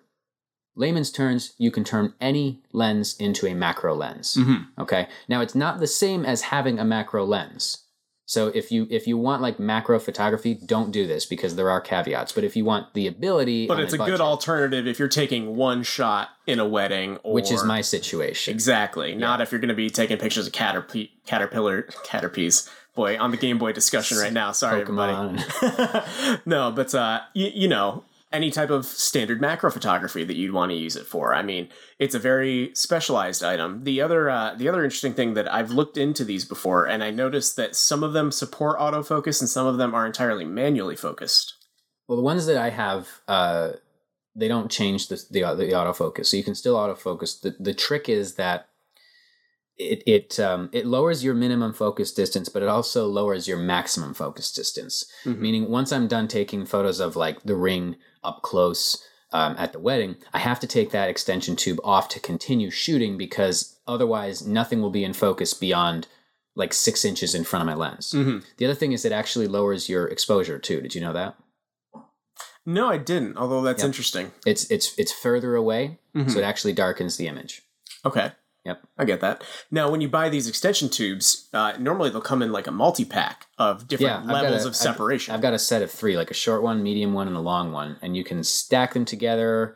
Layman's 0.76 1.12
terms, 1.12 1.54
you 1.58 1.70
can 1.72 1.84
turn 1.84 2.14
any 2.20 2.62
lens 2.72 3.16
into 3.20 3.46
a 3.48 3.54
macro 3.54 3.96
lens. 3.96 4.36
Mm-hmm. 4.36 4.82
Okay. 4.82 5.08
Now 5.28 5.42
it's 5.42 5.56
not 5.56 5.80
the 5.80 5.88
same 5.88 6.26
as 6.26 6.42
having 6.44 6.80
a 6.80 6.86
macro 6.86 7.26
lens. 7.26 7.84
So 8.26 8.48
if 8.48 8.72
you 8.72 8.88
if 8.90 9.06
you 9.06 9.18
want 9.18 9.42
like 9.42 9.60
macro 9.60 10.00
photography, 10.00 10.54
don't 10.54 10.92
do 10.92 11.06
this 11.06 11.26
because 11.26 11.56
there 11.56 11.70
are 11.70 11.82
caveats. 11.82 12.32
But 12.32 12.44
if 12.44 12.56
you 12.56 12.64
want 12.64 12.94
the 12.94 13.08
ability, 13.08 13.68
But 13.68 13.80
it's 13.80 13.94
a 13.94 13.98
budget, 13.98 14.14
good 14.14 14.22
alternative 14.22 14.88
if 14.88 14.98
you're 14.98 15.08
taking 15.08 15.56
one 15.56 15.84
shot 15.84 16.30
in 16.48 16.60
a 16.60 16.68
wedding, 16.68 17.18
or, 17.24 17.34
which 17.34 17.52
is 17.52 17.64
my 17.64 17.82
situation. 17.82 18.54
Exactly. 18.54 19.14
Not 19.14 19.42
if 19.42 19.52
you're 19.52 19.60
going 19.60 19.70
to 19.70 19.76
be 19.76 19.90
taking 19.90 20.18
pictures 20.18 20.48
of 20.48 20.54
caterp- 20.54 21.10
caterpillar 21.26 21.84
caterpies. 22.06 22.70
Boy, 22.96 23.18
on 23.20 23.32
the 23.32 23.38
Game 23.38 23.58
Boy 23.58 23.72
discussion 23.74 24.20
right 24.20 24.32
now. 24.32 24.52
Sorry, 24.52 24.82
everybody. 24.82 25.44
No, 26.46 26.72
but 26.72 26.94
uh, 26.94 27.22
you, 27.34 27.50
you 27.54 27.68
know, 27.68 28.04
any 28.34 28.50
type 28.50 28.72
of 28.72 28.86
standard 28.86 29.40
macro 29.40 29.70
photography 29.70 30.24
that 30.24 30.36
you'd 30.36 30.54
want 30.54 30.72
to 30.72 30.78
use 30.78 30.96
it 30.96 31.06
for. 31.06 31.36
I 31.36 31.44
mean, 31.44 31.70
it's 32.00 32.16
a 32.16 32.20
very 32.20 32.72
specialized 32.74 33.44
item. 33.44 33.84
The 33.84 34.02
other 34.02 34.30
uh, 34.30 34.56
the 34.56 34.68
other 34.68 34.84
interesting 34.84 35.14
thing 35.14 35.36
that 35.36 35.52
I've 35.54 35.70
looked 35.72 35.98
into 35.98 36.26
these 36.26 36.44
before, 36.44 36.86
and 36.86 37.04
I 37.04 37.12
noticed 37.12 37.56
that 37.58 37.76
some 37.76 38.04
of 38.04 38.14
them 38.14 38.32
support 38.32 38.80
autofocus 38.80 39.40
and 39.40 39.50
some 39.50 39.68
of 39.68 39.78
them 39.78 39.94
are 39.94 40.06
entirely 40.06 40.46
manually 40.46 40.96
focused. 40.96 41.54
Well, 42.08 42.18
the 42.18 42.24
ones 42.24 42.48
that 42.48 42.58
I 42.58 42.72
have, 42.72 43.08
uh, 43.28 43.74
they 44.36 44.48
don't 44.48 44.72
change 44.72 45.08
the, 45.08 45.16
the 45.30 45.42
the 45.56 45.72
autofocus, 45.72 46.26
so 46.26 46.38
you 46.38 46.44
can 46.44 46.56
still 46.56 46.76
autofocus. 46.76 47.40
the 47.40 47.56
The 47.60 47.76
trick 47.76 48.10
is 48.10 48.34
that 48.36 48.68
it 49.78 50.02
it 50.08 50.40
um, 50.40 50.70
it 50.74 50.88
lowers 50.88 51.24
your 51.24 51.36
minimum 51.36 51.74
focus 51.74 52.12
distance, 52.12 52.50
but 52.50 52.64
it 52.64 52.70
also 52.70 53.08
lowers 53.08 53.48
your 53.48 53.58
maximum 53.58 54.16
focus 54.16 54.52
distance. 54.52 55.06
Mhm. 55.24 55.38
Meaning, 55.38 55.70
once 55.70 55.92
I'm 55.92 56.08
done 56.08 56.28
taking 56.28 56.66
photos 56.66 57.00
of 57.00 57.16
like 57.16 57.44
the 57.44 57.56
ring 57.56 57.96
up 58.24 58.42
close 58.42 59.04
um, 59.32 59.56
at 59.58 59.74
the 59.74 59.80
wedding, 59.80 60.16
I 60.34 60.40
have 60.40 60.60
to 60.60 60.68
take 60.68 60.92
that 60.92 61.10
extension 61.10 61.56
tube 61.56 61.80
off 61.84 62.08
to 62.10 62.20
continue 62.20 62.70
shooting 62.70 63.18
because 63.18 63.80
otherwise, 63.88 64.46
nothing 64.46 64.82
will 64.82 64.92
be 64.92 65.04
in 65.04 65.14
focus 65.14 65.54
beyond 65.56 66.08
like 66.56 66.72
six 66.74 67.04
inches 67.04 67.34
in 67.34 67.44
front 67.44 67.62
of 67.62 67.66
my 67.66 67.74
lens. 67.74 68.12
Mhm. 68.16 68.44
The 68.58 68.66
other 68.66 68.76
thing 68.76 68.92
is 68.92 69.06
it 69.06 69.12
actually 69.12 69.48
lowers 69.48 69.90
your 69.90 70.06
exposure 70.08 70.60
too. 70.60 70.82
Did 70.82 70.94
you 70.94 71.02
know 71.02 71.14
that? 71.14 71.36
No, 72.66 72.88
I 72.90 72.98
didn't. 72.98 73.38
Although 73.38 73.62
that's 73.64 73.82
Yep. 73.82 73.88
interesting. 73.88 74.32
It's 74.46 74.70
it's 74.72 74.94
it's 74.98 75.12
further 75.12 75.56
away, 75.56 76.00
Mhm. 76.16 76.30
so 76.32 76.38
it 76.40 76.44
actually 76.44 76.74
darkens 76.74 77.18
the 77.18 77.28
image. 77.28 77.64
Okay. 78.06 78.32
Yep. 78.66 78.82
I 78.98 79.04
get 79.06 79.20
that. 79.20 79.44
Now, 79.72 79.92
when 79.92 80.00
you 80.00 80.08
buy 80.08 80.30
these 80.30 80.48
extension 80.48 80.88
tubes, 80.90 81.50
uh, 81.54 81.74
normally 81.80 82.10
they'll 82.10 82.22
come 82.22 82.42
in 82.42 82.52
like 82.54 82.68
a 82.68 82.72
multi 82.72 83.04
pack 83.04 83.48
of 83.58 83.88
different 83.90 84.24
I've 84.24 84.26
levels 84.26 84.64
a- 84.64 84.68
of 84.70 84.72
I've- 84.72 84.76
separation. 84.78 85.34
I've 85.36 85.42
got 85.42 85.54
a 85.54 85.60
set 85.60 85.82
of 85.82 85.92
three, 85.92 86.16
like 86.16 86.32
a 86.32 86.36
short 86.36 86.64
one, 86.64 86.82
medium 86.82 87.14
one, 87.14 87.28
and 87.28 87.36
a 87.36 87.42
long 87.42 87.72
one, 87.74 87.98
and 88.02 88.16
you 88.16 88.24
can 88.24 88.44
stack 88.44 88.94
them 88.94 89.04
together 89.06 89.76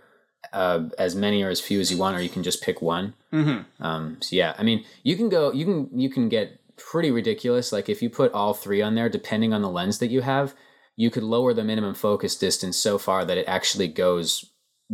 uh, 0.54 0.86
as 0.97 1.15
many 1.15 1.43
or 1.43 1.50
as 1.50 1.60
few 1.60 1.80
as 1.82 1.91
you 1.91 1.97
want, 1.97 2.15
or 2.15 2.21
you 2.21 2.30
can 2.30 2.43
just 2.43 2.63
pick 2.63 2.82
one. 2.82 3.13
mm-hmm. 3.34 3.84
Um, 3.84 4.17
so 4.21 4.36
yeah, 4.36 4.54
I 4.58 4.63
mean, 4.63 4.86
you 5.04 5.17
can 5.17 5.28
go, 5.28 5.52
you 5.52 5.65
can 5.65 5.89
you 6.00 6.10
can 6.10 6.30
get 6.30 6.60
pretty 6.78 7.12
ridiculous. 7.12 7.73
Like 7.73 7.89
if 7.89 8.02
you 8.02 8.10
put 8.10 8.32
all 8.32 8.54
three 8.54 8.82
on 8.82 8.95
there, 8.95 9.10
depending 9.10 9.52
on 9.54 9.62
the 9.62 9.69
lens 9.69 10.00
that 10.00 10.12
you 10.12 10.21
have, 10.21 10.56
you 10.95 11.12
could 11.12 11.23
lower 11.23 11.54
the 11.54 11.63
minimum 11.65 11.93
focus 11.93 12.38
distance 12.38 12.78
so 12.78 12.97
far 12.97 13.26
that 13.26 13.38
it 13.38 13.47
actually 13.50 13.89
goes 13.89 14.45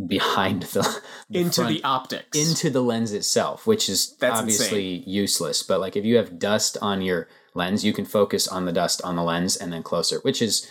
behind 0.08 0.62
the, 0.62 0.82
the 1.30 1.40
Into 1.40 1.62
front- 1.62 1.74
the 1.74 1.84
optics. 1.84 2.38
into 2.38 2.68
the 2.70 2.82
lens 2.82 3.12
itself, 3.12 3.66
which 3.66 3.88
is 3.88 4.16
That's 4.16 4.40
obviously 4.40 5.04
useless. 5.06 5.62
But 5.62 5.80
like 5.80 5.96
if 5.96 6.04
you 6.04 6.16
have 6.16 6.38
dust 6.38 6.76
on 6.82 7.00
your 7.02 7.28
lens, 7.54 7.84
you 7.84 7.92
can 7.92 8.04
focus 8.04 8.48
on 8.48 8.64
the 8.64 8.72
dust 8.72 9.00
on 9.02 9.14
the 9.16 9.22
lens 9.22 9.56
and 9.56 9.72
then 9.72 9.82
closer, 9.82 10.18
which 10.22 10.42
is 10.42 10.68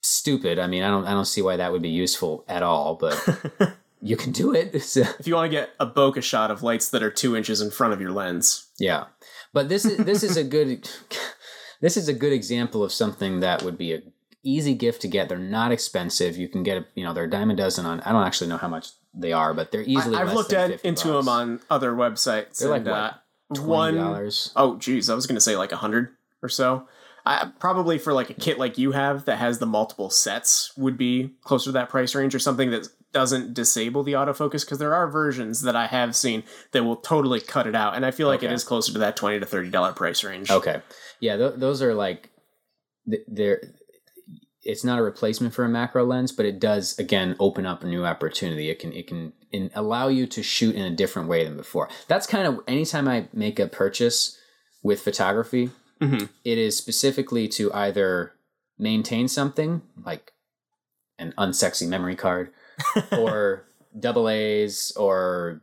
stupid. 0.00 0.58
I 0.58 0.66
mean, 0.66 0.82
I 0.82 0.88
don't 0.90 1.06
I 1.06 1.12
don't 1.12 1.24
see 1.26 1.42
why 1.42 1.56
that 1.56 1.72
would 1.72 1.82
be 1.82 1.88
useful 1.90 2.44
at 2.48 2.62
all. 2.62 2.96
But 2.96 3.76
you 4.02 4.16
can 4.16 4.32
do 4.32 4.52
it. 4.54 4.82
So, 4.82 5.02
If 5.18 5.26
you 5.26 5.34
want 5.34 5.50
to 5.52 5.56
get 5.56 5.70
a 5.78 5.86
bokeh 5.86 6.22
shot 6.22 6.50
of 6.50 6.62
lights 6.62 6.88
that 6.90 7.02
are 7.02 7.10
two 7.10 7.36
inches 7.36 7.60
in 7.60 7.70
front 7.70 7.92
of 7.92 8.00
your 8.00 8.10
lens. 8.10 8.66
yeah, 8.78 9.04
but 9.52 9.68
this 9.68 9.84
is 9.84 9.98
this 9.98 10.22
is 10.24 10.36
a 10.36 10.44
good 10.44 10.90
this 11.80 11.96
is 11.96 12.08
a 12.08 12.12
good 12.14 12.32
example 12.32 12.82
of 12.82 12.92
something 12.92 13.40
that 13.40 13.62
would 13.62 13.78
be 13.78 13.92
a 13.92 14.02
easy 14.44 14.74
gift 14.74 15.02
to 15.02 15.08
get. 15.08 15.28
They're 15.28 15.38
not 15.38 15.72
expensive. 15.72 16.36
You 16.36 16.48
can 16.48 16.62
get 16.62 16.78
a 16.78 16.84
you 16.94 17.04
know 17.04 17.12
they're 17.12 17.24
a 17.24 17.30
dime 17.30 17.50
a 17.50 17.56
dozen 17.56 17.86
on. 17.86 18.00
I 18.00 18.12
don't 18.12 18.24
actually 18.24 18.48
know 18.48 18.56
how 18.58 18.68
much 18.68 18.88
they 19.14 19.32
are, 19.32 19.54
but 19.54 19.72
they're 19.72 19.82
easily. 19.82 20.16
I, 20.16 20.20
I've 20.22 20.28
less 20.28 20.36
looked 20.36 20.52
at 20.52 20.70
50 20.70 20.88
into 20.88 21.08
bucks. 21.12 21.26
them 21.26 21.28
on 21.28 21.60
other 21.70 21.92
websites. 21.92 22.58
They're 22.58 22.70
like 22.70 22.82
and, 22.82 22.90
what, 22.90 22.96
uh, 22.96 23.12
twenty 23.54 23.68
one 23.68 23.94
dollars. 23.96 24.52
oh 24.56 24.76
geez, 24.78 25.08
I 25.10 25.14
was 25.14 25.26
gonna 25.26 25.40
say 25.40 25.56
like 25.56 25.72
a 25.72 25.76
hundred 25.76 26.10
or 26.42 26.48
so. 26.48 26.88
I, 27.24 27.52
probably 27.60 27.98
for 27.98 28.12
like 28.12 28.30
a 28.30 28.34
kit 28.34 28.58
like 28.58 28.78
you 28.78 28.90
have 28.92 29.26
that 29.26 29.38
has 29.38 29.60
the 29.60 29.66
multiple 29.66 30.10
sets 30.10 30.72
would 30.76 30.98
be 30.98 31.30
closer 31.44 31.66
to 31.66 31.72
that 31.72 31.88
price 31.88 32.16
range 32.16 32.34
or 32.34 32.40
something 32.40 32.72
that 32.72 32.88
doesn't 33.12 33.54
disable 33.54 34.02
the 34.02 34.14
autofocus 34.14 34.64
because 34.64 34.78
there 34.78 34.92
are 34.92 35.06
versions 35.06 35.62
that 35.62 35.76
I 35.76 35.86
have 35.86 36.16
seen 36.16 36.42
that 36.72 36.82
will 36.82 36.96
totally 36.96 37.40
cut 37.40 37.68
it 37.68 37.76
out 37.76 37.94
and 37.94 38.04
I 38.04 38.10
feel 38.10 38.26
like 38.26 38.42
it 38.42 38.46
Okay. 38.46 38.54
is 38.54 38.64
closer 38.64 38.92
to 38.94 38.98
that 39.00 39.14
twenty 39.16 39.38
to 39.38 39.46
thirty 39.46 39.70
dollar 39.70 39.92
price 39.92 40.24
range. 40.24 40.50
Okay, 40.50 40.82
yeah, 41.20 41.36
th- 41.36 41.52
those 41.58 41.80
are 41.80 41.94
like 41.94 42.30
th- 43.08 43.22
they're. 43.28 43.62
It's 44.64 44.84
not 44.84 44.98
a 44.98 45.02
replacement 45.02 45.54
for 45.54 45.64
a 45.64 45.68
macro 45.68 46.04
lens, 46.04 46.30
but 46.32 46.46
it 46.46 46.60
does 46.60 46.98
again 46.98 47.34
open 47.40 47.66
up 47.66 47.82
a 47.82 47.86
new 47.86 48.04
opportunity. 48.04 48.70
It 48.70 48.78
can 48.78 48.92
it 48.92 49.06
can 49.06 49.32
in, 49.50 49.70
allow 49.74 50.08
you 50.08 50.26
to 50.28 50.42
shoot 50.42 50.74
in 50.76 50.82
a 50.82 50.94
different 50.94 51.28
way 51.28 51.44
than 51.44 51.56
before. 51.56 51.88
That's 52.08 52.26
kind 52.26 52.46
of 52.46 52.60
anytime 52.68 53.08
I 53.08 53.28
make 53.32 53.58
a 53.58 53.66
purchase 53.66 54.38
with 54.82 55.00
photography, 55.00 55.70
Mhm. 56.00 56.28
it 56.44 56.58
is 56.58 56.76
specifically 56.76 57.48
to 57.48 57.72
either 57.72 58.32
maintain 58.78 59.28
something 59.28 59.82
like 60.04 60.32
an 61.18 61.34
unsexy 61.38 61.86
memory 61.86 62.16
card 62.16 62.52
or 63.18 63.64
double 63.98 64.28
A's 64.28 64.92
or 64.96 65.60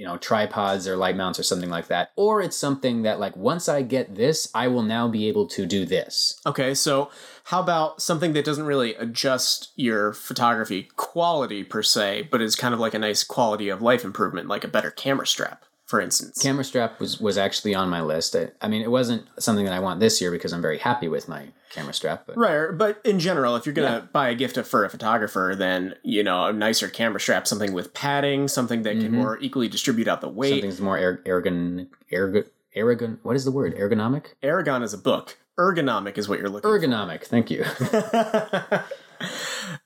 you 0.00 0.06
know 0.06 0.16
tripods 0.16 0.88
or 0.88 0.96
light 0.96 1.16
mounts 1.16 1.38
or 1.38 1.42
something 1.42 1.68
like 1.68 1.88
that 1.88 2.10
or 2.16 2.40
it's 2.40 2.56
something 2.56 3.02
that 3.02 3.20
like 3.20 3.36
once 3.36 3.68
i 3.68 3.82
get 3.82 4.14
this 4.14 4.50
i 4.54 4.66
will 4.66 4.82
now 4.82 5.06
be 5.06 5.28
able 5.28 5.46
to 5.46 5.66
do 5.66 5.84
this. 5.84 6.40
Okay, 6.46 6.74
so 6.74 7.10
how 7.44 7.60
about 7.60 8.00
something 8.00 8.32
that 8.32 8.44
doesn't 8.44 8.66
really 8.66 8.94
adjust 8.94 9.72
your 9.76 10.12
photography 10.12 10.88
quality 10.96 11.64
per 11.64 11.82
se, 11.82 12.28
but 12.30 12.40
is 12.40 12.56
kind 12.56 12.72
of 12.72 12.80
like 12.80 12.94
a 12.94 12.98
nice 12.98 13.24
quality 13.24 13.68
of 13.68 13.82
life 13.82 14.04
improvement, 14.04 14.48
like 14.48 14.64
a 14.64 14.68
better 14.68 14.90
camera 14.90 15.26
strap, 15.26 15.64
for 15.90 16.00
instance? 16.00 16.40
camera 16.40 16.64
strap 16.64 16.98
was 17.00 17.20
was 17.20 17.36
actually 17.36 17.74
on 17.74 17.88
my 17.96 18.00
list 18.12 18.34
I, 18.36 18.50
I 18.62 18.68
mean 18.68 18.80
it 18.82 18.90
wasn't 18.90 19.22
something 19.38 19.64
that 19.66 19.74
i 19.74 19.80
want 19.80 20.00
this 20.00 20.20
year 20.20 20.30
because 20.30 20.52
i'm 20.54 20.62
very 20.62 20.78
happy 20.78 21.08
with 21.08 21.28
my 21.28 21.42
camera 21.74 21.92
strap 21.92 22.26
but 22.26 22.36
Right, 22.36 22.68
but 22.84 23.00
in 23.04 23.18
general, 23.20 23.54
if 23.56 23.64
you're 23.64 23.72
gonna 23.80 24.08
buy 24.12 24.28
a 24.28 24.34
gift 24.34 24.56
for 24.66 24.84
a 24.84 24.90
photographer, 24.90 25.54
then 25.56 25.94
you 26.02 26.22
know 26.24 26.46
a 26.46 26.52
nicer 26.52 26.88
camera 26.88 27.20
strap, 27.20 27.46
something 27.46 27.72
with 27.72 27.94
padding, 27.94 28.48
something 28.48 28.82
that 28.82 28.94
can 29.02 29.12
Mhm. 29.12 29.22
more 29.22 29.38
equally 29.40 29.68
distribute 29.68 30.08
out 30.08 30.20
the 30.20 30.28
weight. 30.28 30.50
something's 30.62 30.80
more 30.80 30.98
er- 30.98 31.22
ergon 31.26 31.86
ergon 32.12 32.44
ergon 32.76 33.18
what 33.22 33.36
is 33.36 33.44
the 33.44 33.52
word 33.52 33.76
ergonomic 33.76 34.24
Eragon 34.42 34.82
is 34.82 34.92
a 34.94 34.98
book. 34.98 35.36
Ergonomic 35.58 36.18
is 36.18 36.28
what 36.28 36.38
you're 36.40 36.48
looking. 36.54 36.68
ergonomic 36.70 37.22
thank 37.24 37.50
you 37.52 37.64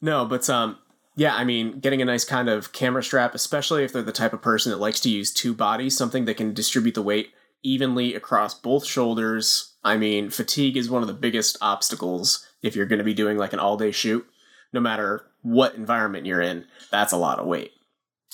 no, 0.00 0.24
but 0.24 0.48
um, 0.48 0.78
yeah, 1.16 1.34
I 1.34 1.44
mean, 1.44 1.78
getting 1.78 2.02
a 2.02 2.04
nice 2.04 2.24
kind 2.24 2.48
of 2.48 2.72
camera 2.72 3.02
strap, 3.02 3.34
especially 3.34 3.84
if 3.84 3.92
they're 3.92 4.02
the 4.02 4.12
type 4.12 4.32
of 4.32 4.42
person 4.42 4.70
that 4.72 4.78
likes 4.80 5.00
to 5.00 5.10
use 5.10 5.32
two 5.32 5.54
bodies, 5.54 5.96
something 5.96 6.24
that 6.24 6.36
can 6.36 6.52
distribute 6.52 6.94
the 6.94 7.02
weight 7.02 7.32
evenly 7.62 8.14
across 8.14 8.54
both 8.54 8.84
shoulders. 8.84 9.74
I 9.84 9.96
mean, 9.96 10.30
fatigue 10.30 10.76
is 10.76 10.90
one 10.90 11.02
of 11.02 11.08
the 11.08 11.14
biggest 11.14 11.56
obstacles 11.60 12.46
if 12.62 12.74
you're 12.74 12.86
going 12.86 12.98
to 12.98 13.04
be 13.04 13.14
doing 13.14 13.38
like 13.38 13.52
an 13.52 13.58
all 13.58 13.76
day 13.76 13.92
shoot, 13.92 14.26
no 14.72 14.80
matter 14.80 15.24
what 15.42 15.74
environment 15.74 16.26
you're 16.26 16.40
in. 16.40 16.64
That's 16.90 17.12
a 17.12 17.16
lot 17.16 17.38
of 17.38 17.46
weight. 17.46 17.72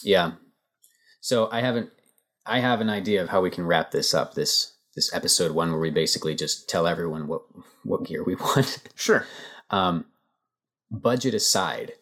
Yeah. 0.03 0.33
So 1.21 1.49
I 1.51 1.61
haven't 1.61 1.90
I 2.47 2.61
have 2.61 2.81
an 2.81 2.88
idea 2.88 3.23
of 3.23 3.29
how 3.29 3.43
we 3.43 3.51
can 3.51 3.66
wrap 3.66 3.90
this 3.90 4.14
up 4.14 4.35
this 4.35 4.75
this 4.95 5.12
episode 5.14 5.53
one 5.53 5.71
where 5.71 5.81
we 5.81 5.90
basically 5.90 6.35
just 6.35 6.69
tell 6.69 6.87
everyone 6.87 7.29
what 7.29 7.43
what 7.85 8.07
gear 8.07 8.25
we 8.25 8.35
want. 8.40 8.79
Sure. 8.95 9.27
um 9.71 10.07
budget 10.90 11.35
aside. 11.35 11.93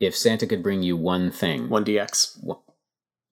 If 0.00 0.16
Santa 0.16 0.46
could 0.46 0.62
bring 0.62 0.82
you 0.82 0.96
one 0.96 1.30
thing. 1.30 1.68
1DX. 1.68 2.44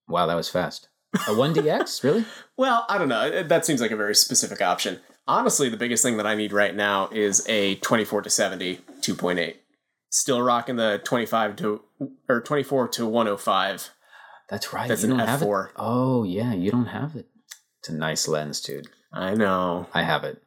wow, 0.09 0.27
that 0.27 0.35
was 0.35 0.49
fast. 0.49 0.89
A 1.15 1.33
1DX, 1.33 2.03
really? 2.05 2.25
Well, 2.57 2.87
I 2.89 2.99
don't 2.99 3.09
know. 3.09 3.43
That 3.43 3.67
seems 3.67 3.81
like 3.81 3.91
a 3.91 3.97
very 3.97 4.15
specific 4.15 4.63
option. 4.63 5.01
Honestly, 5.29 5.69
the 5.69 5.77
biggest 5.77 6.03
thing 6.03 6.17
that 6.17 6.27
I 6.27 6.35
need 6.35 6.53
right 6.53 6.75
now 6.75 7.09
is 7.13 7.47
a 7.49 7.77
24 7.77 8.23
to 8.23 8.31
70 8.31 8.77
2.8. 9.01 9.57
Still 10.11 10.43
rocking 10.43 10.77
the 10.77 11.01
25 11.05 11.57
to 11.57 11.83
or 12.29 12.41
24 12.41 12.89
to 12.89 13.07
105. 13.07 13.91
That's 14.51 14.73
right. 14.73 14.89
That's 14.89 15.03
you 15.03 15.13
an 15.13 15.19
don't 15.19 15.27
have 15.27 15.43
it. 15.43 15.47
F4. 15.47 15.71
Oh, 15.77 16.25
yeah, 16.25 16.53
you 16.53 16.71
don't 16.71 16.87
have 16.87 17.17
it. 17.17 17.27
It's 17.81 17.89
a 17.89 17.95
nice 17.95 18.29
lens, 18.29 18.61
dude. 18.61 18.89
I 19.13 19.35
know. 19.35 19.87
I 19.95 20.03
have 20.03 20.25
it. 20.25 20.42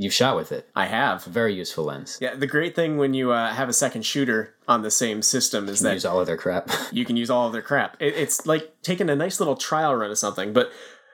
You've 0.00 0.14
shot 0.14 0.34
with 0.34 0.50
it. 0.50 0.66
I 0.74 0.86
have. 0.86 1.24
very 1.24 1.54
useful 1.54 1.84
lens. 1.84 2.16
Yeah, 2.22 2.34
the 2.34 2.46
great 2.46 2.74
thing 2.74 2.96
when 2.96 3.12
you 3.12 3.32
uh, 3.32 3.52
have 3.52 3.68
a 3.68 3.74
second 3.74 4.06
shooter 4.06 4.54
on 4.66 4.80
the 4.80 4.90
same 4.90 5.20
system 5.20 5.68
is 5.68 5.82
You 5.82 5.88
that 5.88 5.92
use 5.92 6.06
all 6.06 6.18
of 6.18 6.26
their 6.26 6.38
crap. 6.38 6.70
you 6.90 7.04
can 7.04 7.18
use 7.18 7.28
all 7.28 7.46
of 7.46 7.52
their 7.52 7.60
crap. 7.60 7.98
It, 8.00 8.14
it's 8.14 8.46
like 8.46 8.80
taking 8.80 9.10
a 9.10 9.14
nice 9.14 9.40
little 9.40 9.56
trial 9.56 9.94
run 9.94 10.10
of 10.10 10.16
something. 10.16 10.54
But 10.54 10.70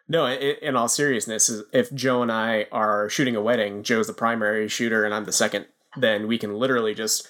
no, 0.07 0.25
i 0.27 0.35
in 0.35 0.77
all 0.77 0.87
seriousness, 0.87 1.51
if 1.73 1.93
Joe 1.93 2.23
and 2.23 2.31
I 2.31 2.69
are 2.71 3.09
shooting 3.09 3.35
a 3.35 3.43
wedding, 3.43 3.83
Joe's 3.83 4.07
the 4.07 4.13
primary 4.13 4.69
shooter 4.69 5.05
and 5.05 5.13
I'm 5.13 5.25
the 5.25 5.33
second, 5.33 5.67
then 5.97 6.29
we 6.29 6.39
can 6.39 6.55
literally 6.55 6.95
just, 6.95 7.27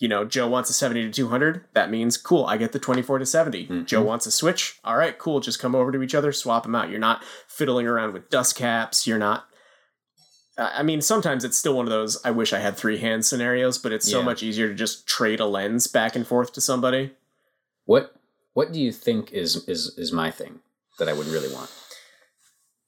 you 0.00 0.08
know, 0.08 0.26
Joe 0.26 0.48
wants 0.48 0.68
a 0.68 0.74
70 0.74 1.04
to 1.04 1.10
200. 1.10 1.64
That 1.72 1.90
means, 1.90 2.18
cool, 2.18 2.44
I 2.44 2.58
get 2.58 2.72
the 2.72 2.78
24 2.78 3.20
to 3.20 3.24
70. 3.24 3.66
Mhm. 3.68 3.86
Joe 3.86 4.02
wants 4.02 4.26
a 4.26 4.30
switch. 4.30 4.78
All 4.84 4.98
right, 4.98 5.18
cool. 5.18 5.40
Just 5.40 5.60
come 5.60 5.74
over 5.74 5.92
to 5.92 6.02
each 6.02 6.14
other, 6.14 6.30
swap 6.30 6.64
them 6.64 6.74
out. 6.74 6.90
You're 6.90 6.98
not 6.98 7.24
fiddling 7.48 7.86
around 7.86 8.12
with 8.12 8.28
dust 8.28 8.54
caps. 8.54 9.06
You're 9.06 9.18
not. 9.18 9.46
I 10.60 10.82
mean, 10.82 11.00
sometimes 11.00 11.42
it's 11.44 11.56
still 11.56 11.74
one 11.74 11.86
of 11.86 11.90
those 11.90 12.20
I 12.24 12.30
wish 12.30 12.52
I 12.52 12.58
had 12.58 12.76
three 12.76 12.98
hands 12.98 13.26
scenarios, 13.26 13.78
but 13.78 13.92
it's 13.92 14.08
so 14.10 14.18
Yeah. 14.18 14.24
much 14.24 14.42
easier 14.42 14.68
to 14.68 14.74
just 14.74 15.06
trade 15.06 15.40
a 15.40 15.46
lens 15.46 15.86
back 15.86 16.14
and 16.14 16.26
forth 16.26 16.52
to 16.54 16.60
somebody. 16.60 17.14
what 17.86 18.14
what 18.52 18.72
do 18.72 18.80
you 18.80 18.92
think 18.92 19.32
is 19.32 19.66
is 19.68 19.96
is 19.96 20.12
my 20.12 20.30
thing 20.30 20.60
that 20.98 21.08
I 21.08 21.12
would 21.12 21.26
really 21.28 21.52
want? 21.52 21.70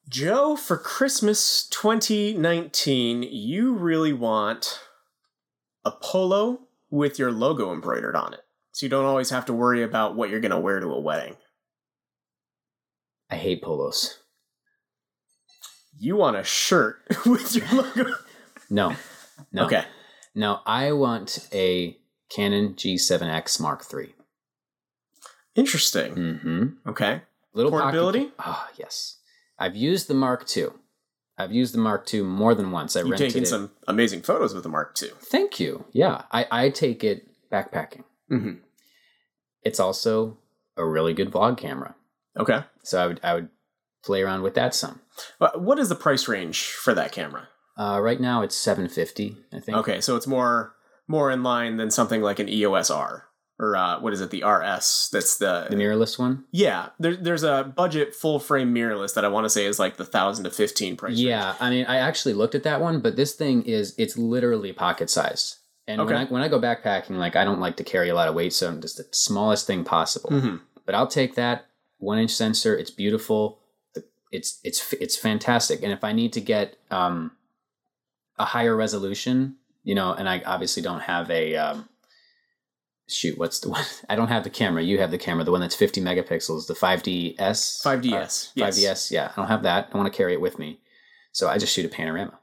Joe, 0.09 0.57
for 0.57 0.77
Christmas 0.77 1.67
2019, 1.69 3.23
you 3.23 3.73
really 3.73 4.13
want 4.13 4.81
a 5.85 5.91
polo 5.93 6.61
with 6.91 7.19
your 7.19 7.33
logo 7.33 7.73
embroidered 7.73 8.15
on 8.17 8.35
it. 8.35 8.41
So 8.73 8.85
you 8.85 8.91
don't 8.91 9.05
always 9.07 9.31
have 9.31 9.47
to 9.47 9.53
worry 9.53 9.83
about 9.83 10.15
what 10.17 10.29
you're 10.29 10.41
going 10.41 10.51
to 10.51 10.59
wear 10.59 10.81
to 10.81 10.89
a 10.89 11.01
wedding. 11.01 11.37
I 13.31 13.37
hate 13.37 13.63
polos. 13.63 14.19
You 15.99 16.17
want 16.17 16.37
a 16.37 16.45
shirt 16.45 17.03
with 17.27 17.55
your 17.55 17.67
logo. 17.73 18.15
No. 18.71 18.95
No. 19.53 19.67
Okay. 19.67 19.85
No, 20.35 20.61
I 20.65 20.93
want 20.93 21.49
a 21.53 21.99
Canon 22.35 22.75
G7X 22.75 23.61
Mark 23.61 23.85
III. 23.93 24.15
Interesting. 25.55 26.15
Mm-hmm. 26.15 26.89
Okay. 26.89 27.23
Little 27.53 27.71
Portability? 27.71 28.27
Pocket, 28.27 28.45
oh, 28.47 28.69
yes. 28.79 29.19
I've 29.59 29.77
used 29.77 30.09
the 30.09 30.15
Mark 30.15 30.45
II. 30.57 30.69
I've 31.37 31.53
used 31.53 31.75
the 31.75 31.79
Mark 31.79 32.13
II 32.13 32.23
more 32.23 32.55
than 32.55 32.71
once. 32.71 32.97
I 32.97 33.01
You've 33.01 33.11
rented 33.11 33.29
taken 33.29 33.43
it. 33.43 33.47
some 33.47 33.71
amazing 33.87 34.23
photos 34.23 34.55
with 34.55 34.63
the 34.63 34.69
Mark 34.69 34.97
II. 35.03 35.11
Thank 35.21 35.61
you. 35.61 35.85
Yeah, 35.93 36.23
I, 36.31 36.47
I 36.51 36.71
take 36.71 37.05
it 37.05 37.29
backpacking. 37.51 38.05
Mm-hmm. 38.31 38.55
It's 39.63 39.81
also 39.81 40.39
a 40.77 40.85
really 40.85 41.15
good 41.15 41.31
vlog 41.31 41.59
camera. 41.59 41.95
Okay. 42.39 42.63
So 42.83 43.03
I 43.03 43.07
would 43.07 43.21
I 43.23 43.35
would 43.35 43.49
play 44.05 44.23
around 44.23 44.43
with 44.43 44.55
that 44.55 44.75
some. 44.75 45.01
What 45.55 45.79
is 45.79 45.89
the 45.89 45.95
price 45.95 46.29
range 46.29 46.71
for 46.73 46.95
that 46.95 47.13
camera? 47.13 47.49
Uh, 47.77 48.01
right 48.03 48.21
now 48.21 48.43
it's 48.43 48.57
seven 48.57 48.89
fifty. 48.89 49.37
I 49.53 49.61
think. 49.61 49.79
Okay, 49.79 50.01
so 50.01 50.17
it's 50.17 50.27
more 50.27 50.75
more 51.09 51.31
in 51.31 51.43
line 51.43 51.77
than 51.77 51.91
something 51.91 52.23
like 52.23 52.39
an 52.39 52.49
EOS 52.49 52.91
R 52.91 53.27
or 53.59 53.77
uh, 53.77 54.01
what 54.01 54.13
is 54.13 54.21
it? 54.21 54.31
The 54.31 54.45
RS. 54.45 55.09
That's 55.13 55.37
the, 55.39 55.67
The 55.71 55.77
mirrorless 55.77 56.19
one. 56.19 56.45
Yeah, 56.53 56.89
there, 56.99 57.15
there's 57.17 57.45
a 57.45 57.73
budget 57.77 58.15
full 58.15 58.41
frame 58.41 58.75
mirrorless 58.75 59.15
that 59.15 59.25
I 59.25 59.29
want 59.29 59.45
to 59.45 59.51
say 59.51 59.67
is 59.67 59.79
like 59.79 59.97
the 59.97 60.05
thousand 60.05 60.45
to 60.45 60.51
fifteen 60.51 60.97
price. 60.97 61.11
range. 61.11 61.21
Yeah, 61.21 61.55
I 61.61 61.71
mean, 61.71 61.87
I 61.87 61.97
actually 61.97 62.35
looked 62.35 62.55
at 62.55 62.63
that 62.65 62.81
one, 62.81 63.01
but 63.01 63.17
this 63.17 63.35
thing 63.35 63.63
is 63.63 63.95
it's 63.99 64.17
literally 64.19 64.73
pocket 64.73 65.11
sized. 65.11 65.57
And 65.87 66.05
when 66.05 66.15
I 66.17 66.25
when 66.27 66.43
I 66.43 66.49
go 66.49 66.61
backpacking, 66.61 67.17
like 67.19 67.37
I 67.37 67.45
don't 67.45 67.61
like 67.61 67.77
to 67.77 67.85
carry 67.85 68.09
a 68.09 68.15
lot 68.15 68.29
of 68.29 68.35
weight, 68.35 68.53
so 68.53 68.69
I'm 68.69 68.81
just 68.81 68.97
the 68.99 69.07
smallest 69.13 69.67
thing 69.67 69.85
possible. 69.85 70.31
Mhm. 70.31 70.61
But 70.87 70.95
I'll 70.95 71.07
take 71.09 71.35
that 71.37 71.67
one 71.99 72.19
inch 72.19 72.33
sensor. 72.33 72.77
It's 72.77 72.91
beautiful. 72.91 73.59
It's 74.33 74.59
it's 74.65 74.93
it's 74.95 75.17
fantastic. 75.17 75.83
And 75.83 75.93
if 75.93 76.03
I 76.03 76.13
need 76.13 76.33
to 76.33 76.41
get 76.41 76.77
um, 76.91 77.33
a 78.39 78.47
higher 78.47 78.75
resolution, 78.75 79.57
you 79.85 79.95
know, 79.95 80.13
and 80.13 80.29
I 80.29 80.43
obviously 80.45 80.83
don't 80.83 81.03
have 81.03 81.31
a 81.31 81.55
um, 81.57 81.89
shoot. 83.09 83.39
What's 83.39 83.61
the 83.61 83.69
one? 83.69 83.85
I 84.09 84.17
don't 84.17 84.29
have 84.29 84.45
the 84.45 84.51
camera. 84.51 84.83
You 84.83 84.99
have 84.99 85.11
the 85.11 85.19
camera, 85.19 85.45
the 85.45 85.53
one 85.53 85.61
that's 85.61 85.75
50 85.75 86.01
megapixels, 86.01 86.67
the 86.67 86.75
5DS. 86.75 87.37
5DS, 87.37 88.03
yes. 88.05 88.53
5DS. 88.57 89.11
Yeah, 89.11 89.31
I 89.33 89.41
don't 89.41 89.49
have 89.49 89.63
that. 89.63 89.91
I 89.93 89.97
want 89.97 90.13
to 90.13 90.17
carry 90.17 90.33
it 90.33 90.41
with 90.41 90.59
me, 90.59 90.81
so 91.33 91.49
I 91.49 91.59
just 91.59 91.73
shoot 91.73 91.87
a 91.87 91.89
panorama. 91.89 92.39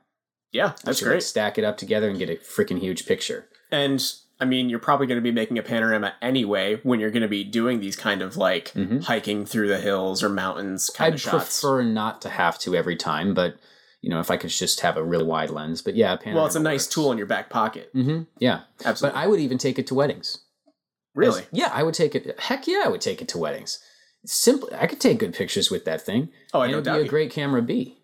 Yeah, 0.51 0.73
that's 0.83 0.99
should, 0.99 1.05
like, 1.05 1.13
great. 1.13 1.23
stack 1.23 1.57
it 1.57 1.63
up 1.63 1.77
together 1.77 2.09
and 2.09 2.17
get 2.17 2.29
a 2.29 2.35
freaking 2.35 2.79
huge 2.79 3.05
picture. 3.05 3.47
And 3.71 4.03
I 4.41 4.45
mean, 4.45 4.69
you're 4.69 4.79
probably 4.79 5.05
going 5.07 5.17
to 5.17 5.21
be 5.21 5.31
making 5.31 5.57
a 5.57 5.63
panorama 5.63 6.13
anyway 6.21 6.79
when 6.83 6.99
you're 7.01 7.11
going 7.11 7.23
to 7.23 7.27
be 7.27 7.43
doing 7.43 7.79
these 7.81 7.95
kind 7.97 8.21
of 8.21 8.37
like 8.37 8.73
hiking 9.03 9.45
through 9.45 9.67
the 9.67 9.79
hills 9.79 10.23
or 10.23 10.29
mountains 10.29 10.89
kind 10.89 11.07
I'd 11.09 11.13
of 11.15 11.21
shots. 11.21 11.59
prefer 11.61 11.83
not 11.83 12.21
to 12.21 12.29
have 12.29 12.57
to 12.59 12.75
every 12.75 12.95
time, 12.95 13.33
but 13.33 13.55
you 14.01 14.09
know, 14.09 14.21
if 14.21 14.31
I 14.31 14.37
could 14.37 14.49
just 14.49 14.79
have 14.79 14.95
a 14.95 15.03
really 15.03 15.25
wide 15.25 15.49
lens. 15.49 15.81
But 15.81 15.95
yeah, 15.95 16.15
panorama. 16.15 16.37
well, 16.37 16.45
it's 16.45 16.55
a 16.55 16.59
nice 16.61 16.87
tool 16.87 17.11
in 17.11 17.17
your 17.17 17.27
back 17.27 17.49
pocket. 17.49 17.89
hmm 17.91 18.21
Yeah, 18.37 18.61
Absolutely. 18.85 19.13
but 19.17 19.21
I 19.21 19.27
would 19.27 19.41
even 19.41 19.57
take 19.57 19.77
it 19.77 19.87
to 19.87 19.93
weddings. 19.95 20.39
really? 21.13 21.43
Yeah, 21.51 21.69
I 21.73 21.83
would 21.83 21.95
take 21.95 22.15
it. 22.15 22.39
Heck 22.39 22.65
yeah, 22.65 22.83
I 22.85 22.87
would 22.87 23.01
take 23.01 23.21
it 23.21 23.27
to 23.29 23.37
weddings. 23.37 23.79
Simply, 24.25 24.73
I 24.73 24.87
could 24.87 25.01
take 25.01 25.19
good 25.19 25.33
pictures 25.33 25.69
with 25.69 25.83
that 25.83 26.01
thing. 26.01 26.29
Oh, 26.53 26.61
I 26.61 26.67
don't 26.67 26.75
it'd 26.79 26.93
be 26.93 26.99
a 26.99 27.03
you. 27.03 27.09
great 27.09 27.31
camera 27.31 27.61
B. 27.61 27.97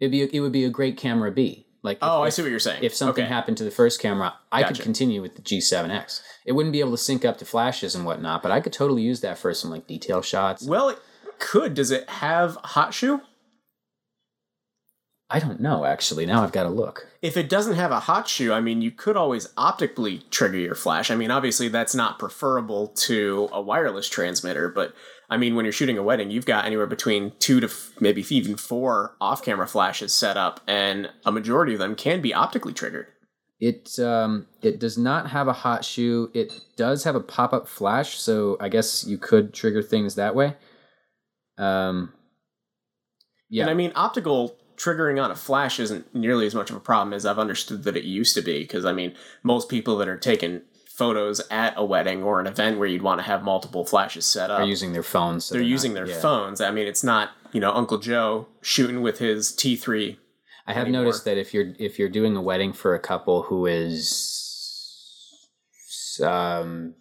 It'd 0.00 0.12
be. 0.12 0.22
A, 0.22 0.28
it 0.32 0.40
would 0.40 0.52
be 0.52 0.64
a 0.64 0.70
great 0.70 0.96
camera 0.96 1.30
B. 1.30 1.66
Like, 1.82 1.98
Oh, 2.02 2.22
if, 2.22 2.26
I 2.26 2.28
see 2.30 2.42
what 2.42 2.50
you're 2.50 2.58
saying. 2.58 2.82
if 2.82 2.94
something 2.94 3.24
Okay. 3.24 3.32
happened 3.32 3.56
to 3.58 3.64
the 3.64 3.70
first 3.70 4.00
camera, 4.00 4.34
I 4.50 4.64
could 4.64 4.80
continue 4.80 5.22
with 5.22 5.36
the 5.36 5.42
G7X. 5.42 6.20
It 6.44 6.52
wouldn't 6.52 6.72
be 6.72 6.80
able 6.80 6.90
to 6.92 6.98
sync 6.98 7.24
up 7.24 7.38
to 7.38 7.44
flashes 7.44 7.94
and 7.94 8.04
whatnot, 8.04 8.42
but 8.42 8.50
I 8.50 8.60
could 8.60 8.72
totally 8.72 9.02
use 9.02 9.20
that 9.20 9.38
for 9.38 9.52
some 9.54 9.70
like 9.70 9.86
detail 9.86 10.20
shots. 10.22 10.66
Well, 10.66 10.88
it 10.88 10.98
could. 11.38 11.74
Does 11.74 11.90
it 11.90 12.08
have 12.10 12.56
hot 12.64 12.92
shoe? 12.94 13.20
I 15.30 15.38
don't 15.40 15.60
know 15.60 15.84
actually. 15.84 16.24
Now 16.24 16.42
I've 16.42 16.52
got 16.52 16.62
to 16.62 16.70
look. 16.70 17.06
If 17.20 17.36
it 17.36 17.50
doesn't 17.50 17.74
have 17.74 17.90
a 17.92 18.00
hot 18.00 18.28
shoe, 18.28 18.52
I 18.52 18.60
mean, 18.60 18.80
you 18.80 18.90
could 18.90 19.16
always 19.16 19.48
optically 19.58 20.22
trigger 20.30 20.56
your 20.56 20.74
flash. 20.74 21.10
I 21.10 21.16
mean, 21.16 21.30
obviously 21.30 21.68
that's 21.68 21.94
not 21.94 22.18
preferable 22.18 22.88
to 22.88 23.48
a 23.52 23.60
wireless 23.60 24.08
transmitter, 24.08 24.70
but 24.70 24.94
I 25.30 25.36
mean, 25.36 25.54
when 25.54 25.64
you're 25.64 25.72
shooting 25.72 25.98
a 25.98 26.02
wedding, 26.02 26.30
you've 26.30 26.46
got 26.46 26.64
anywhere 26.64 26.86
between 26.86 27.32
two 27.38 27.60
to 27.60 27.66
f- 27.66 27.92
maybe 28.00 28.24
even 28.30 28.56
four 28.56 29.14
off-camera 29.20 29.66
flashes 29.66 30.14
set 30.14 30.36
up, 30.36 30.60
and 30.66 31.10
a 31.24 31.32
majority 31.32 31.74
of 31.74 31.78
them 31.78 31.94
can 31.94 32.22
be 32.22 32.32
optically 32.32 32.72
triggered. 32.72 33.08
It 33.60 33.98
um 33.98 34.46
it 34.62 34.78
does 34.78 34.96
not 34.96 35.30
have 35.30 35.48
a 35.48 35.52
hot 35.52 35.84
shoe. 35.84 36.30
It 36.32 36.60
does 36.76 37.02
have 37.04 37.16
a 37.16 37.20
pop 37.20 37.52
up 37.52 37.66
flash, 37.66 38.18
so 38.18 38.56
I 38.60 38.68
guess 38.68 39.04
you 39.04 39.18
could 39.18 39.52
trigger 39.52 39.82
things 39.82 40.14
that 40.14 40.34
way. 40.34 40.56
Um. 41.58 42.12
Yeah. 43.50 43.62
And 43.64 43.70
I 43.70 43.74
mean, 43.74 43.92
optical 43.96 44.56
triggering 44.76 45.22
on 45.22 45.32
a 45.32 45.34
flash 45.34 45.80
isn't 45.80 46.14
nearly 46.14 46.46
as 46.46 46.54
much 46.54 46.70
of 46.70 46.76
a 46.76 46.80
problem 46.80 47.12
as 47.12 47.26
I've 47.26 47.38
understood 47.38 47.82
that 47.82 47.96
it 47.96 48.04
used 48.04 48.34
to 48.36 48.42
be. 48.42 48.60
Because 48.60 48.84
I 48.84 48.92
mean, 48.92 49.14
most 49.42 49.68
people 49.68 49.98
that 49.98 50.08
are 50.08 50.16
taking 50.18 50.62
photos 50.98 51.40
at 51.50 51.72
a 51.76 51.84
wedding 51.84 52.22
or 52.22 52.40
an 52.40 52.46
event 52.46 52.78
where 52.78 52.88
you'd 52.88 53.02
want 53.02 53.18
to 53.20 53.26
have 53.32 53.42
multiple 53.42 53.84
flashes 53.84 54.26
set 54.26 54.50
up, 54.50 54.58
They're 54.58 54.66
using 54.76 54.92
their 54.92 55.02
phones. 55.16 55.48
they're 55.48 55.60
not- 55.62 55.68
using 55.76 55.94
their 55.94 56.06
yeah. 56.08 56.20
phones. 56.20 56.60
I 56.60 56.70
mean, 56.72 56.86
it's 56.86 57.04
not 57.04 57.30
you 57.52 57.60
know 57.60 57.72
Uncle 57.72 57.98
Joe 57.98 58.46
shooting 58.60 59.00
with 59.00 59.18
his 59.18 59.52
T 59.52 59.76
three. 59.76 60.18
I 60.66 60.72
have 60.74 60.82
anymore. 60.86 61.04
noticed 61.04 61.24
that 61.24 61.38
if 61.38 61.54
you're 61.54 61.72
if 61.78 61.98
you're 61.98 62.10
doing 62.20 62.36
a 62.36 62.42
wedding 62.42 62.72
for 62.74 62.94
a 62.94 62.98
couple 62.98 63.42
who 63.44 63.64
is 63.66 63.90
um 66.22 66.94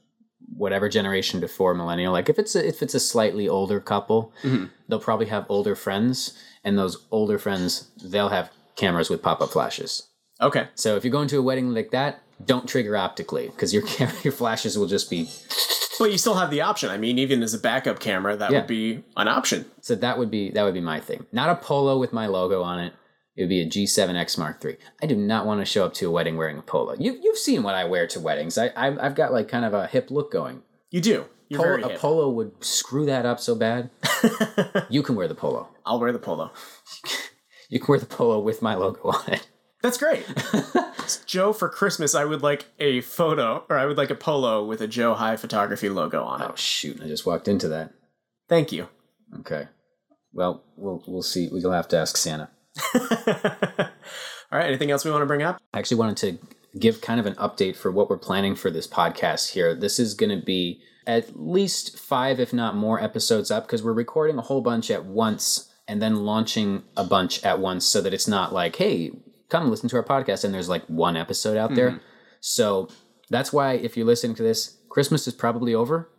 whatever 0.55 0.87
generation 0.89 1.39
before 1.39 1.73
millennial, 1.73 2.13
like 2.13 2.29
if 2.29 2.39
it's 2.39 2.55
a 2.55 2.65
if 2.67 2.81
it's 2.81 2.93
a 2.93 2.99
slightly 2.99 3.47
older 3.49 3.79
couple, 3.79 4.31
Mhm. 4.43 4.69
they'll 4.87 4.99
probably 5.09 5.25
have 5.27 5.45
older 5.49 5.75
friends, 5.75 6.33
and 6.63 6.77
those 6.77 6.95
older 7.11 7.37
friends 7.37 7.87
they'll 8.03 8.29
have 8.29 8.51
cameras 8.75 9.09
with 9.09 9.21
pop 9.21 9.41
up 9.41 9.49
flashes. 9.49 10.03
Okay, 10.39 10.67
So 10.75 10.95
if 10.95 11.03
you're 11.03 11.11
going 11.11 11.27
to 11.29 11.39
a 11.39 11.41
wedding 11.41 11.73
like 11.73 11.89
that, 11.91 12.21
don't 12.45 12.67
trigger 12.67 12.95
optically 12.97 13.47
because 13.47 13.73
your 13.73 13.81
camera, 13.88 14.15
your 14.23 14.33
flashes 14.33 14.77
will 14.77 14.88
just 14.88 15.09
be. 15.09 15.29
but 15.99 16.11
you 16.11 16.17
still 16.17 16.35
have 16.35 16.51
the 16.51 16.61
option. 16.61 16.89
I 16.89 16.97
mean, 16.97 17.17
even 17.19 17.41
as 17.43 17.53
a 17.53 17.59
backup 17.59 17.99
camera, 17.99 18.35
that 18.38 18.51
Yeah. 18.51 18.59
would 18.59 18.67
be 18.67 19.03
an 19.15 19.27
option. 19.27 19.65
So 19.81 19.95
that 19.95 20.17
would 20.17 20.29
be 20.31 20.51
that 20.51 20.63
would 20.63 20.73
be 20.73 20.81
my 20.81 20.99
thing. 20.99 21.25
Not 21.31 21.49
a 21.49 21.55
polo 21.55 21.97
with 21.97 22.13
my 22.13 22.27
logo 22.27 22.61
on 22.61 22.79
it. 22.79 22.93
It 23.35 23.43
would 23.43 23.49
be 23.49 23.61
a 23.61 23.67
G7X 23.67 24.38
Mark 24.39 24.63
III. 24.65 24.77
I 25.01 25.05
do 25.05 25.15
not 25.15 25.45
want 25.45 25.59
to 25.61 25.65
show 25.65 25.85
up 25.85 25.93
to 25.95 26.07
a 26.07 26.11
wedding 26.11 26.38
wearing 26.38 26.57
a 26.57 26.63
polo. 26.63 26.95
You, 26.97 27.19
you've 27.21 27.38
seen 27.38 27.61
what 27.61 27.75
I 27.75 27.83
wear 27.85 28.07
to 28.07 28.19
weddings. 28.19 28.57
I, 28.57 28.71
I've, 28.75 28.97
I've 28.99 29.13
got 29.15 29.31
like 29.31 29.47
kind 29.47 29.63
of 29.63 29.75
a 29.75 29.85
hip 29.85 30.09
look 30.09 30.31
going. 30.31 30.63
You 30.89 31.01
do. 31.01 31.25
You're 31.49 31.61
Polo, 31.61 31.77
very 31.81 31.95
a 31.95 31.99
polo 31.99 32.29
would 32.31 32.63
screw 32.63 33.05
that 33.05 33.25
up 33.27 33.39
so 33.39 33.53
bad. 33.55 33.89
you 34.89 35.01
can 35.03 35.15
wear 35.15 35.27
the 35.27 35.35
polo. 35.35 35.69
I'll 35.85 35.99
wear 35.99 36.11
the 36.11 36.19
polo. 36.19 36.51
You 37.69 37.79
can 37.81 37.88
wear 37.89 37.99
the 37.99 38.05
polo 38.05 38.39
with 38.39 38.61
my 38.61 38.75
logo 38.75 39.09
on 39.09 39.33
it. 39.33 39.45
That's 39.82 39.97
great. 39.97 40.25
Joe, 41.25 41.53
for 41.53 41.69
Christmas, 41.69 42.15
I 42.15 42.25
would 42.25 42.41
like 42.41 42.65
a 42.80 43.01
photo, 43.01 43.63
or 43.69 43.78
I 43.78 43.86
would 43.86 43.97
like 43.97 44.09
a 44.09 44.15
polo 44.15 44.65
with 44.65 44.82
a 44.82 44.88
Joe 44.88 45.13
High 45.13 45.38
Photography 45.38 45.89
logo 45.89 46.23
on 46.23 46.41
it. 46.41 46.49
Oh 46.51 46.55
shoot! 46.55 47.01
I 47.01 47.07
just 47.07 47.25
walked 47.25 47.47
into 47.47 47.67
that. 47.69 47.93
Thank 48.49 48.71
you. 48.71 48.89
Okay. 49.39 49.67
Well, 50.34 50.63
we'll 50.75 51.03
we'll 51.07 51.21
see. 51.21 51.49
We'll 51.51 51.71
have 51.71 51.88
to 51.89 51.97
ask 51.97 52.17
Santa. 52.17 52.49
All 52.95 54.59
right. 54.59 54.67
Anything 54.67 54.91
else 54.91 55.05
we 55.05 55.11
want 55.11 55.21
to 55.21 55.28
bring 55.28 55.43
up? 55.43 55.61
I 55.73 55.80
actually 55.80 55.97
wanted 55.97 56.17
to 56.17 56.39
give 56.80 57.01
kind 57.01 57.19
of 57.19 57.25
an 57.25 57.36
update 57.36 57.75
for 57.75 57.91
what 57.91 58.09
we're 58.09 58.17
planning 58.17 58.55
for 58.55 58.69
this 58.69 58.88
podcast 58.88 59.51
here. 59.51 59.75
This 59.75 59.99
is 59.99 60.13
going 60.13 60.38
to 60.38 60.43
be 60.43 60.82
at 61.05 61.39
least 61.39 61.97
five, 61.97 62.39
if 62.39 62.53
not 62.53 62.75
more, 62.75 63.01
episodes 63.01 63.49
up 63.49 63.65
because 63.65 63.82
we're 63.82 63.93
recording 63.93 64.38
a 64.38 64.41
whole 64.41 64.61
bunch 64.61 64.91
at 64.91 65.05
once 65.05 65.71
and 65.88 66.01
then 66.01 66.17
launching 66.17 66.84
a 66.97 67.03
bunch 67.03 67.43
at 67.43 67.59
once 67.59 67.86
so 67.86 68.01
that 68.01 68.13
it's 68.13 68.28
not 68.28 68.53
like, 68.53 68.75
hey, 68.75 69.11
come 69.49 69.69
listen 69.69 69.89
to 69.89 69.95
our 69.97 70.03
podcast 70.03 70.43
and 70.43 70.53
there's 70.53 70.69
like 70.69 70.85
one 70.87 71.15
episode 71.15 71.57
out 71.57 71.75
there. 71.75 71.91
Mm-hmm. 71.91 72.03
So 72.39 72.89
that's 73.29 73.51
why 73.51 73.73
if 73.73 73.97
you're 73.97 74.05
listening 74.05 74.35
to 74.35 74.43
this, 74.43 74.77
Christmas 74.89 75.27
is 75.27 75.33
probably 75.33 75.73
over. 75.73 76.09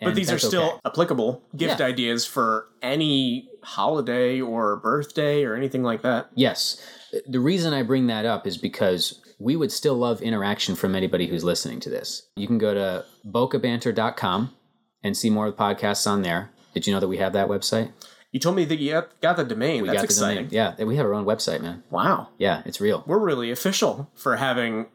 But 0.00 0.14
these 0.14 0.30
are 0.30 0.38
still 0.38 0.62
okay. 0.62 0.80
applicable 0.86 1.42
gift 1.56 1.80
Yeah. 1.80 1.86
ideas 1.86 2.24
for 2.24 2.68
any 2.82 3.48
holiday 3.64 4.40
or 4.40 4.76
birthday 4.76 5.42
or 5.42 5.56
anything 5.56 5.82
like 5.82 6.02
that. 6.02 6.28
Yes. 6.36 6.80
The 7.26 7.40
reason 7.40 7.72
I 7.72 7.82
bring 7.82 8.06
that 8.06 8.24
up 8.24 8.46
is 8.46 8.56
because 8.56 9.20
we 9.40 9.56
would 9.56 9.72
still 9.72 9.96
love 9.96 10.20
interaction 10.22 10.76
from 10.76 10.94
anybody 10.94 11.26
who's 11.26 11.42
listening 11.42 11.80
to 11.80 11.90
this. 11.90 12.28
You 12.36 12.46
can 12.46 12.58
go 12.58 12.74
to 12.74 13.04
bocabanter.com 13.26 14.54
and 15.02 15.16
see 15.16 15.30
more 15.30 15.46
of 15.46 15.56
the 15.56 15.62
podcasts 15.62 16.06
on 16.06 16.22
there. 16.22 16.50
Did 16.74 16.86
you 16.86 16.92
know 16.92 17.00
that 17.00 17.08
we 17.08 17.16
have 17.18 17.32
that 17.32 17.48
website? 17.48 17.90
You 18.32 18.40
told 18.40 18.56
me 18.56 18.64
that 18.66 18.78
you 18.78 18.90
got- 19.22 19.36
the 19.36 19.44
domain. 19.44 19.82
We 19.82 19.88
That's 19.88 19.98
got 19.98 20.04
exciting. 20.04 20.48
the 20.48 20.56
domain. 20.56 20.74
Yeah, 20.78 20.84
we 20.84 20.96
have 20.96 21.06
our 21.06 21.14
own 21.14 21.24
website, 21.24 21.60
man. 21.62 21.82
Wow. 21.90 22.28
Yeah, 22.38 22.62
it's 22.66 22.80
real. 22.80 23.02
We're 23.06 23.18
really 23.18 23.50
official 23.50 24.10
for 24.14 24.36
having 24.36 24.86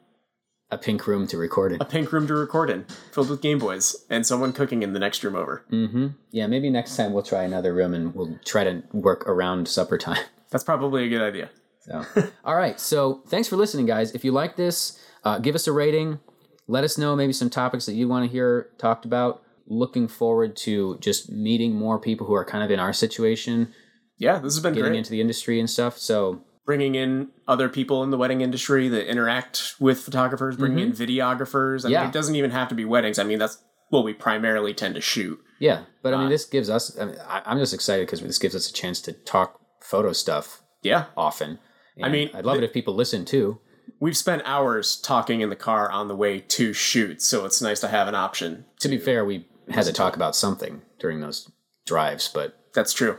A 0.72 0.78
pink 0.78 1.08
room 1.08 1.26
to 1.28 1.38
record 1.38 1.72
in. 1.74 1.82
a 1.82 1.86
pink 1.86 2.12
room 2.12 2.28
to 2.28 2.34
record 2.36 2.70
in, 2.70 2.86
filled 3.12 3.30
with 3.30 3.42
Game 3.42 3.58
Boys, 3.60 3.96
and 4.10 4.26
someone 4.26 4.54
cooking 4.54 4.84
in 4.84 4.94
the 4.94 5.00
next 5.00 5.24
room 5.24 5.36
over. 5.36 5.66
Mm-hmm. 5.72 6.08
Yeah, 6.32 6.48
maybe 6.48 6.70
next 6.70 6.96
time 6.96 7.12
we'll 7.14 7.24
try 7.24 7.44
another 7.44 7.74
room 7.74 7.94
and 7.94 8.14
we'll 8.16 8.38
try 8.46 8.64
to 8.64 8.84
work 8.92 9.28
around 9.28 9.68
supper 9.68 9.98
time. 9.98 10.24
That's 10.52 10.64
probably 10.64 11.06
a 11.06 11.10
good 11.10 11.22
idea. 11.22 11.50
So, 11.82 12.06
all 12.46 12.56
right. 12.56 12.80
So, 12.80 13.22
thanks 13.28 13.48
for 13.50 13.56
listening, 13.58 13.86
guys. 13.86 14.14
If 14.16 14.24
you 14.24 14.32
like 14.32 14.56
this, 14.56 14.98
uh, 15.26 15.40
give 15.40 15.54
us 15.54 15.68
a 15.68 15.72
rating. 15.74 16.20
Let 16.68 16.84
us 16.86 16.98
know 16.98 17.14
maybe 17.16 17.34
some 17.34 17.50
topics 17.50 17.86
that 17.88 17.94
you 17.94 18.08
want 18.08 18.26
to 18.26 18.32
hear 18.32 18.70
talked 18.78 19.04
about. 19.06 19.43
Looking 19.68 20.08
forward 20.08 20.56
to 20.58 20.98
just 21.00 21.32
meeting 21.32 21.74
more 21.76 22.00
people 22.00 22.28
who 22.28 22.34
are 22.34 22.46
kind 22.46 22.64
of 22.64 22.72
in 22.72 22.80
our 22.80 22.94
situation, 22.94 23.74
Yeah, 24.18 24.36
this 24.40 24.54
has 24.56 24.62
been 24.64 24.74
getting 24.74 24.92
great. 24.92 24.98
into 25.00 25.12
the 25.12 25.22
industry 25.22 25.60
and 25.60 25.70
stuff. 25.70 25.98
So, 25.98 26.42
bringing 26.66 26.96
in 26.96 27.30
other 27.48 27.68
people 27.70 28.04
in 28.04 28.10
the 28.10 28.18
wedding 28.18 28.42
industry 28.42 28.88
that 28.90 29.10
interact 29.10 29.76
with 29.80 30.00
photographers, 30.00 30.56
bringing 30.58 30.80
in 30.80 30.92
videographers. 30.94 31.82
I 31.82 31.88
Mm-hmm. 31.88 31.92
Yeah. 31.92 32.00
mean, 32.02 32.10
it 32.10 32.14
doesn't 32.14 32.36
even 32.36 32.52
have 32.52 32.70
to 32.70 32.76
be 32.76 32.86
weddings. 32.86 33.20
I 33.20 33.24
mean, 33.24 33.40
that's 33.40 33.62
what 33.90 34.04
we 34.04 34.14
primarily 34.14 34.74
tend 34.74 34.96
to 34.96 35.02
shoot. 35.02 35.40
yeah. 35.60 35.84
But 36.02 36.14
I 36.14 36.18
mean, 36.18 36.28
Uh, 36.28 36.30
this 36.30 36.46
gives 36.46 36.70
us, 36.70 36.98
I 37.00 37.06
mean, 37.06 37.16
I, 37.28 37.42
I'm 37.46 37.58
just 37.60 37.74
excited 37.74 38.06
because 38.08 38.22
this 38.22 38.40
gives 38.40 38.56
us 38.56 38.70
a 38.70 38.74
chance 38.74 39.00
to 39.02 39.14
talk 39.14 39.60
photo 39.82 40.12
stuff 40.14 40.62
Yeah. 40.82 41.06
often. 41.16 41.60
I 42.02 42.10
mean, 42.10 42.30
I'd 42.34 42.46
love 42.46 42.58
it 42.58 42.64
if 42.64 42.74
people 42.74 42.96
listen 42.96 43.24
too. 43.24 43.60
We've 44.00 44.18
spent 44.18 44.42
hours 44.46 44.98
talking 45.00 45.42
in 45.42 45.50
the 45.50 45.56
car 45.56 45.90
on 45.92 46.08
the 46.08 46.16
way 46.16 46.40
to 46.40 46.74
shoot, 46.74 47.22
so 47.22 47.46
it's 47.46 47.62
nice 47.62 47.80
to 47.82 47.88
have 47.88 48.08
an 48.08 48.16
option. 48.16 48.66
To 48.80 48.90
be 48.90 48.98
fair, 48.98 49.24
we 49.24 49.46
had 49.70 49.86
to 49.86 49.94
talk 49.94 50.16
about 50.16 50.36
something 50.36 50.82
during 51.00 51.20
those 51.22 51.50
drives, 51.86 52.28
but 52.34 52.58
That's 52.74 52.94
true. 52.94 53.18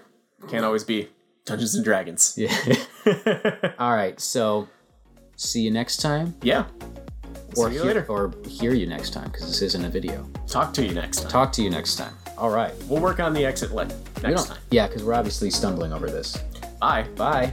Can't 0.49 0.65
always 0.65 0.85
be 0.85 1.09
Dungeons 1.47 1.75
and 1.75 1.85
Dragons. 1.85 2.35
yeah. 2.37 2.55
All 3.79 3.95
right. 3.95 4.19
So, 4.21 4.69
see 5.37 5.61
you 5.63 5.71
next 5.71 5.99
time. 5.99 6.35
Yeah. 6.43 6.67
or 7.57 7.69
See 7.69 7.75
you 7.77 7.83
hear, 7.83 7.85
later. 7.85 8.07
or 8.09 8.35
hear 8.47 8.75
you 8.75 8.87
next 8.87 9.11
time 9.11 9.31
because 9.31 9.47
this 9.47 9.63
isn't 9.63 9.85
a 9.85 9.89
video. 9.89 10.29
Talk 10.47 10.73
to 10.75 10.85
you 10.85 10.93
next 10.95 11.21
time. 11.23 11.31
Talk 11.31 11.53
to 11.53 11.63
you 11.63 11.71
next 11.71 11.97
time. 11.97 12.15
All 12.37 12.51
right. 12.51 12.73
We'll 12.89 13.01
work 13.01 13.21
on 13.21 13.33
the 13.33 13.45
exit 13.45 13.73
lit 13.73 13.93
next 14.23 14.47
time. 14.47 14.59
Yeah, 14.71 14.87
because 14.89 15.05
we're 15.05 15.15
obviously 15.15 15.51
stumbling 15.51 15.93
over 15.93 16.09
this. 16.11 16.37
Bye. 16.81 17.05
Bye. 17.17 17.53